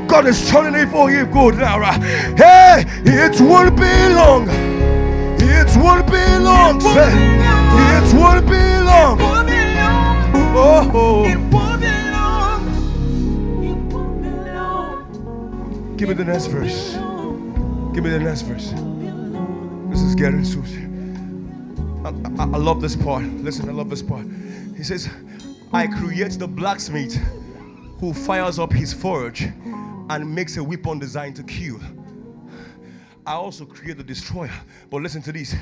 God 0.07 0.27
is 0.27 0.47
turning 0.51 0.79
it 0.79 0.91
for 0.91 1.09
good 1.09 1.55
now. 1.57 1.81
Hey, 2.37 2.85
it 3.07 3.41
won't 3.41 3.75
be 3.75 4.15
long. 4.15 4.76
It 5.69 5.77
won't 5.83 6.07
be 6.07 6.25
long, 6.39 6.81
say. 6.81 7.13
It 7.13 8.15
won't 8.15 8.47
be 8.47 8.63
long. 8.85 9.19
Oh. 10.59 11.25
Give 15.97 16.09
me 16.09 16.15
the 16.15 16.25
next 16.25 16.47
verse. 16.47 16.93
Give 17.95 18.05
me 18.05 18.11
the 18.11 18.21
next 18.21 18.43
verse. 18.43 18.71
This 19.91 20.03
is 20.03 20.15
getting 20.15 20.43
sushi. 20.43 20.85
I, 22.05 22.09
I, 22.43 22.45
I 22.45 22.57
love 22.59 22.81
this 22.81 22.95
part. 22.97 23.25
Listen, 23.25 23.69
I 23.69 23.73
love 23.73 23.91
this 23.91 24.03
part. 24.03 24.27
He 24.77 24.83
says, 24.83 25.09
I 25.73 25.87
create 25.87 26.33
the 26.33 26.47
blacksmith 26.47 27.17
who 27.99 28.13
fires 28.13 28.59
up 28.59 28.73
his 28.73 28.93
forge 28.93 29.49
and 30.11 30.35
makes 30.35 30.57
a 30.57 30.65
weapon 30.65 30.99
designed 30.99 31.37
to 31.37 31.43
kill. 31.43 31.81
I 33.27 33.33
also 33.33 33.65
create 33.65 33.97
the 33.97 34.05
destroyer. 34.05 34.53
But 34.89 35.03
listen 35.03 35.21
to 35.23 35.33
this 35.33 35.57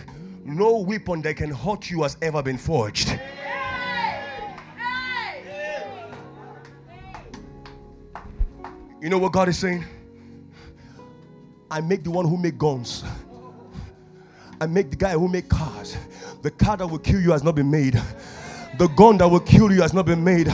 no 0.44 0.76
weapon 0.78 1.22
that 1.22 1.36
can 1.36 1.50
hurt 1.50 1.90
you 1.90 2.02
has 2.02 2.18
ever 2.20 2.42
been 2.42 2.58
forged. 2.58 3.18
You 9.00 9.08
know 9.10 9.18
what 9.18 9.32
God 9.32 9.48
is 9.48 9.58
saying? 9.58 9.84
I 11.70 11.80
make 11.80 12.04
the 12.04 12.10
one 12.10 12.26
who 12.26 12.36
make 12.36 12.58
guns. 12.58 13.04
I 14.60 14.66
make 14.66 14.90
the 14.90 14.96
guy 14.96 15.12
who 15.12 15.28
make 15.28 15.48
cars. 15.48 15.96
The 16.42 16.50
car 16.50 16.76
that 16.76 16.86
will 16.86 16.98
kill 16.98 17.20
you 17.20 17.32
has 17.32 17.42
not 17.42 17.54
been 17.54 17.70
made. 17.70 18.00
The 18.78 18.88
gun 18.96 19.18
that 19.18 19.28
will 19.28 19.40
kill 19.40 19.72
you 19.72 19.82
has 19.82 19.92
not 19.92 20.06
been 20.06 20.22
made 20.22 20.52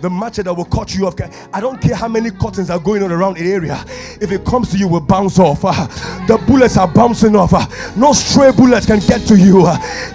the 0.00 0.08
machete 0.08 0.42
that 0.44 0.54
will 0.54 0.64
cut 0.64 0.94
you 0.94 1.06
off. 1.06 1.14
I 1.52 1.60
don't 1.60 1.80
care 1.80 1.94
how 1.94 2.08
many 2.08 2.30
cuttings 2.30 2.70
are 2.70 2.78
going 2.78 3.02
on 3.02 3.12
around 3.12 3.36
the 3.36 3.52
area. 3.52 3.84
If 4.20 4.32
it 4.32 4.44
comes 4.44 4.70
to 4.70 4.78
you, 4.78 4.88
will 4.88 5.00
bounce 5.00 5.38
off. 5.38 5.62
The 5.62 6.42
bullets 6.46 6.76
are 6.76 6.88
bouncing 6.88 7.36
off. 7.36 7.52
No 7.96 8.12
stray 8.12 8.52
bullets 8.52 8.86
can 8.86 9.00
get 9.00 9.26
to 9.28 9.36
you. 9.36 9.64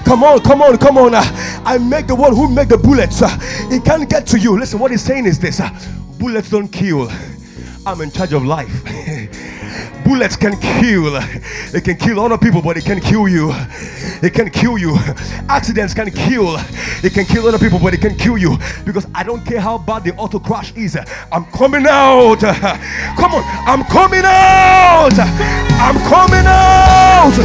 Come 0.03 0.24
on, 0.24 0.39
come 0.41 0.62
on, 0.62 0.78
come 0.78 0.97
on. 0.97 1.14
I 1.14 1.78
make 1.78 2.08
the 2.08 2.16
one 2.16 2.36
who 2.36 2.49
make 2.49 2.70
the 2.70 2.78
bullets. 2.78 3.22
It 3.22 3.86
can't 3.86 4.10
get 4.10 4.26
to 4.28 4.39
you. 4.39 4.58
Listen, 4.58 4.80
what 4.80 4.91
he's 4.91 5.03
saying 5.03 5.26
is 5.26 5.39
this: 5.39 5.62
bullets 6.18 6.49
don't 6.49 6.68
kill. 6.68 7.10
I'm 7.86 8.01
in 8.01 8.12
charge 8.12 8.34
of 8.34 8.45
life. 8.45 8.84
bullets 10.06 10.36
can 10.38 10.58
kill. 10.60 11.18
It 11.74 11.84
can 11.84 11.97
kill 11.97 12.20
other 12.20 12.38
people, 12.38 12.62
but 12.62 12.78
it 12.78 12.86
can 12.86 13.01
kill 13.01 13.28
you. 13.28 13.51
It 14.22 14.34
can 14.34 14.49
kill 14.49 14.78
you. 14.78 14.95
Accidents 15.49 15.93
can 15.93 16.12
kill. 16.12 16.56
It 17.03 17.14
can 17.14 17.26
kill 17.26 17.47
other 17.47 17.58
people, 17.58 17.80
but 17.80 17.93
it 17.93 18.01
can 18.01 18.16
kill 18.16 18.38
you. 18.38 18.58
Because 18.86 19.08
I 19.14 19.24
don't 19.24 19.43
care 19.45 19.60
how 19.60 19.78
bad 19.78 20.03
the 20.03 20.16
auto 20.16 20.39
crash 20.39 20.74
is. 20.76 20.97
I'm 21.32 21.45
coming 21.45 21.86
out. 21.88 22.39
Come 23.20 23.34
on. 23.34 23.43
I'm 23.68 23.84
coming 23.86 24.24
out. 24.24 25.14
I'm 25.86 25.97
coming 26.08 26.45
out. 26.45 27.36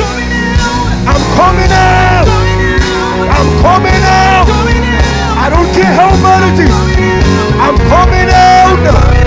I'm 1.10 1.22
coming 1.34 1.72
out. 1.72 2.28
I'm 3.36 3.48
coming 3.62 4.02
out. 4.04 4.46
I 5.42 5.48
don't 5.48 5.70
care 5.74 5.92
how 6.00 6.10
bad 6.22 6.42
it 6.52 6.64
is. 6.64 6.74
I'm 7.58 7.76
coming 7.88 8.28
out. 8.30 9.19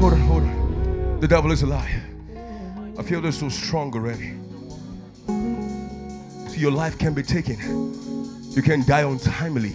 Hold 0.00 0.12
on, 0.12 0.20
hold 0.20 0.42
on. 0.42 1.20
The 1.20 1.28
devil 1.28 1.52
is 1.52 1.62
a 1.62 1.66
liar. 1.66 2.02
I 2.98 3.02
feel 3.02 3.20
this 3.20 3.38
so 3.38 3.48
strong 3.48 3.92
already. 3.94 4.34
See, 6.48 6.60
your 6.60 6.70
life 6.70 6.98
can 6.98 7.14
be 7.14 7.22
taken. 7.22 7.58
You 8.50 8.62
can 8.62 8.84
die 8.86 9.02
untimely. 9.02 9.74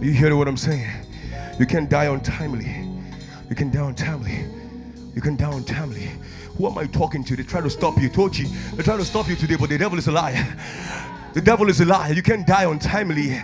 You 0.00 0.12
hear 0.12 0.36
what 0.36 0.48
I'm 0.48 0.56
saying? 0.56 0.88
You 1.58 1.66
can 1.66 1.88
die 1.88 2.04
untimely. 2.04 2.86
You 3.48 3.56
can 3.56 3.70
die 3.70 3.86
untimely. 3.86 4.46
You 5.14 5.22
can 5.22 5.36
die 5.36 5.52
untimely. 5.52 6.10
Who 6.56 6.66
am 6.66 6.78
I 6.78 6.86
talking 6.86 7.24
to? 7.24 7.36
They 7.36 7.42
try 7.42 7.60
to 7.60 7.70
stop 7.70 7.98
you. 7.98 8.08
Tochi. 8.10 8.46
They 8.76 8.82
try 8.82 8.96
to 8.96 9.04
stop 9.04 9.28
you 9.28 9.36
today, 9.36 9.56
but 9.56 9.68
the 9.70 9.78
devil 9.78 9.98
is 9.98 10.08
a 10.08 10.12
liar. 10.12 10.46
The 11.36 11.42
devil 11.42 11.68
is 11.68 11.82
a 11.82 11.84
liar. 11.84 12.14
You 12.14 12.22
can't 12.22 12.46
die 12.46 12.64
untimely. 12.64 13.38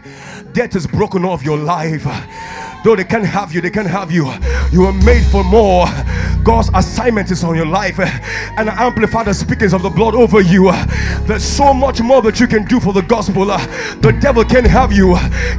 Death 0.54 0.74
is 0.76 0.86
broken 0.86 1.26
off 1.26 1.44
your 1.44 1.58
life. 1.58 2.04
Though 2.84 2.96
they 2.96 3.04
can't 3.04 3.26
have 3.26 3.52
you, 3.52 3.60
they 3.60 3.68
can't 3.68 3.86
have 3.86 4.10
you. 4.10 4.32
You 4.72 4.86
were 4.86 4.94
made 4.94 5.26
for 5.26 5.44
more. 5.44 5.84
God's 6.42 6.70
assignment 6.72 7.30
is 7.30 7.44
on 7.44 7.54
your 7.54 7.66
life. 7.66 7.98
And 7.98 8.70
I 8.70 8.86
amplify 8.86 9.24
the 9.24 9.34
speakings 9.34 9.74
of 9.74 9.82
the 9.82 9.90
blood 9.90 10.14
over 10.14 10.40
you. 10.40 10.72
There's 11.26 11.44
so 11.44 11.74
much 11.74 12.00
more 12.00 12.22
that 12.22 12.40
you 12.40 12.46
can 12.46 12.64
do 12.64 12.80
for 12.80 12.94
the 12.94 13.02
gospel. 13.02 13.44
The 13.44 14.16
devil 14.22 14.42
can't 14.42 14.66
have 14.66 14.90
you. 14.90 15.08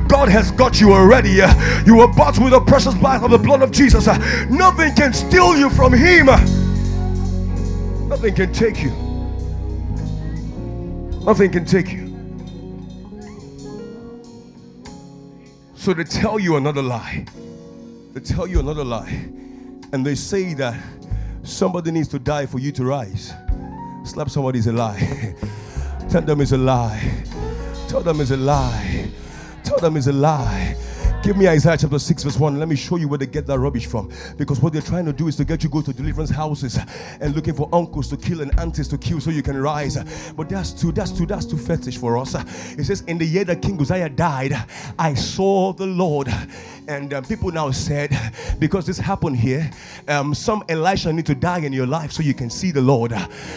God 0.08 0.28
has 0.30 0.50
got 0.50 0.82
you 0.82 0.92
already. 0.92 1.40
You 1.86 1.98
were 1.98 2.12
bought 2.12 2.40
with 2.40 2.54
the 2.54 2.62
precious 2.62 2.96
blood 2.96 3.24
of 3.24 3.30
the 3.30 3.38
blood 3.38 3.62
of 3.62 3.70
Jesus. 3.70 4.08
Nothing 4.50 4.96
can 4.96 5.14
steal 5.14 5.56
you 5.56 5.70
from 5.70 5.94
Him. 5.94 6.26
Nothing 8.10 8.34
can 8.34 8.52
take 8.52 8.82
you. 8.82 8.90
Nothing 11.26 11.52
can 11.52 11.66
take 11.66 11.94
you. 11.94 12.13
So 15.84 15.94
they 15.94 16.06
tell 16.06 16.40
you 16.40 16.56
another 16.56 16.82
lie. 16.82 17.26
They 18.14 18.22
tell 18.22 18.48
you 18.48 18.62
another 18.62 18.86
lie. 18.86 19.30
And 19.92 20.06
they 20.06 20.16
say 20.16 20.54
that 20.54 20.82
somebody 21.44 21.92
needs 21.92 22.08
to 22.08 22.20
die 22.20 22.46
for 22.46 22.58
you 22.60 22.72
to 22.72 22.86
rise. 22.86 23.34
Slap 24.06 24.30
somebody 24.30 24.60
is 24.60 24.68
a 24.68 24.72
lie. 24.72 25.36
Tell 26.10 26.22
them 26.22 26.40
it's 26.40 26.54
a 26.54 26.58
lie. 26.58 27.26
Tell 27.90 28.00
them 28.00 28.22
it's 28.22 28.32
a 28.32 28.38
lie. 28.38 29.12
Tell 29.66 29.78
them 29.80 29.98
it's 29.98 30.08
a 30.08 30.14
lie. 30.14 30.78
Give 31.24 31.38
me 31.38 31.48
Isaiah 31.48 31.78
chapter 31.78 32.00
6, 32.00 32.24
verse 32.24 32.38
1. 32.38 32.60
Let 32.60 32.68
me 32.68 32.76
show 32.76 32.98
you 32.98 33.08
where 33.08 33.18
they 33.18 33.26
get 33.26 33.48
that 33.48 33.58
rubbish 33.58 33.86
from. 33.86 34.12
Because 34.36 34.60
what 34.60 34.74
they're 34.74 34.82
trying 34.82 35.06
to 35.06 35.14
do 35.14 35.30
is 35.30 35.38
to 35.38 35.46
get 35.46 35.64
you 35.64 35.70
go 35.70 35.82
to 35.82 35.94
deliverance 35.94 36.30
houses 36.30 36.78
and 37.22 37.34
looking 37.34 37.54
for 37.54 37.70
uncles 37.72 38.10
to 38.10 38.18
kill 38.18 38.42
and 38.42 38.52
aunties 38.60 38.90
to 38.90 38.98
kill 38.98 39.22
so 39.22 39.30
you 39.30 39.42
can 39.42 39.56
rise. 39.56 39.98
But 40.34 40.50
that's 40.50 40.74
too, 40.74 40.92
that's 40.92 41.12
too, 41.12 41.26
that's 41.26 41.46
too 41.46 41.58
fetish 41.58 41.98
for 41.98 42.18
us. 42.18 42.36
It 42.78 42.84
says, 42.84 43.04
In 43.08 43.18
the 43.18 43.26
year 43.26 43.46
that 43.46 43.62
King 43.62 43.80
Uzziah 43.80 44.10
died, 44.10 44.54
I 45.00 45.14
saw 45.14 45.72
the 45.72 45.86
Lord. 45.86 46.28
And 46.88 47.14
um, 47.14 47.24
people 47.24 47.52
now 47.52 47.72
said, 47.72 48.12
because 48.60 48.86
this 48.86 48.98
happened 48.98 49.38
here, 49.38 49.70
um, 50.08 50.34
some 50.34 50.64
Elisha 50.70 51.12
need 51.14 51.26
to 51.28 51.36
die 51.36 51.60
in 51.60 51.74
your 51.74 51.88
life 51.88 52.12
so 52.12 52.24
you 52.24 52.34
can 52.34 52.50
see 52.50 52.72
the 52.72 52.82
Lord. 52.82 53.12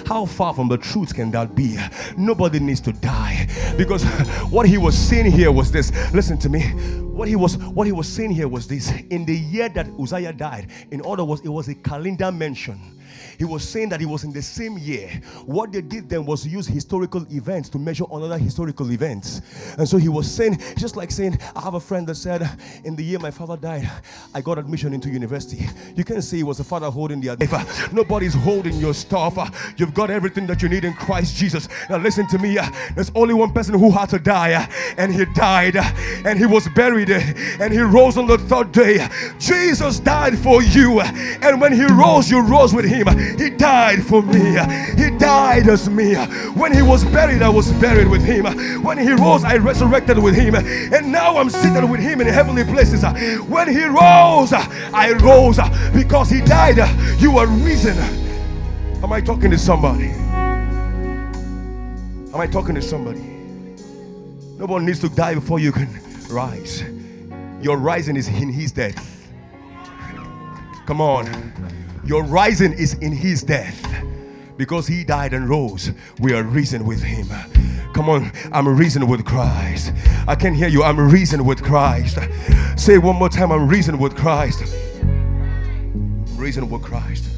How 0.07 0.27
far 0.27 0.55
from 0.55 0.69
the 0.69 0.79
truth 0.79 1.15
can 1.15 1.31
that 1.33 1.55
be? 1.55 1.79
Nobody 2.17 2.61
needs 2.61 2.81
to 2.83 2.93
die. 2.93 3.49
Because 3.77 4.05
what 4.51 4.67
he 4.67 4.79
was 4.79 4.97
saying 4.97 5.31
here 5.33 5.51
was 5.53 5.71
this. 5.71 5.93
Listen 6.13 6.39
to 6.39 6.49
me 6.49 6.73
what 7.17 7.29
he 7.29 7.35
was 7.35 7.57
what 7.57 7.87
he 7.87 7.93
was 7.93 8.07
saying 8.07 8.31
here 8.31 8.47
was 8.47 8.69
this 8.69 8.93
in 9.09 9.25
the 9.25 9.35
year 9.35 9.71
that 9.71 9.89
uzziah 9.99 10.35
died 10.35 10.71
in 10.91 11.01
other 11.07 11.25
words 11.25 11.41
it 11.41 11.49
was 11.49 11.67
a 11.69 11.75
calendar 11.77 12.31
mention 12.31 12.79
he 13.39 13.45
was 13.45 13.67
saying 13.67 13.89
that 13.91 14.01
he 14.01 14.07
was 14.07 14.25
in 14.25 14.33
the 14.33 14.43
same 14.43 14.79
year. 14.79 15.09
What 15.45 15.73
they 15.73 15.83
did 15.83 16.09
then 16.09 16.25
was 16.25 16.47
use 16.47 16.67
historical 16.67 17.27
events 17.33 17.69
to 17.71 17.79
measure 17.79 18.05
another 18.11 18.39
historical 18.39 18.91
events. 18.93 19.41
And 19.79 19.89
so 19.89 19.97
he 19.97 20.09
was 20.09 20.31
saying, 20.31 20.61
just 20.77 20.97
like 20.97 21.11
saying, 21.11 21.39
I 21.55 21.61
have 21.61 21.75
a 21.75 21.81
friend 21.81 22.07
that 22.09 22.17
said, 22.17 22.49
in 22.85 22.97
the 22.97 23.05
year 23.05 23.19
my 23.19 23.31
father 23.31 23.57
died, 23.57 23.91
I 24.35 24.41
got 24.41 24.59
admission 24.59 24.93
into 24.93 25.11
university. 25.11 25.67
You 25.95 26.05
can 26.05 26.23
say 26.23 26.41
it 26.41 26.43
was 26.43 26.59
the 26.59 26.65
father 26.65 26.91
holding 26.91 27.21
the. 27.21 27.27
Nobody's 27.93 28.35
holding 28.35 28.75
your 28.79 28.95
stuff. 28.95 29.37
You've 29.77 29.95
got 29.95 30.11
everything 30.11 30.47
that 30.47 30.63
you 30.63 30.69
need 30.69 30.85
in 30.85 30.95
Christ 30.95 31.37
Jesus. 31.37 31.69
Now 31.91 31.99
listen 31.99 32.27
to 32.29 32.39
me. 32.39 32.59
There's 32.95 33.11
only 33.15 33.35
one 33.35 33.53
person 33.53 33.79
who 33.79 33.91
had 33.91 34.09
to 34.11 34.19
die, 34.19 34.69
and 34.97 35.13
he 35.13 35.25
died, 35.27 35.77
and 35.77 36.39
he 36.39 36.47
was 36.47 36.69
buried, 36.75 37.11
and 37.11 37.73
he 37.73 37.81
rose 37.81 38.17
on 38.17 38.27
the 38.27 38.39
third 38.39 38.73
day. 38.73 39.07
Jesus 39.39 40.01
died 40.01 40.39
for 40.39 40.63
you, 40.63 41.01
and 41.01 41.61
when 41.61 41.73
he 41.73 41.85
rose, 41.85 42.31
you 42.31 42.41
rose 42.41 42.73
with 42.75 42.85
him. 42.85 43.07
He 43.39 43.51
died 43.51 44.03
for 44.05 44.23
me. 44.23 44.57
He 44.97 45.11
died 45.19 45.69
as 45.69 45.89
me. 45.89 46.15
When 46.55 46.73
he 46.73 46.83
was 46.83 47.05
buried, 47.05 47.43
I 47.43 47.49
was 47.49 47.71
buried 47.73 48.09
with 48.09 48.23
him. 48.23 48.45
When 48.83 48.99
he 48.99 49.13
rose, 49.13 49.45
I 49.45 49.57
resurrected 49.57 50.19
with 50.19 50.35
him. 50.35 50.55
And 50.55 51.13
now 51.13 51.37
I'm 51.37 51.51
seated 51.51 51.85
with 51.89 52.01
him 52.01 52.21
in 52.21 52.27
heavenly 52.27 52.65
places. 52.65 53.03
When 53.49 53.69
he 53.69 53.85
rose, 53.85 54.53
I 54.53 55.13
rose 55.21 55.59
because 55.93 56.31
he 56.31 56.41
died. 56.41 56.79
You 57.21 57.39
are 57.39 57.47
risen. 57.47 57.97
Am 59.03 59.13
I 59.13 59.21
talking 59.21 59.51
to 59.51 59.59
somebody? 59.59 60.11
Am 62.33 62.41
I 62.41 62.47
talking 62.47 62.75
to 62.75 62.83
somebody? 62.83 63.21
Nobody 64.59 64.87
needs 64.87 65.01
to 65.01 65.09
die 65.09 65.35
before 65.35 65.59
you 65.59 65.73
can 65.73 65.89
rise. 66.31 66.83
Your 67.61 67.77
rising 67.79 68.17
is 68.17 68.29
in 68.29 68.51
his 68.51 68.73
death. 68.73 69.29
Come 70.87 71.01
on. 71.01 71.27
Your 72.07 72.23
rising 72.23 72.73
is 72.73 72.95
in 72.95 73.13
his 73.13 73.43
death. 73.43 73.83
Because 74.57 74.87
he 74.87 75.05
died 75.05 75.35
and 75.35 75.49
rose, 75.49 75.91
we 76.21 76.33
are 76.33 76.43
risen 76.43 76.87
with 76.87 77.03
him. 77.03 77.27
Come 77.93 78.09
on, 78.09 78.33
I'm 78.53 78.69
reason 78.69 79.07
with 79.07 79.25
Christ. 79.25 79.93
I 80.29 80.35
can 80.35 80.55
hear 80.55 80.69
you. 80.69 80.83
I'm 80.83 80.99
reason 80.99 81.45
with 81.45 81.63
Christ. 81.63 82.19
Say 82.77 82.97
one 82.99 83.17
more 83.17 83.29
time. 83.29 83.51
I'm 83.51 83.69
reason 83.69 83.99
with 83.99 84.17
Christ. 84.17 84.63
I'm 85.03 86.37
reason 86.37 86.71
with 86.71 86.83
Christ. 86.83 87.29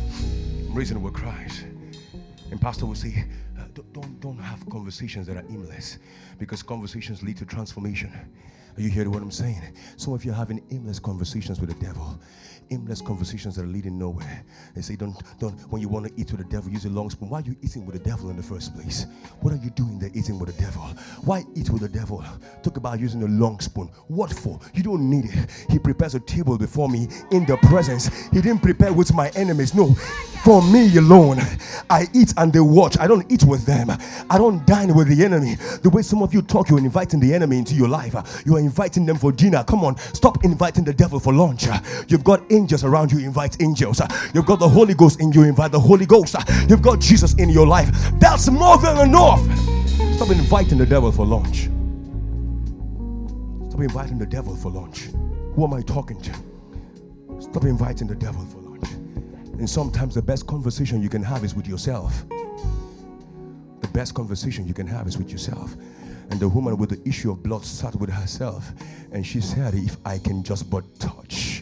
I'm 0.68 0.74
reason 0.74 1.02
with 1.02 1.14
Christ. 1.14 1.64
And 2.50 2.60
Pastor 2.60 2.86
will 2.86 2.94
say, 2.94 3.24
uh, 3.58 3.62
don't, 3.92 4.20
don't 4.20 4.38
have 4.38 4.68
conversations 4.68 5.26
that 5.28 5.36
are 5.36 5.44
aimless 5.48 5.98
because 6.38 6.62
conversations 6.62 7.22
lead 7.22 7.36
to 7.38 7.44
transformation. 7.44 8.12
Are 8.76 8.80
you 8.80 8.90
hearing 8.90 9.10
what 9.10 9.22
I'm 9.22 9.30
saying? 9.30 9.60
Some 9.96 10.12
of 10.12 10.24
you 10.24 10.30
are 10.30 10.36
having 10.36 10.62
aimless 10.70 11.00
conversations 11.00 11.58
with 11.58 11.70
the 11.70 11.84
devil 11.84 12.20
aimless 12.70 13.00
conversations 13.00 13.56
that 13.56 13.64
are 13.64 13.68
leading 13.68 13.98
nowhere. 13.98 14.44
They 14.74 14.82
say, 14.82 14.96
don't, 14.96 15.16
don't, 15.38 15.54
when 15.70 15.80
you 15.82 15.88
want 15.88 16.06
to 16.06 16.12
eat 16.20 16.30
with 16.30 16.40
the 16.40 16.46
devil, 16.46 16.70
use 16.70 16.84
a 16.84 16.90
long 16.90 17.10
spoon. 17.10 17.30
Why 17.30 17.38
are 17.40 17.42
you 17.42 17.56
eating 17.62 17.86
with 17.86 18.02
the 18.02 18.08
devil 18.10 18.30
in 18.30 18.36
the 18.36 18.42
first 18.42 18.74
place? 18.74 19.06
What 19.40 19.52
are 19.52 19.56
you 19.56 19.70
doing 19.70 19.98
there 19.98 20.10
eating 20.14 20.38
with 20.38 20.54
the 20.54 20.62
devil? 20.62 20.82
Why 21.24 21.44
eat 21.54 21.70
with 21.70 21.82
the 21.82 21.88
devil? 21.88 22.24
Talk 22.62 22.76
about 22.76 23.00
using 23.00 23.22
a 23.22 23.26
long 23.26 23.60
spoon. 23.60 23.90
What 24.08 24.32
for? 24.32 24.60
You 24.74 24.82
don't 24.82 25.08
need 25.08 25.26
it. 25.26 25.50
He 25.70 25.78
prepares 25.78 26.14
a 26.14 26.20
table 26.20 26.58
before 26.58 26.88
me 26.88 27.08
in 27.30 27.46
the 27.46 27.56
presence. 27.58 28.08
He 28.28 28.40
didn't 28.40 28.60
prepare 28.60 28.92
with 28.92 29.14
my 29.14 29.30
enemies. 29.30 29.74
No, 29.74 29.94
for 30.44 30.62
me 30.62 30.96
alone. 30.96 31.38
I 31.90 32.06
eat 32.14 32.34
and 32.36 32.52
they 32.52 32.60
watch. 32.60 32.98
I 32.98 33.06
don't 33.06 33.30
eat 33.30 33.44
with 33.44 33.66
them. 33.66 33.90
I 33.90 34.38
don't 34.38 34.66
dine 34.66 34.94
with 34.94 35.08
the 35.08 35.24
enemy. 35.24 35.56
The 35.82 35.90
way 35.90 36.02
some 36.02 36.22
of 36.22 36.32
you 36.34 36.42
talk, 36.42 36.68
you're 36.68 36.78
inviting 36.78 37.20
the 37.20 37.34
enemy 37.34 37.58
into 37.58 37.74
your 37.74 37.88
life. 37.88 38.14
You 38.46 38.56
are 38.56 38.60
inviting 38.60 39.06
them 39.06 39.16
for 39.16 39.32
dinner. 39.32 39.64
Come 39.64 39.84
on, 39.84 39.96
stop 40.14 40.44
inviting 40.44 40.84
the 40.84 40.92
devil 40.92 41.20
for 41.20 41.32
lunch. 41.32 41.66
You've 42.08 42.24
got 42.24 42.50
angels 42.58 42.82
around 42.84 43.12
you, 43.12 43.18
invite 43.20 43.62
angels. 43.62 44.02
You've 44.34 44.46
got 44.46 44.58
the 44.58 44.68
Holy 44.68 44.94
Ghost 44.94 45.20
in 45.20 45.32
you, 45.32 45.44
invite 45.44 45.70
the 45.72 45.80
Holy 45.80 46.06
Ghost. 46.06 46.34
You've 46.68 46.82
got 46.82 47.00
Jesus 47.00 47.34
in 47.34 47.48
your 47.48 47.66
life. 47.66 47.88
That's 48.18 48.50
more 48.50 48.76
than 48.78 49.08
enough. 49.08 49.40
Stop 50.16 50.30
inviting 50.30 50.78
the 50.78 50.86
devil 50.86 51.12
for 51.12 51.24
lunch. 51.24 51.68
Stop 53.70 53.80
inviting 53.80 54.18
the 54.18 54.26
devil 54.26 54.56
for 54.56 54.70
lunch. 54.70 55.08
Who 55.54 55.64
am 55.64 55.72
I 55.72 55.82
talking 55.82 56.20
to? 56.20 56.32
Stop 57.40 57.64
inviting 57.64 58.08
the 58.08 58.16
devil 58.16 58.44
for 58.46 58.58
lunch. 58.58 58.90
And 59.58 59.70
sometimes 59.70 60.14
the 60.16 60.22
best 60.22 60.46
conversation 60.48 61.00
you 61.00 61.08
can 61.08 61.22
have 61.22 61.44
is 61.44 61.54
with 61.54 61.68
yourself. 61.68 62.24
The 63.80 63.88
best 63.92 64.14
conversation 64.14 64.66
you 64.66 64.74
can 64.74 64.86
have 64.88 65.06
is 65.06 65.16
with 65.16 65.30
yourself. 65.30 65.76
And 66.30 66.40
the 66.40 66.48
woman 66.48 66.76
with 66.76 66.90
the 66.90 67.08
issue 67.08 67.30
of 67.30 67.42
blood 67.42 67.64
sat 67.64 67.94
with 67.94 68.10
herself. 68.10 68.72
And 69.12 69.24
she 69.24 69.40
said, 69.40 69.74
If 69.74 69.96
I 70.04 70.18
can 70.18 70.42
just 70.42 70.68
but 70.68 70.84
touch 70.98 71.57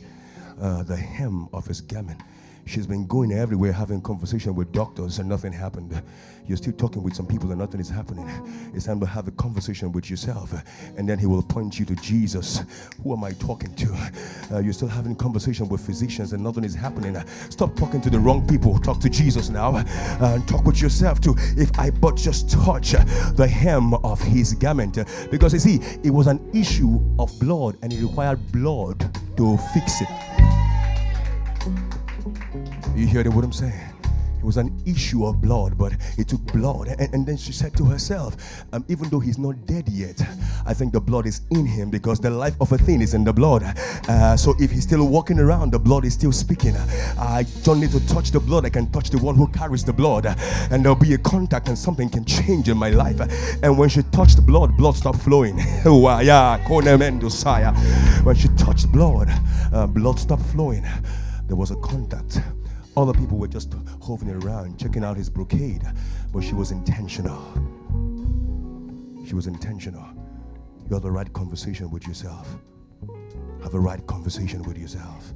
uh, 0.60 0.82
the 0.82 0.96
hem 0.96 1.48
of 1.52 1.66
his 1.66 1.80
garment. 1.80 2.20
She's 2.66 2.86
been 2.86 3.06
going 3.06 3.32
everywhere 3.32 3.70
having 3.70 4.00
conversation 4.00 4.56
with 4.56 4.72
doctors 4.72 5.20
and 5.20 5.28
nothing 5.28 5.52
happened. 5.52 6.02
You're 6.48 6.56
still 6.56 6.72
talking 6.72 7.00
with 7.00 7.14
some 7.14 7.26
people 7.26 7.50
and 7.50 7.60
nothing 7.60 7.78
is 7.78 7.88
happening. 7.88 8.28
It's 8.74 8.86
time 8.86 8.98
to 9.00 9.06
have 9.06 9.28
a 9.28 9.30
conversation 9.32 9.92
with 9.92 10.10
yourself, 10.10 10.52
and 10.96 11.08
then 11.08 11.16
He 11.16 11.26
will 11.26 11.44
point 11.44 11.78
you 11.78 11.84
to 11.86 11.94
Jesus. 11.96 12.62
Who 13.04 13.12
am 13.12 13.22
I 13.22 13.32
talking 13.32 13.72
to? 13.76 14.10
Uh, 14.52 14.58
you're 14.58 14.72
still 14.72 14.88
having 14.88 15.14
conversation 15.14 15.68
with 15.68 15.80
physicians 15.80 16.32
and 16.32 16.42
nothing 16.42 16.64
is 16.64 16.74
happening. 16.74 17.16
Stop 17.50 17.76
talking 17.76 18.00
to 18.00 18.10
the 18.10 18.18
wrong 18.18 18.46
people. 18.48 18.80
Talk 18.80 18.98
to 19.00 19.08
Jesus 19.10 19.48
now, 19.48 19.76
uh, 19.76 19.84
and 20.20 20.46
talk 20.48 20.64
with 20.64 20.82
yourself 20.82 21.20
too. 21.20 21.36
If 21.56 21.70
I 21.78 21.90
but 21.90 22.16
just 22.16 22.50
touch 22.50 22.92
the 23.36 23.46
hem 23.46 23.94
of 23.94 24.20
His 24.20 24.54
garment, 24.54 24.98
because 25.30 25.52
you 25.52 25.60
see, 25.60 25.80
it 26.02 26.10
was 26.10 26.26
an 26.26 26.40
issue 26.52 27.00
of 27.20 27.32
blood, 27.38 27.76
and 27.82 27.92
it 27.92 28.02
required 28.02 28.40
blood 28.50 28.98
to 29.36 29.56
fix 29.72 30.00
it. 30.00 30.35
You 32.94 33.06
hear 33.06 33.30
what 33.30 33.44
I'm 33.44 33.52
saying? 33.52 33.96
It 34.38 34.44
was 34.44 34.56
an 34.58 34.80
issue 34.86 35.26
of 35.26 35.40
blood, 35.40 35.76
but 35.76 35.92
it 36.18 36.28
took 36.28 36.40
blood. 36.52 36.88
And, 36.88 37.12
and 37.12 37.26
then 37.26 37.36
she 37.36 37.52
said 37.52 37.76
to 37.78 37.84
herself, 37.84 38.36
um, 38.72 38.84
even 38.88 39.08
though 39.08 39.18
he's 39.18 39.38
not 39.38 39.66
dead 39.66 39.88
yet, 39.88 40.20
I 40.64 40.72
think 40.72 40.92
the 40.92 41.00
blood 41.00 41.26
is 41.26 41.40
in 41.50 41.66
him 41.66 41.90
because 41.90 42.20
the 42.20 42.30
life 42.30 42.54
of 42.60 42.72
a 42.72 42.78
thing 42.78 43.00
is 43.00 43.14
in 43.14 43.24
the 43.24 43.32
blood. 43.32 43.64
Uh, 44.08 44.36
so 44.36 44.54
if 44.58 44.70
he's 44.70 44.84
still 44.84 45.06
walking 45.08 45.38
around, 45.38 45.72
the 45.72 45.78
blood 45.78 46.04
is 46.04 46.14
still 46.14 46.32
speaking. 46.32 46.76
I 47.18 47.44
don't 47.64 47.80
need 47.80 47.90
to 47.90 48.06
touch 48.06 48.30
the 48.30 48.40
blood, 48.40 48.64
I 48.64 48.70
can 48.70 48.90
touch 48.92 49.10
the 49.10 49.18
one 49.18 49.34
who 49.34 49.48
carries 49.48 49.84
the 49.84 49.92
blood. 49.92 50.26
And 50.70 50.84
there'll 50.84 50.96
be 50.96 51.14
a 51.14 51.18
contact 51.18 51.68
and 51.68 51.76
something 51.78 52.08
can 52.08 52.24
change 52.24 52.68
in 52.68 52.76
my 52.76 52.90
life. 52.90 53.20
And 53.62 53.76
when 53.76 53.88
she 53.88 54.02
touched 54.04 54.44
blood, 54.46 54.76
blood 54.76 54.96
stopped 54.96 55.20
flowing. 55.20 55.58
when 58.24 58.36
she 58.36 58.48
touched 58.56 58.92
blood, 58.92 59.28
uh, 59.72 59.86
blood 59.86 60.18
stopped 60.18 60.46
flowing. 60.46 60.84
There 61.46 61.56
was 61.56 61.70
a 61.70 61.76
contact 61.76 62.40
other 62.96 63.12
people 63.12 63.36
were 63.36 63.46
just 63.46 63.74
hovering 64.02 64.42
around, 64.42 64.78
checking 64.78 65.04
out 65.04 65.18
his 65.18 65.28
brocade, 65.28 65.82
but 66.32 66.42
she 66.42 66.54
was 66.54 66.70
intentional. 66.70 67.42
She 69.26 69.34
was 69.34 69.46
intentional. 69.46 70.06
You 70.88 70.94
have 70.94 71.02
the 71.02 71.10
right 71.10 71.30
conversation 71.34 71.90
with 71.90 72.06
yourself. 72.06 72.56
Have 73.62 73.72
the 73.72 73.80
right 73.80 74.04
conversation 74.06 74.62
with 74.62 74.78
yourself. 74.78 75.34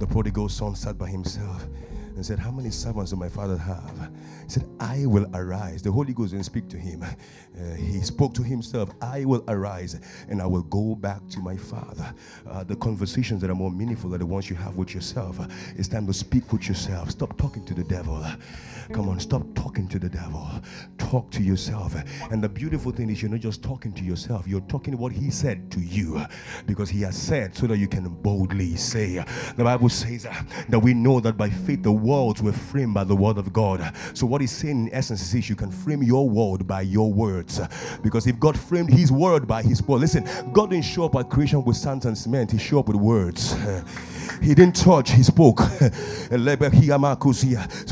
The 0.00 0.06
prodigal 0.06 0.48
son 0.48 0.74
sat 0.74 0.98
by 0.98 1.08
himself 1.08 1.68
and 2.16 2.24
said, 2.24 2.38
How 2.38 2.50
many 2.50 2.70
servants 2.70 3.10
do 3.10 3.16
my 3.16 3.28
father 3.28 3.56
have? 3.56 4.10
He 4.44 4.50
said, 4.50 4.68
I 4.80 5.06
will 5.06 5.26
arise. 5.34 5.82
The 5.82 5.92
Holy 5.92 6.12
Ghost 6.12 6.32
didn't 6.32 6.46
speak 6.46 6.68
to 6.70 6.78
him. 6.78 7.02
Uh, 7.02 7.74
he 7.74 8.00
spoke 8.00 8.34
to 8.34 8.42
himself, 8.42 8.90
I 9.00 9.24
will 9.24 9.44
arise 9.48 10.00
and 10.28 10.40
I 10.40 10.46
will 10.46 10.62
go 10.62 10.94
back 10.94 11.26
to 11.30 11.40
my 11.40 11.56
father. 11.56 12.14
Uh, 12.48 12.64
the 12.64 12.76
conversations 12.76 13.40
that 13.42 13.50
are 13.50 13.54
more 13.54 13.70
meaningful 13.70 14.14
are 14.14 14.18
the 14.18 14.26
ones 14.26 14.48
you 14.50 14.56
have 14.56 14.76
with 14.76 14.94
yourself. 14.94 15.40
Uh, 15.40 15.46
it's 15.76 15.88
time 15.88 16.06
to 16.06 16.12
speak 16.12 16.52
with 16.52 16.68
yourself. 16.68 17.10
Stop 17.10 17.36
talking 17.38 17.64
to 17.66 17.74
the 17.74 17.84
devil. 17.84 18.24
Come 18.92 19.08
on, 19.08 19.18
stop 19.20 19.42
talking 19.54 19.88
to 19.88 19.98
the 19.98 20.08
devil. 20.08 20.48
Talk 20.98 21.30
to 21.32 21.42
yourself. 21.42 21.96
And 22.30 22.42
the 22.42 22.48
beautiful 22.48 22.92
thing 22.92 23.10
is, 23.10 23.20
you're 23.20 23.30
not 23.30 23.40
just 23.40 23.62
talking 23.62 23.92
to 23.92 24.04
yourself, 24.04 24.46
you're 24.46 24.60
talking 24.62 24.96
what 24.96 25.12
he 25.12 25.30
said 25.30 25.70
to 25.72 25.80
you 25.80 26.24
because 26.66 26.88
he 26.88 27.00
has 27.02 27.16
said 27.16 27.54
so 27.54 27.66
that 27.66 27.78
you 27.78 27.88
can 27.88 28.08
boldly 28.08 28.76
say. 28.76 29.24
The 29.56 29.64
Bible 29.64 29.88
says 29.88 30.26
that 30.68 30.78
we 30.78 30.94
know 30.94 31.20
that 31.20 31.36
by 31.36 31.50
faith 31.50 31.82
the 31.82 31.92
worlds 32.06 32.42
were 32.42 32.52
framed 32.52 32.94
by 32.94 33.04
the 33.04 33.16
word 33.16 33.38
of 33.38 33.52
God. 33.52 33.92
So, 34.14 34.26
what 34.26 34.40
he's 34.40 34.52
saying 34.52 34.86
in 34.86 34.94
essence 34.94 35.34
is 35.34 35.48
you 35.48 35.56
can 35.56 35.70
frame 35.70 36.02
your 36.02 36.28
world 36.28 36.66
by 36.66 36.82
your 36.82 37.12
words. 37.12 37.60
Because 38.02 38.26
if 38.26 38.38
God 38.38 38.58
framed 38.58 38.90
his 38.90 39.10
word 39.10 39.46
by 39.46 39.62
his 39.62 39.82
word, 39.82 40.00
listen, 40.00 40.28
God 40.52 40.70
didn't 40.70 40.84
show 40.84 41.04
up 41.06 41.16
at 41.16 41.28
creation 41.30 41.64
with 41.64 41.76
sand 41.76 42.04
and 42.04 42.16
cement, 42.16 42.52
he 42.52 42.58
showed 42.58 42.80
up 42.80 42.88
with 42.88 42.96
words. 42.96 43.56
He 44.42 44.54
didn't 44.54 44.76
touch, 44.76 45.12
he 45.12 45.22
spoke. 45.22 45.60
so 46.30 46.36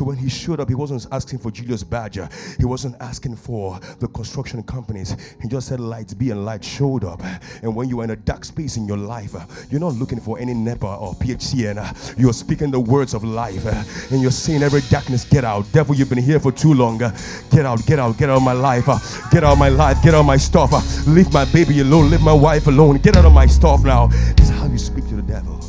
when 0.04 0.16
he 0.16 0.28
showed 0.28 0.60
up, 0.60 0.68
he 0.68 0.74
wasn't 0.74 1.06
asking 1.12 1.38
for 1.38 1.50
Julius 1.50 1.82
Berger. 1.82 2.28
He 2.58 2.64
wasn't 2.64 2.96
asking 3.00 3.36
for 3.36 3.80
the 3.98 4.08
construction 4.08 4.62
companies. 4.62 5.16
He 5.40 5.48
just 5.48 5.68
said, 5.68 5.80
Lights 5.80 6.14
be, 6.14 6.30
and 6.30 6.44
light 6.44 6.64
showed 6.64 7.04
up. 7.04 7.22
And 7.62 7.74
when 7.74 7.88
you 7.88 8.00
are 8.00 8.04
in 8.04 8.10
a 8.10 8.16
dark 8.16 8.44
space 8.44 8.76
in 8.76 8.86
your 8.86 8.96
life, 8.96 9.34
you're 9.70 9.80
not 9.80 9.94
looking 9.94 10.20
for 10.20 10.38
any 10.38 10.54
NEPA 10.54 10.86
or 10.86 11.14
PHCN. 11.14 12.18
You're 12.18 12.32
speaking 12.32 12.70
the 12.70 12.80
words 12.80 13.14
of 13.14 13.24
life. 13.24 13.64
And 14.10 14.20
you're 14.20 14.30
seeing 14.30 14.62
Every 14.64 14.80
darkness, 14.88 15.24
get 15.26 15.44
out. 15.44 15.70
Devil, 15.72 15.94
you've 15.94 16.08
been 16.08 16.22
here 16.22 16.40
for 16.40 16.50
too 16.50 16.72
long. 16.72 17.02
Uh, 17.02 17.14
get 17.50 17.66
out, 17.66 17.84
get 17.84 17.98
out, 17.98 18.16
get 18.16 18.30
out 18.30 18.38
of 18.38 18.42
my 18.42 18.54
life. 18.54 18.88
Uh, 18.88 18.98
get 19.30 19.44
out 19.44 19.52
of 19.52 19.58
my 19.58 19.68
life, 19.68 20.02
get 20.02 20.14
out 20.14 20.20
of 20.20 20.26
my 20.26 20.38
stuff. 20.38 20.72
Uh, 20.72 20.80
leave 21.10 21.30
my 21.34 21.44
baby 21.52 21.80
alone, 21.80 22.10
leave 22.10 22.22
my 22.22 22.32
wife 22.32 22.66
alone. 22.66 22.96
Get 22.96 23.14
out 23.16 23.26
of 23.26 23.32
my 23.32 23.44
stuff 23.44 23.84
now. 23.84 24.06
This 24.06 24.48
is 24.48 24.56
how 24.56 24.66
you 24.66 24.78
speak 24.78 25.06
to 25.08 25.16
the 25.16 25.22
devil. 25.22 25.60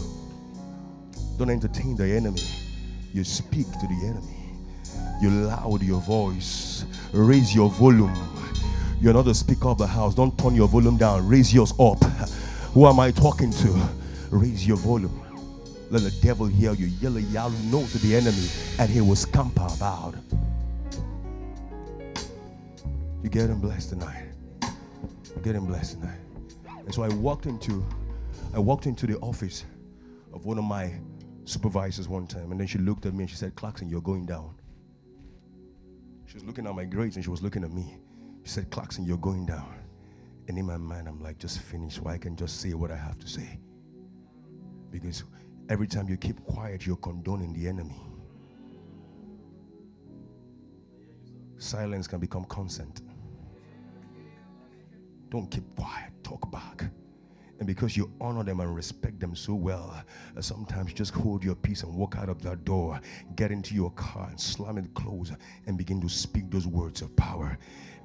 Don't 1.38 1.50
entertain 1.50 1.98
the 1.98 2.06
enemy. 2.06 2.42
You 3.14 3.26
speak 3.26 3.66
to 3.66 3.88
the 3.88 4.08
enemy. 4.08 4.56
You 5.22 5.30
loud 5.30 5.84
your 5.84 6.00
voice. 6.00 6.86
Raise 7.12 7.54
your 7.54 7.70
volume. 7.70 8.16
You're 9.02 9.14
not 9.14 9.26
the 9.26 9.36
speaker 9.36 9.68
of 9.68 9.78
the 9.78 9.88
house. 9.88 10.16
Don't 10.16 10.38
turn 10.38 10.56
your 10.56 10.70
volume 10.70 10.96
down. 10.96 11.28
Raise 11.28 11.54
yours 11.54 11.74
up. 11.80 12.02
Who 12.74 12.88
am 12.88 13.00
I 13.00 13.12
talking 13.12 13.52
to? 13.52 13.90
Raise 14.32 14.66
your 14.66 14.78
volume. 14.78 15.25
Let 15.92 16.02
the 16.02 16.14
devil 16.22 16.48
hear 16.48 16.74
you. 16.74 16.88
Yell 17.02 17.18
a 17.18 17.20
yell 17.20 17.50
no 17.66 17.86
to 17.86 17.98
the 18.00 18.16
enemy, 18.16 18.48
and 18.80 18.90
he 18.90 19.02
will 19.02 19.16
scamper 19.16 19.68
about. 19.76 20.16
You 23.24 23.30
getting 23.30 23.60
blessed 23.60 23.90
tonight. 23.90 24.26
You're 24.64 25.44
getting 25.44 25.66
blessed 25.66 26.00
tonight. 26.00 26.20
And 26.86 26.94
so 26.94 27.04
I 27.04 27.10
walked 27.10 27.46
into 27.46 27.86
I 28.54 28.60
walked 28.60 28.86
into 28.86 29.06
the 29.06 29.18
office 29.20 29.66
of 30.34 30.46
one 30.46 30.58
of 30.58 30.64
my 30.64 30.94
supervisors 31.46 32.08
one 32.08 32.28
time, 32.28 32.52
and 32.52 32.60
then 32.60 32.68
she 32.68 32.78
looked 32.78 33.06
at 33.06 33.14
me 33.14 33.24
and 33.24 33.30
she 33.30 33.36
said, 33.36 33.56
Clarkson, 33.56 33.90
you're 33.90 34.02
going 34.02 34.26
down. 34.26 34.56
She 36.26 36.36
was 36.36 36.44
looking 36.44 36.66
at 36.68 36.76
my 36.76 36.86
grades 36.86 37.16
and 37.16 37.24
she 37.24 37.30
was 37.30 37.42
looking 37.42 37.64
at 37.64 37.72
me. 37.72 37.98
She 38.44 38.50
said, 38.50 38.70
Clarkson, 38.70 39.06
you're 39.06 39.18
going 39.18 39.46
down. 39.46 39.74
And 40.48 40.58
in 40.58 40.66
my 40.66 40.78
mind, 40.78 41.08
I'm 41.08 41.22
like, 41.22 41.38
just 41.38 41.60
finish 41.60 41.96
so 41.96 42.08
I 42.08 42.18
can 42.18 42.36
just 42.36 42.60
say 42.62 42.74
what 42.74 42.92
I 42.92 42.96
have 42.96 43.18
to 43.20 43.28
say. 43.28 43.60
Because 44.92 45.24
every 45.70 45.88
time 45.88 46.08
you 46.08 46.18
keep 46.18 46.44
quiet, 46.46 46.86
you're 46.86 46.96
condoning 46.98 47.54
the 47.54 47.68
enemy. 47.68 48.02
Silence 51.58 52.08
can 52.08 52.20
become 52.20 52.46
consent. 52.46 53.02
Don't 55.30 55.50
keep 55.50 55.64
quiet, 55.76 56.12
talk 56.24 56.50
back. 56.52 56.86
And 57.60 57.68
because 57.68 57.96
you 57.96 58.12
honor 58.20 58.44
them 58.44 58.60
and 58.60 58.76
respect 58.76 59.20
them 59.20 59.34
so 59.34 59.54
well, 59.54 60.04
uh, 60.36 60.42
sometimes 60.42 60.94
just 60.94 61.14
hold 61.14 61.44
your 61.44 61.56
peace 61.56 61.84
and 61.84 61.94
walk 61.96 62.18
out 62.18 62.28
of 62.28 62.42
that 62.42 62.66
door, 62.66 63.00
get 63.36 63.50
into 63.52 63.74
your 63.74 63.92
car 63.92 64.28
and 64.30 64.40
slam 64.40 64.78
it 64.78 64.94
close 64.94 65.32
and 65.66 65.78
begin 65.78 66.02
to 66.02 66.10
speak 66.10 66.52
those 66.52 66.68
words 66.68 67.02
of 67.02 67.16
power. 67.16 67.58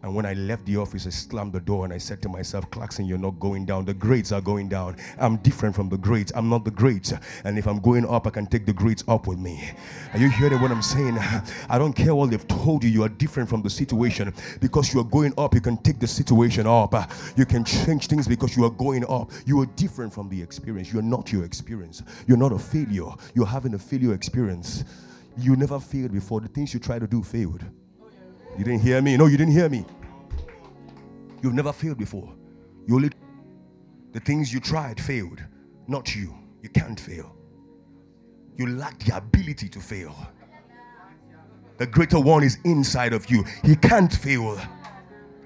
And 0.02 0.14
when 0.14 0.24
I 0.24 0.32
left 0.32 0.64
the 0.64 0.78
office, 0.78 1.06
I 1.06 1.10
slammed 1.10 1.52
the 1.52 1.60
door 1.60 1.84
and 1.84 1.92
I 1.92 1.98
said 1.98 2.22
to 2.22 2.28
myself, 2.28 2.70
Clarkson, 2.70 3.04
you're 3.04 3.18
not 3.18 3.38
going 3.38 3.66
down. 3.66 3.84
The 3.84 3.92
grades 3.92 4.32
are 4.32 4.40
going 4.40 4.68
down. 4.68 4.96
I'm 5.18 5.36
different 5.38 5.74
from 5.74 5.90
the 5.90 5.98
grades. 5.98 6.32
I'm 6.34 6.48
not 6.48 6.64
the 6.64 6.70
grades. 6.70 7.12
And 7.44 7.58
if 7.58 7.66
I'm 7.66 7.80
going 7.80 8.06
up, 8.06 8.26
I 8.26 8.30
can 8.30 8.46
take 8.46 8.64
the 8.64 8.72
grades 8.72 9.04
up 9.08 9.26
with 9.26 9.38
me. 9.38 9.70
Are 10.14 10.18
you 10.18 10.30
hearing 10.30 10.60
what 10.62 10.70
I'm 10.70 10.80
saying? 10.80 11.18
I 11.68 11.78
don't 11.78 11.92
care 11.92 12.14
what 12.14 12.30
they've 12.30 12.48
told 12.48 12.82
you. 12.82 12.88
You 12.88 13.02
are 13.02 13.10
different 13.10 13.48
from 13.48 13.60
the 13.60 13.68
situation. 13.68 14.32
Because 14.60 14.94
you 14.94 15.00
are 15.00 15.04
going 15.04 15.34
up, 15.36 15.54
you 15.54 15.60
can 15.60 15.76
take 15.76 15.98
the 15.98 16.06
situation 16.06 16.66
up. 16.66 16.94
You 17.36 17.44
can 17.44 17.62
change 17.64 18.06
things 18.06 18.26
because 18.26 18.56
you 18.56 18.64
are 18.64 18.70
going 18.70 19.04
up. 19.06 19.30
You 19.44 19.60
are 19.60 19.66
different 19.66 20.14
from 20.14 20.30
the 20.30 20.42
experience. 20.42 20.92
You're 20.92 21.02
not 21.02 21.30
your 21.30 21.44
experience. 21.44 22.02
You're 22.26 22.38
not 22.38 22.52
a 22.52 22.58
failure. 22.58 23.10
You're 23.34 23.46
having 23.46 23.74
a 23.74 23.78
failure 23.78 24.14
experience. 24.14 24.84
You 25.36 25.56
never 25.56 25.78
failed 25.78 26.12
before. 26.12 26.40
The 26.40 26.48
things 26.48 26.72
you 26.72 26.80
try 26.80 26.98
to 26.98 27.06
do 27.06 27.22
failed. 27.22 27.64
You 28.58 28.64
didn't 28.64 28.80
hear 28.80 29.00
me? 29.00 29.16
No, 29.16 29.26
you 29.26 29.36
didn't 29.36 29.52
hear 29.52 29.68
me. 29.68 29.84
You've 31.42 31.54
never 31.54 31.72
failed 31.72 31.98
before. 31.98 32.34
You 32.86 32.96
only 32.96 33.10
the 34.12 34.20
things 34.20 34.52
you 34.52 34.60
tried 34.60 35.00
failed, 35.00 35.42
not 35.86 36.14
you. 36.14 36.34
You 36.62 36.68
can't 36.68 36.98
fail. 36.98 37.34
You 38.56 38.66
lack 38.66 38.98
the 38.98 39.16
ability 39.16 39.68
to 39.70 39.80
fail. 39.80 40.14
The 41.78 41.86
greater 41.86 42.20
one 42.20 42.42
is 42.42 42.58
inside 42.64 43.14
of 43.14 43.30
you. 43.30 43.44
He 43.64 43.74
can't 43.76 44.12
fail. 44.12 44.60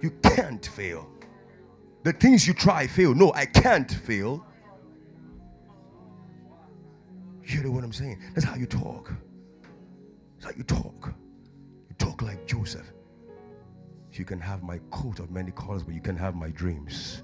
You 0.00 0.10
can't 0.22 0.66
fail. 0.66 1.08
The 2.02 2.12
things 2.12 2.46
you 2.46 2.54
try 2.54 2.86
fail. 2.86 3.14
No, 3.14 3.32
I 3.34 3.46
can't 3.46 3.90
fail. 3.90 4.44
You 7.44 7.62
know 7.62 7.70
what 7.70 7.84
I'm 7.84 7.92
saying? 7.92 8.20
That's 8.34 8.44
how 8.44 8.56
you 8.56 8.66
talk. 8.66 9.12
That's 10.34 10.52
how 10.52 10.58
you 10.58 10.64
talk. 10.64 11.14
You 11.88 11.94
talk 11.98 12.22
like 12.22 12.46
Joseph. 12.46 12.90
You 14.18 14.24
can 14.24 14.40
have 14.40 14.62
my 14.62 14.78
coat 14.90 15.18
of 15.18 15.30
many 15.30 15.50
colors, 15.52 15.82
but 15.82 15.94
you 15.94 16.00
can 16.00 16.16
have 16.16 16.36
my 16.36 16.50
dreams. 16.50 17.22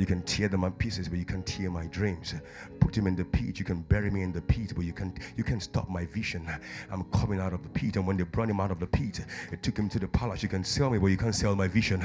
You 0.00 0.06
can 0.06 0.22
tear 0.22 0.48
them 0.48 0.64
in 0.64 0.72
pieces, 0.72 1.10
but 1.10 1.18
you 1.18 1.26
can 1.26 1.42
tear 1.42 1.70
my 1.70 1.86
dreams. 1.88 2.34
Put 2.80 2.96
him 2.96 3.06
in 3.06 3.14
the 3.14 3.24
pit. 3.26 3.58
You 3.58 3.66
can 3.66 3.82
bury 3.82 4.10
me 4.10 4.22
in 4.22 4.32
the 4.32 4.40
pit, 4.40 4.72
but 4.74 4.86
you 4.86 4.94
can 4.94 5.12
you 5.36 5.44
can 5.44 5.60
stop 5.60 5.90
my 5.90 6.06
vision. 6.06 6.50
I'm 6.90 7.04
coming 7.10 7.38
out 7.38 7.52
of 7.52 7.62
the 7.62 7.68
pit, 7.68 7.96
and 7.96 8.06
when 8.06 8.16
they 8.16 8.22
brought 8.22 8.48
him 8.48 8.60
out 8.60 8.70
of 8.70 8.80
the 8.80 8.86
pit, 8.86 9.20
it 9.52 9.62
took 9.62 9.76
him 9.76 9.90
to 9.90 9.98
the 9.98 10.08
palace. 10.08 10.42
You 10.42 10.48
can 10.48 10.64
sell 10.64 10.88
me, 10.88 10.96
but 10.96 11.08
you 11.08 11.18
can't 11.18 11.34
sell 11.34 11.54
my 11.54 11.68
vision. 11.68 12.02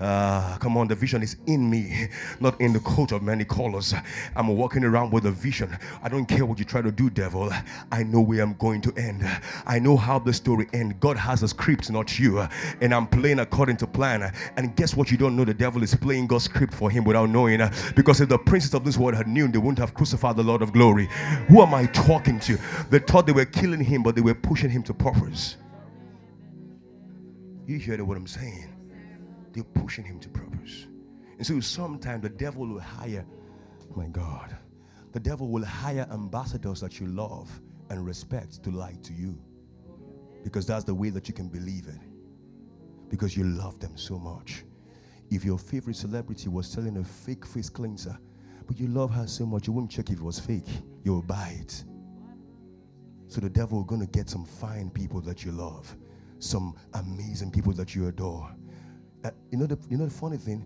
Uh, 0.00 0.56
come 0.58 0.76
on, 0.76 0.86
the 0.86 0.94
vision 0.94 1.24
is 1.24 1.36
in 1.46 1.68
me, 1.68 2.08
not 2.38 2.60
in 2.60 2.72
the 2.72 2.78
coat 2.80 3.10
of 3.10 3.24
many 3.24 3.44
colors. 3.44 3.94
I'm 4.36 4.46
walking 4.56 4.84
around 4.84 5.10
with 5.10 5.26
a 5.26 5.32
vision. 5.32 5.76
I 6.04 6.08
don't 6.08 6.26
care 6.26 6.46
what 6.46 6.60
you 6.60 6.64
try 6.64 6.82
to 6.82 6.92
do, 6.92 7.10
devil. 7.10 7.50
I 7.90 8.04
know 8.04 8.20
where 8.20 8.42
I'm 8.42 8.54
going 8.54 8.80
to 8.82 8.92
end. 8.96 9.28
I 9.66 9.80
know 9.80 9.96
how 9.96 10.20
the 10.20 10.32
story 10.32 10.68
ends. 10.72 10.94
God 11.00 11.16
has 11.16 11.42
a 11.42 11.48
script, 11.48 11.90
not 11.90 12.16
you, 12.16 12.46
and 12.80 12.94
I'm 12.94 13.08
playing 13.08 13.40
according 13.40 13.78
to 13.78 13.88
plan. 13.88 14.32
And 14.56 14.76
guess 14.76 14.94
what? 14.94 15.10
You 15.10 15.16
don't 15.16 15.34
know 15.34 15.44
the 15.44 15.52
devil 15.52 15.82
is 15.82 15.96
playing 15.96 16.28
God's 16.28 16.44
script 16.44 16.72
for 16.72 16.90
him 16.90 17.02
without 17.02 17.23
without 17.24 17.32
knowing. 17.32 17.60
Uh, 17.60 17.72
because 17.94 18.20
if 18.20 18.28
the 18.28 18.38
princes 18.38 18.74
of 18.74 18.84
this 18.84 18.96
world 18.96 19.14
had 19.14 19.28
known, 19.28 19.52
they 19.52 19.58
wouldn't 19.58 19.78
have 19.78 19.94
crucified 19.94 20.36
the 20.36 20.42
Lord 20.42 20.62
of 20.62 20.72
glory. 20.72 21.08
Who 21.48 21.62
am 21.62 21.74
I 21.74 21.86
talking 21.86 22.40
to? 22.40 22.58
They 22.90 22.98
thought 22.98 23.26
they 23.26 23.32
were 23.32 23.44
killing 23.44 23.82
him, 23.82 24.02
but 24.02 24.14
they 24.14 24.20
were 24.20 24.34
pushing 24.34 24.70
him 24.70 24.82
to 24.84 24.94
purpose. 24.94 25.56
You 27.66 27.78
hear 27.78 28.02
what 28.04 28.16
I'm 28.16 28.26
saying? 28.26 28.68
They're 29.52 29.64
pushing 29.64 30.04
him 30.04 30.20
to 30.20 30.28
purpose. 30.28 30.86
And 31.38 31.46
so 31.46 31.60
sometimes 31.60 32.22
the 32.22 32.28
devil 32.28 32.66
will 32.66 32.80
hire, 32.80 33.24
my 33.96 34.06
God, 34.08 34.56
the 35.12 35.20
devil 35.20 35.48
will 35.48 35.64
hire 35.64 36.06
ambassadors 36.12 36.80
that 36.80 37.00
you 37.00 37.06
love 37.06 37.48
and 37.90 38.04
respect 38.04 38.62
to 38.64 38.70
lie 38.70 38.96
to 39.02 39.12
you. 39.12 39.38
Because 40.42 40.66
that's 40.66 40.84
the 40.84 40.94
way 40.94 41.10
that 41.10 41.28
you 41.28 41.34
can 41.34 41.48
believe 41.48 41.86
it. 41.86 42.00
Because 43.08 43.36
you 43.36 43.44
love 43.44 43.78
them 43.80 43.96
so 43.96 44.18
much. 44.18 44.64
If 45.34 45.44
your 45.44 45.58
favorite 45.58 45.96
celebrity 45.96 46.48
was 46.48 46.64
selling 46.68 46.96
a 46.98 47.02
fake 47.02 47.44
face 47.44 47.68
cleanser, 47.68 48.16
but 48.68 48.78
you 48.78 48.86
love 48.86 49.10
her 49.10 49.26
so 49.26 49.44
much, 49.44 49.66
you 49.66 49.72
wouldn't 49.72 49.90
check 49.90 50.10
if 50.10 50.18
it 50.18 50.22
was 50.22 50.38
fake. 50.38 50.68
You'll 51.02 51.22
buy 51.22 51.56
it. 51.60 51.82
So 53.26 53.40
the 53.40 53.50
devil 53.50 53.80
is 53.80 53.86
going 53.88 54.00
to 54.00 54.06
get 54.06 54.30
some 54.30 54.44
fine 54.44 54.90
people 54.90 55.20
that 55.22 55.44
you 55.44 55.50
love, 55.50 55.96
some 56.38 56.76
amazing 56.92 57.50
people 57.50 57.72
that 57.72 57.96
you 57.96 58.06
adore. 58.06 58.54
Uh, 59.24 59.32
you 59.50 59.58
know 59.58 59.66
the 59.66 59.76
you 59.90 59.96
know 59.96 60.04
the 60.04 60.14
funny 60.14 60.36
thing, 60.36 60.64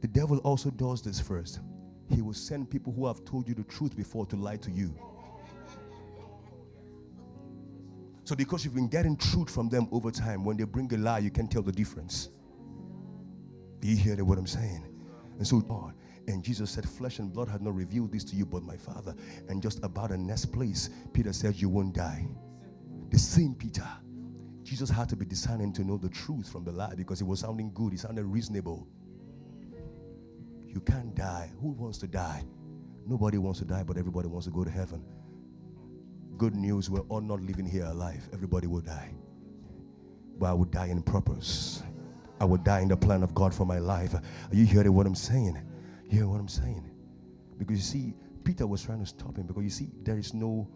the 0.00 0.08
devil 0.08 0.38
also 0.38 0.70
does 0.70 1.00
this 1.00 1.20
first. 1.20 1.60
He 2.10 2.20
will 2.20 2.34
send 2.34 2.68
people 2.68 2.92
who 2.92 3.06
have 3.06 3.24
told 3.24 3.46
you 3.46 3.54
the 3.54 3.62
truth 3.62 3.96
before 3.96 4.26
to 4.26 4.34
lie 4.34 4.56
to 4.56 4.72
you. 4.72 4.92
So 8.24 8.34
because 8.34 8.64
you've 8.64 8.74
been 8.74 8.88
getting 8.88 9.16
truth 9.16 9.50
from 9.50 9.68
them 9.68 9.86
over 9.92 10.10
time, 10.10 10.44
when 10.44 10.56
they 10.56 10.64
bring 10.64 10.92
a 10.92 10.96
lie, 10.96 11.20
you 11.20 11.30
can 11.30 11.46
tell 11.46 11.62
the 11.62 11.70
difference. 11.70 12.30
Do 13.84 13.90
you 13.90 13.96
hear 13.98 14.24
what 14.24 14.38
I'm 14.38 14.46
saying? 14.46 14.82
And 15.36 15.46
so, 15.46 15.60
God, 15.60 15.92
and 16.26 16.42
Jesus 16.42 16.70
said, 16.70 16.88
Flesh 16.88 17.18
and 17.18 17.30
blood 17.30 17.50
had 17.50 17.60
not 17.60 17.74
revealed 17.74 18.12
this 18.12 18.24
to 18.24 18.34
you, 18.34 18.46
but 18.46 18.62
my 18.62 18.78
Father. 18.78 19.14
And 19.50 19.60
just 19.60 19.84
about 19.84 20.08
the 20.08 20.16
next 20.16 20.46
place, 20.46 20.88
Peter 21.12 21.34
said, 21.34 21.56
You 21.56 21.68
won't 21.68 21.94
die. 21.94 22.26
The 23.10 23.18
same 23.18 23.54
Peter. 23.54 23.86
Jesus 24.62 24.88
had 24.88 25.10
to 25.10 25.16
be 25.16 25.26
discerning 25.26 25.70
to 25.74 25.84
know 25.84 25.98
the 25.98 26.08
truth 26.08 26.50
from 26.50 26.64
the 26.64 26.72
lie 26.72 26.94
because 26.96 27.20
it 27.20 27.24
was 27.24 27.40
sounding 27.40 27.72
good, 27.74 27.92
it 27.92 28.00
sounded 28.00 28.24
reasonable. 28.24 28.88
You 30.66 30.80
can't 30.80 31.14
die. 31.14 31.50
Who 31.60 31.72
wants 31.72 31.98
to 31.98 32.06
die? 32.06 32.42
Nobody 33.06 33.36
wants 33.36 33.58
to 33.58 33.66
die, 33.66 33.82
but 33.82 33.98
everybody 33.98 34.28
wants 34.28 34.46
to 34.46 34.50
go 34.50 34.64
to 34.64 34.70
heaven. 34.70 35.04
Good 36.38 36.54
news, 36.54 36.88
we're 36.88 37.00
all 37.10 37.20
not 37.20 37.42
living 37.42 37.66
here 37.66 37.84
alive. 37.84 38.26
Everybody 38.32 38.66
will 38.66 38.80
die. 38.80 39.10
But 40.38 40.46
I 40.46 40.52
will 40.54 40.64
die 40.64 40.86
in 40.86 41.02
purpose. 41.02 41.82
I 42.40 42.44
would 42.44 42.64
die 42.64 42.80
in 42.80 42.88
the 42.88 42.96
plan 42.96 43.22
of 43.22 43.34
God 43.34 43.54
for 43.54 43.64
my 43.64 43.78
life. 43.78 44.14
Are 44.14 44.22
you 44.52 44.66
hearing 44.66 44.92
what 44.92 45.06
I'm 45.06 45.14
saying? 45.14 45.60
You 46.04 46.18
hear 46.18 46.28
what 46.28 46.40
I'm 46.40 46.48
saying? 46.48 46.90
Because 47.58 47.76
you 47.76 47.82
see, 47.82 48.14
Peter 48.42 48.66
was 48.66 48.82
trying 48.82 49.00
to 49.00 49.06
stop 49.06 49.36
him 49.36 49.46
because 49.46 49.62
you 49.62 49.70
see, 49.70 49.90
there 50.02 50.18
is 50.18 50.34
no 50.34 50.68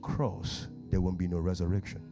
cross, 0.00 0.68
there 0.90 1.00
won't 1.00 1.18
be 1.18 1.28
no 1.28 1.38
resurrection. 1.38 2.02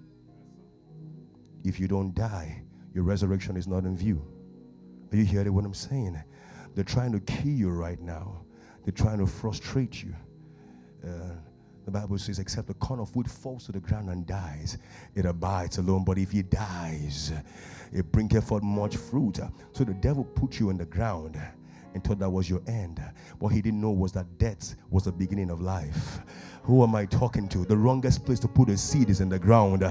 If 1.64 1.80
you 1.80 1.88
don't 1.88 2.14
die, 2.14 2.62
your 2.94 3.04
resurrection 3.04 3.56
is 3.56 3.66
not 3.66 3.84
in 3.84 3.96
view. 3.96 4.24
Are 5.12 5.16
you 5.16 5.24
hearing 5.24 5.52
what 5.52 5.64
I'm 5.64 5.74
saying? 5.74 6.22
They're 6.74 6.84
trying 6.84 7.12
to 7.12 7.20
kill 7.20 7.50
you 7.52 7.70
right 7.70 8.00
now. 8.00 8.42
They're 8.84 8.92
trying 8.92 9.18
to 9.18 9.26
frustrate 9.26 10.02
you. 10.02 10.14
Uh, 11.04 11.34
the 11.92 11.98
Bible 11.98 12.18
says, 12.18 12.38
except 12.38 12.68
the 12.68 12.74
corn 12.74 13.00
of 13.00 13.14
wood 13.16 13.28
falls 13.28 13.66
to 13.66 13.72
the 13.72 13.80
ground 13.80 14.10
and 14.10 14.24
dies, 14.26 14.78
it 15.14 15.24
abides 15.26 15.78
alone. 15.78 16.04
But 16.04 16.18
if 16.18 16.32
it 16.34 16.50
dies, 16.50 17.32
it 17.92 18.10
bringeth 18.12 18.46
forth 18.46 18.62
much 18.62 18.96
fruit. 18.96 19.40
So 19.72 19.84
the 19.84 19.94
devil 19.94 20.24
put 20.24 20.60
you 20.60 20.70
in 20.70 20.76
the 20.76 20.86
ground 20.86 21.36
and 21.92 22.04
thought 22.04 22.20
that 22.20 22.30
was 22.30 22.48
your 22.48 22.62
end. 22.68 23.02
What 23.40 23.52
he 23.52 23.60
didn't 23.60 23.80
know 23.80 23.90
was 23.90 24.12
that 24.12 24.38
death 24.38 24.76
was 24.90 25.04
the 25.04 25.12
beginning 25.12 25.50
of 25.50 25.60
life. 25.60 26.20
Who 26.62 26.84
am 26.84 26.94
I 26.94 27.06
talking 27.06 27.48
to? 27.48 27.64
The 27.64 27.76
wrongest 27.76 28.24
place 28.24 28.38
to 28.40 28.48
put 28.48 28.68
a 28.68 28.76
seed 28.76 29.10
is 29.10 29.20
in 29.20 29.28
the 29.28 29.40
ground. 29.40 29.82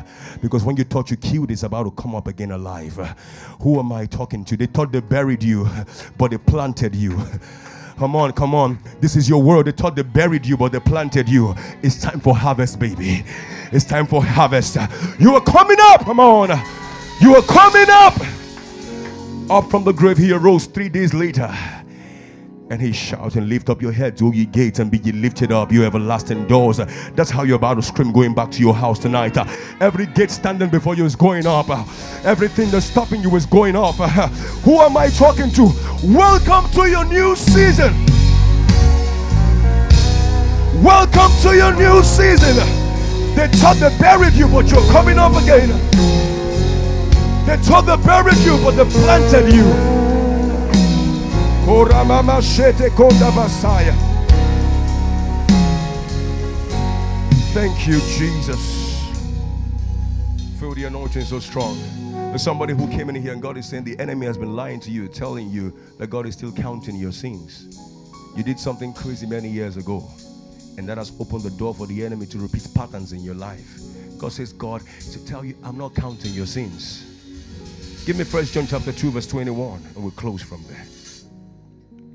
Because 0.41 0.63
when 0.63 0.77
you 0.77 0.85
thought 0.85 1.11
you 1.11 1.17
killed, 1.17 1.51
it's 1.51 1.63
about 1.63 1.83
to 1.83 1.91
come 1.91 2.15
up 2.15 2.27
again 2.27 2.51
alive. 2.51 2.95
Who 3.61 3.77
am 3.79 3.91
I 3.91 4.05
talking 4.05 4.45
to? 4.45 4.55
They 4.55 4.67
thought 4.67 4.93
they 4.93 5.01
buried 5.01 5.43
you, 5.43 5.67
but 6.17 6.31
they 6.31 6.37
planted 6.37 6.95
you. 6.95 7.21
Come 7.99 8.15
on, 8.15 8.31
come 8.31 8.55
on. 8.55 8.79
This 9.01 9.17
is 9.17 9.27
your 9.27 9.43
world. 9.43 9.65
They 9.65 9.73
thought 9.73 9.93
they 9.93 10.03
buried 10.03 10.45
you, 10.45 10.55
but 10.55 10.71
they 10.71 10.79
planted 10.79 11.27
you. 11.27 11.53
It's 11.83 11.99
time 11.99 12.21
for 12.21 12.33
harvest, 12.33 12.79
baby. 12.79 13.25
It's 13.73 13.83
time 13.83 14.07
for 14.07 14.23
harvest. 14.23 14.77
You 15.19 15.35
are 15.35 15.41
coming 15.41 15.75
up. 15.81 16.05
Come 16.05 16.21
on. 16.21 16.47
You 17.19 17.35
are 17.35 17.41
coming 17.41 17.87
up. 17.89 18.15
Up 19.49 19.69
from 19.69 19.83
the 19.83 19.91
grave, 19.91 20.17
he 20.17 20.31
arose 20.31 20.65
three 20.65 20.87
days 20.87 21.13
later. 21.13 21.53
And 22.71 22.79
he 22.79 22.91
shouted, 22.91 23.45
Lift 23.45 23.71
up 23.71 23.81
your 23.81 23.91
heads, 23.91 24.21
O 24.21 24.31
ye 24.31 24.45
gates, 24.45 24.77
and 24.77 24.91
be 24.91 24.99
ye 24.99 25.11
lifted 25.11 25.51
up, 25.51 25.71
you 25.71 25.83
everlasting 25.83 26.45
doors. 26.45 26.77
That's 27.15 27.31
how 27.31 27.41
you're 27.41 27.55
about 27.55 27.75
to 27.75 27.81
scream 27.81 28.11
going 28.11 28.35
back 28.35 28.51
to 28.51 28.59
your 28.59 28.75
house 28.75 28.99
tonight. 28.99 29.37
Every 29.81 30.05
gate 30.05 30.29
standing 30.29 30.69
before 30.69 30.93
you 30.93 31.03
is 31.03 31.15
going 31.15 31.47
up. 31.47 31.67
Everything 32.23 32.69
that's 32.69 32.85
stopping 32.85 33.21
you 33.21 33.35
is 33.35 33.47
going 33.47 33.75
up. 33.75 33.95
Who 33.95 34.79
am 34.81 34.97
I 34.97 35.09
talking 35.09 35.49
to? 35.51 35.71
Welcome 36.03 36.69
to 36.73 36.87
your 36.87 37.05
new 37.05 37.35
season. 37.35 37.91
Welcome 40.83 41.31
to 41.41 41.55
your 41.55 41.73
new 41.73 42.03
season. 42.03 42.55
They 43.35 43.47
thought 43.47 43.77
they 43.79 43.97
buried 43.97 44.33
you, 44.33 44.47
but 44.47 44.69
you're 44.69 44.87
coming 44.91 45.17
up 45.17 45.33
again. 45.41 45.69
They 47.47 47.57
thought 47.57 47.85
they 47.87 47.97
buried 48.05 48.37
you, 48.45 48.57
but 48.63 48.71
they 48.71 48.85
planted 48.85 49.51
you. 49.51 49.98
Thank 57.53 57.85
you, 57.85 57.99
Jesus. 58.17 59.03
Feel 60.59 60.73
the 60.73 60.85
anointing 60.85 61.21
so 61.21 61.39
strong. 61.39 61.77
There's 62.11 62.41
somebody 62.41 62.73
who 62.73 62.87
came 62.87 63.07
in 63.09 63.15
here 63.21 63.33
and 63.33 63.41
God 63.41 63.55
is 63.55 63.69
saying 63.69 63.83
the 63.83 63.99
enemy 63.99 64.25
has 64.25 64.35
been 64.35 64.55
lying 64.55 64.79
to 64.79 64.89
you, 64.89 65.07
telling 65.07 65.51
you 65.51 65.71
that 65.99 66.09
God 66.09 66.25
is 66.25 66.33
still 66.33 66.51
counting 66.51 66.95
your 66.95 67.11
sins. 67.11 67.77
You 68.35 68.41
did 68.41 68.59
something 68.59 68.91
crazy 68.91 69.27
many 69.27 69.47
years 69.47 69.77
ago, 69.77 70.03
and 70.79 70.89
that 70.89 70.97
has 70.97 71.11
opened 71.19 71.43
the 71.43 71.51
door 71.51 71.75
for 71.75 71.85
the 71.85 72.03
enemy 72.03 72.25
to 72.25 72.39
repeat 72.39 72.67
patterns 72.73 73.13
in 73.13 73.19
your 73.19 73.35
life. 73.35 73.79
God 74.17 74.31
says, 74.31 74.53
God, 74.53 74.81
to 75.11 75.23
tell 75.23 75.45
you, 75.45 75.55
I'm 75.63 75.77
not 75.77 75.93
counting 75.93 76.33
your 76.33 76.47
sins. 76.47 77.05
Give 78.07 78.17
me 78.17 78.23
First 78.23 78.55
John 78.55 78.65
chapter 78.65 78.91
2, 78.91 79.11
verse 79.11 79.27
21, 79.27 79.83
and 79.93 80.03
we'll 80.03 80.09
close 80.13 80.41
from 80.41 80.63
there. 80.67 80.83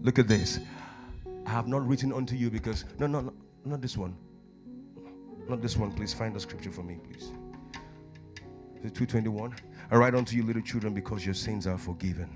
Look 0.05 0.19
at 0.19 0.29
this. 0.29 0.61
I 1.47 1.51
have 1.51 1.67
not 1.67 1.87
written 1.89 2.13
unto 2.13 2.37
you 2.37 2.51
because 2.51 2.85
no, 2.99 3.07
no, 3.07 3.23
no, 3.23 3.33
not 3.65 3.81
this 3.81 3.97
one. 3.97 4.15
Not 5.49 5.63
this 5.63 5.79
one. 5.79 5.93
Please 5.93 6.13
find 6.13 6.37
the 6.37 6.41
scripture 6.41 6.71
for 6.71 6.83
me, 6.83 6.99
please. 7.03 7.33
The 8.83 8.91
221. 8.91 9.55
I 9.91 9.97
write 9.97 10.15
unto 10.15 10.37
you, 10.37 10.43
little 10.43 10.61
children, 10.61 10.93
because 10.93 11.25
your 11.25 11.35
sins 11.35 11.67
are 11.67 11.79
forgiven. 11.79 12.29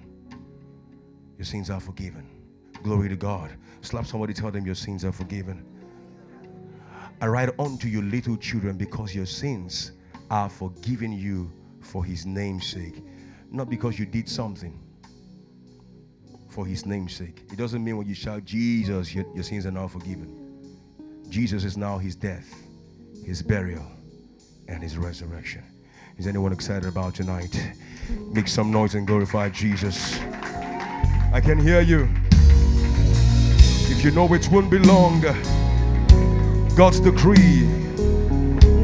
Your 1.37 1.45
sins 1.45 1.69
are 1.69 1.79
forgiven. 1.79 2.27
Glory 2.83 3.11
to 3.11 3.17
God. 3.17 3.51
Slap 3.83 4.07
somebody, 4.07 4.33
tell 4.33 4.51
them 4.51 4.65
your 4.65 4.75
sins 4.75 5.05
are 5.05 5.13
forgiven. 5.13 5.63
I 7.21 7.27
write 7.27 7.51
unto 7.59 7.87
you, 7.87 8.01
little 8.01 8.39
children, 8.39 8.79
because 8.79 9.15
your 9.15 9.27
sins 9.27 9.93
are 10.31 10.49
forgiven 10.49 11.13
you 11.13 11.53
for 11.81 12.03
his 12.03 12.25
name's 12.25 12.67
sake. 12.67 13.05
Not 13.51 13.69
because 13.69 13.99
you 13.99 14.07
did 14.07 14.27
something, 14.27 14.79
for 16.49 16.67
his 16.67 16.87
name's 16.87 17.15
sake. 17.15 17.43
It 17.53 17.57
doesn't 17.57 17.83
mean 17.83 17.97
when 17.97 18.07
you 18.07 18.15
shout 18.15 18.45
Jesus, 18.45 19.15
your, 19.15 19.25
your 19.35 19.45
sins 19.45 19.67
are 19.67 19.71
now 19.71 19.89
forgiven. 19.89 20.35
Jesus 21.29 21.65
is 21.65 21.77
now 21.77 21.99
his 21.99 22.17
death, 22.17 22.55
his 23.25 23.43
burial, 23.43 23.87
and 24.67 24.83
his 24.83 24.97
resurrection. 24.97 25.63
Is 26.17 26.27
anyone 26.27 26.53
excited 26.53 26.89
about 26.89 27.15
tonight? 27.15 27.61
Make 28.33 28.49
some 28.49 28.73
noise 28.73 28.95
and 28.95 29.07
glorify 29.07 29.51
Jesus. 29.51 30.19
I 31.33 31.41
can 31.43 31.59
hear 31.59 31.81
you. 31.81 32.09
If 33.91 34.05
you 34.05 34.11
know 34.11 34.33
it 34.33 34.49
won't 34.51 34.71
be 34.71 34.79
long, 34.79 35.21
God's 36.75 37.01
decree 37.01 37.65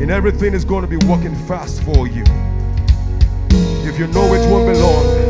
and 0.01 0.11
everything 0.11 0.53
is 0.53 0.65
going 0.65 0.83
to 0.83 0.89
be 0.89 0.99
working 1.07 1.35
fast 1.47 1.83
for 1.83 2.07
you. 2.07 2.25
If 3.89 3.99
you 3.99 4.07
know 4.09 4.35
it 4.35 4.51
won't 4.51 4.73
be 4.73 4.79
long, 4.79 5.24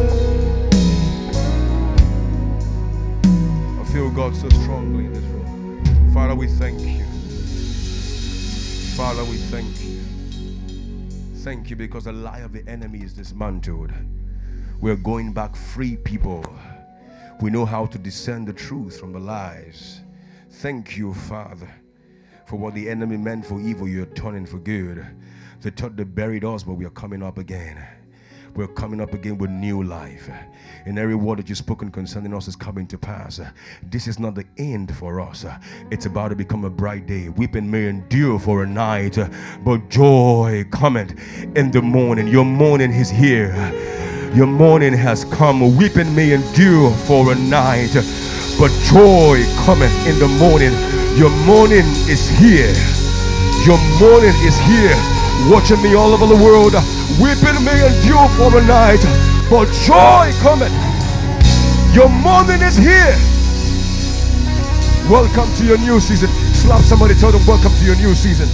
feel 3.94 4.10
God 4.10 4.34
so 4.34 4.48
strongly 4.48 5.04
in 5.04 5.12
this 5.12 5.22
room. 5.22 6.12
Father, 6.12 6.34
we 6.34 6.48
thank 6.48 6.80
you. 6.80 7.04
Father, 8.96 9.22
we 9.22 9.36
thank 9.36 9.68
you. 9.84 10.00
Thank 11.44 11.70
you 11.70 11.76
because 11.76 12.06
the 12.06 12.12
lie 12.12 12.40
of 12.40 12.52
the 12.52 12.68
enemy 12.68 13.04
is 13.04 13.12
dismantled. 13.12 13.92
We're 14.80 14.96
going 14.96 15.32
back 15.32 15.54
free 15.54 15.96
people. 15.96 16.44
We 17.40 17.50
know 17.50 17.64
how 17.64 17.86
to 17.86 17.96
discern 17.96 18.44
the 18.44 18.52
truth 18.52 18.98
from 18.98 19.12
the 19.12 19.20
lies. 19.20 20.00
Thank 20.50 20.96
you, 20.96 21.14
Father, 21.14 21.72
for 22.46 22.56
what 22.56 22.74
the 22.74 22.90
enemy 22.90 23.16
meant 23.16 23.46
for 23.46 23.60
evil, 23.60 23.86
you're 23.86 24.06
turning 24.06 24.44
for 24.44 24.58
good. 24.58 25.06
They 25.60 25.70
thought 25.70 25.96
they 25.96 26.02
buried 26.02 26.44
us, 26.44 26.64
but 26.64 26.74
we 26.74 26.84
are 26.84 26.90
coming 26.90 27.22
up 27.22 27.38
again. 27.38 27.86
We're 28.56 28.68
coming 28.68 29.00
up 29.00 29.12
again 29.14 29.36
with 29.36 29.50
new 29.50 29.82
life. 29.82 30.30
And 30.86 30.96
every 30.96 31.16
word 31.16 31.40
that 31.40 31.48
you've 31.48 31.58
spoken 31.58 31.90
concerning 31.90 32.32
us 32.32 32.46
is 32.46 32.54
coming 32.54 32.86
to 32.86 32.96
pass. 32.96 33.40
This 33.82 34.06
is 34.06 34.20
not 34.20 34.36
the 34.36 34.44
end 34.58 34.94
for 34.96 35.20
us. 35.20 35.44
It's 35.90 36.06
about 36.06 36.28
to 36.28 36.36
become 36.36 36.64
a 36.64 36.70
bright 36.70 37.06
day. 37.06 37.30
Weeping 37.30 37.68
may 37.68 37.88
endure 37.88 38.38
for 38.38 38.62
a 38.62 38.66
night, 38.66 39.18
but 39.64 39.88
joy 39.88 40.64
cometh 40.70 41.18
in 41.56 41.72
the 41.72 41.82
morning. 41.82 42.28
Your 42.28 42.44
morning 42.44 42.92
is 42.92 43.10
here. 43.10 43.52
Your 44.36 44.46
morning 44.46 44.92
has 44.92 45.24
come. 45.24 45.76
Weeping 45.76 46.14
may 46.14 46.32
endure 46.32 46.92
for 46.92 47.32
a 47.32 47.34
night, 47.34 47.92
but 48.56 48.70
joy 48.84 49.42
cometh 49.64 50.06
in 50.06 50.20
the 50.20 50.28
morning. 50.38 50.72
Your 51.18 51.30
morning 51.44 51.84
is 52.06 52.28
here. 52.28 52.74
Your 53.66 53.78
morning 53.98 54.34
is 54.46 54.56
here. 54.60 54.94
Watching 55.50 55.82
me 55.82 55.94
all 55.94 56.12
over 56.12 56.26
the 56.26 56.40
world. 56.40 56.74
Weeping 57.20 57.64
may 57.64 57.78
endure 57.84 58.28
for 58.36 58.56
a 58.58 58.64
night, 58.64 59.02
but 59.50 59.70
joy 59.84 60.32
cometh. 60.40 60.72
Your 61.94 62.08
morning 62.08 62.60
is 62.62 62.76
here. 62.76 63.14
Welcome 65.08 65.52
to 65.56 65.64
your 65.64 65.78
new 65.78 66.00
season. 66.00 66.28
Slap 66.54 66.80
somebody, 66.80 67.14
tell 67.14 67.30
them, 67.30 67.46
Welcome 67.46 67.72
to 67.72 67.84
your 67.84 67.96
new 67.96 68.14
season. 68.14 68.48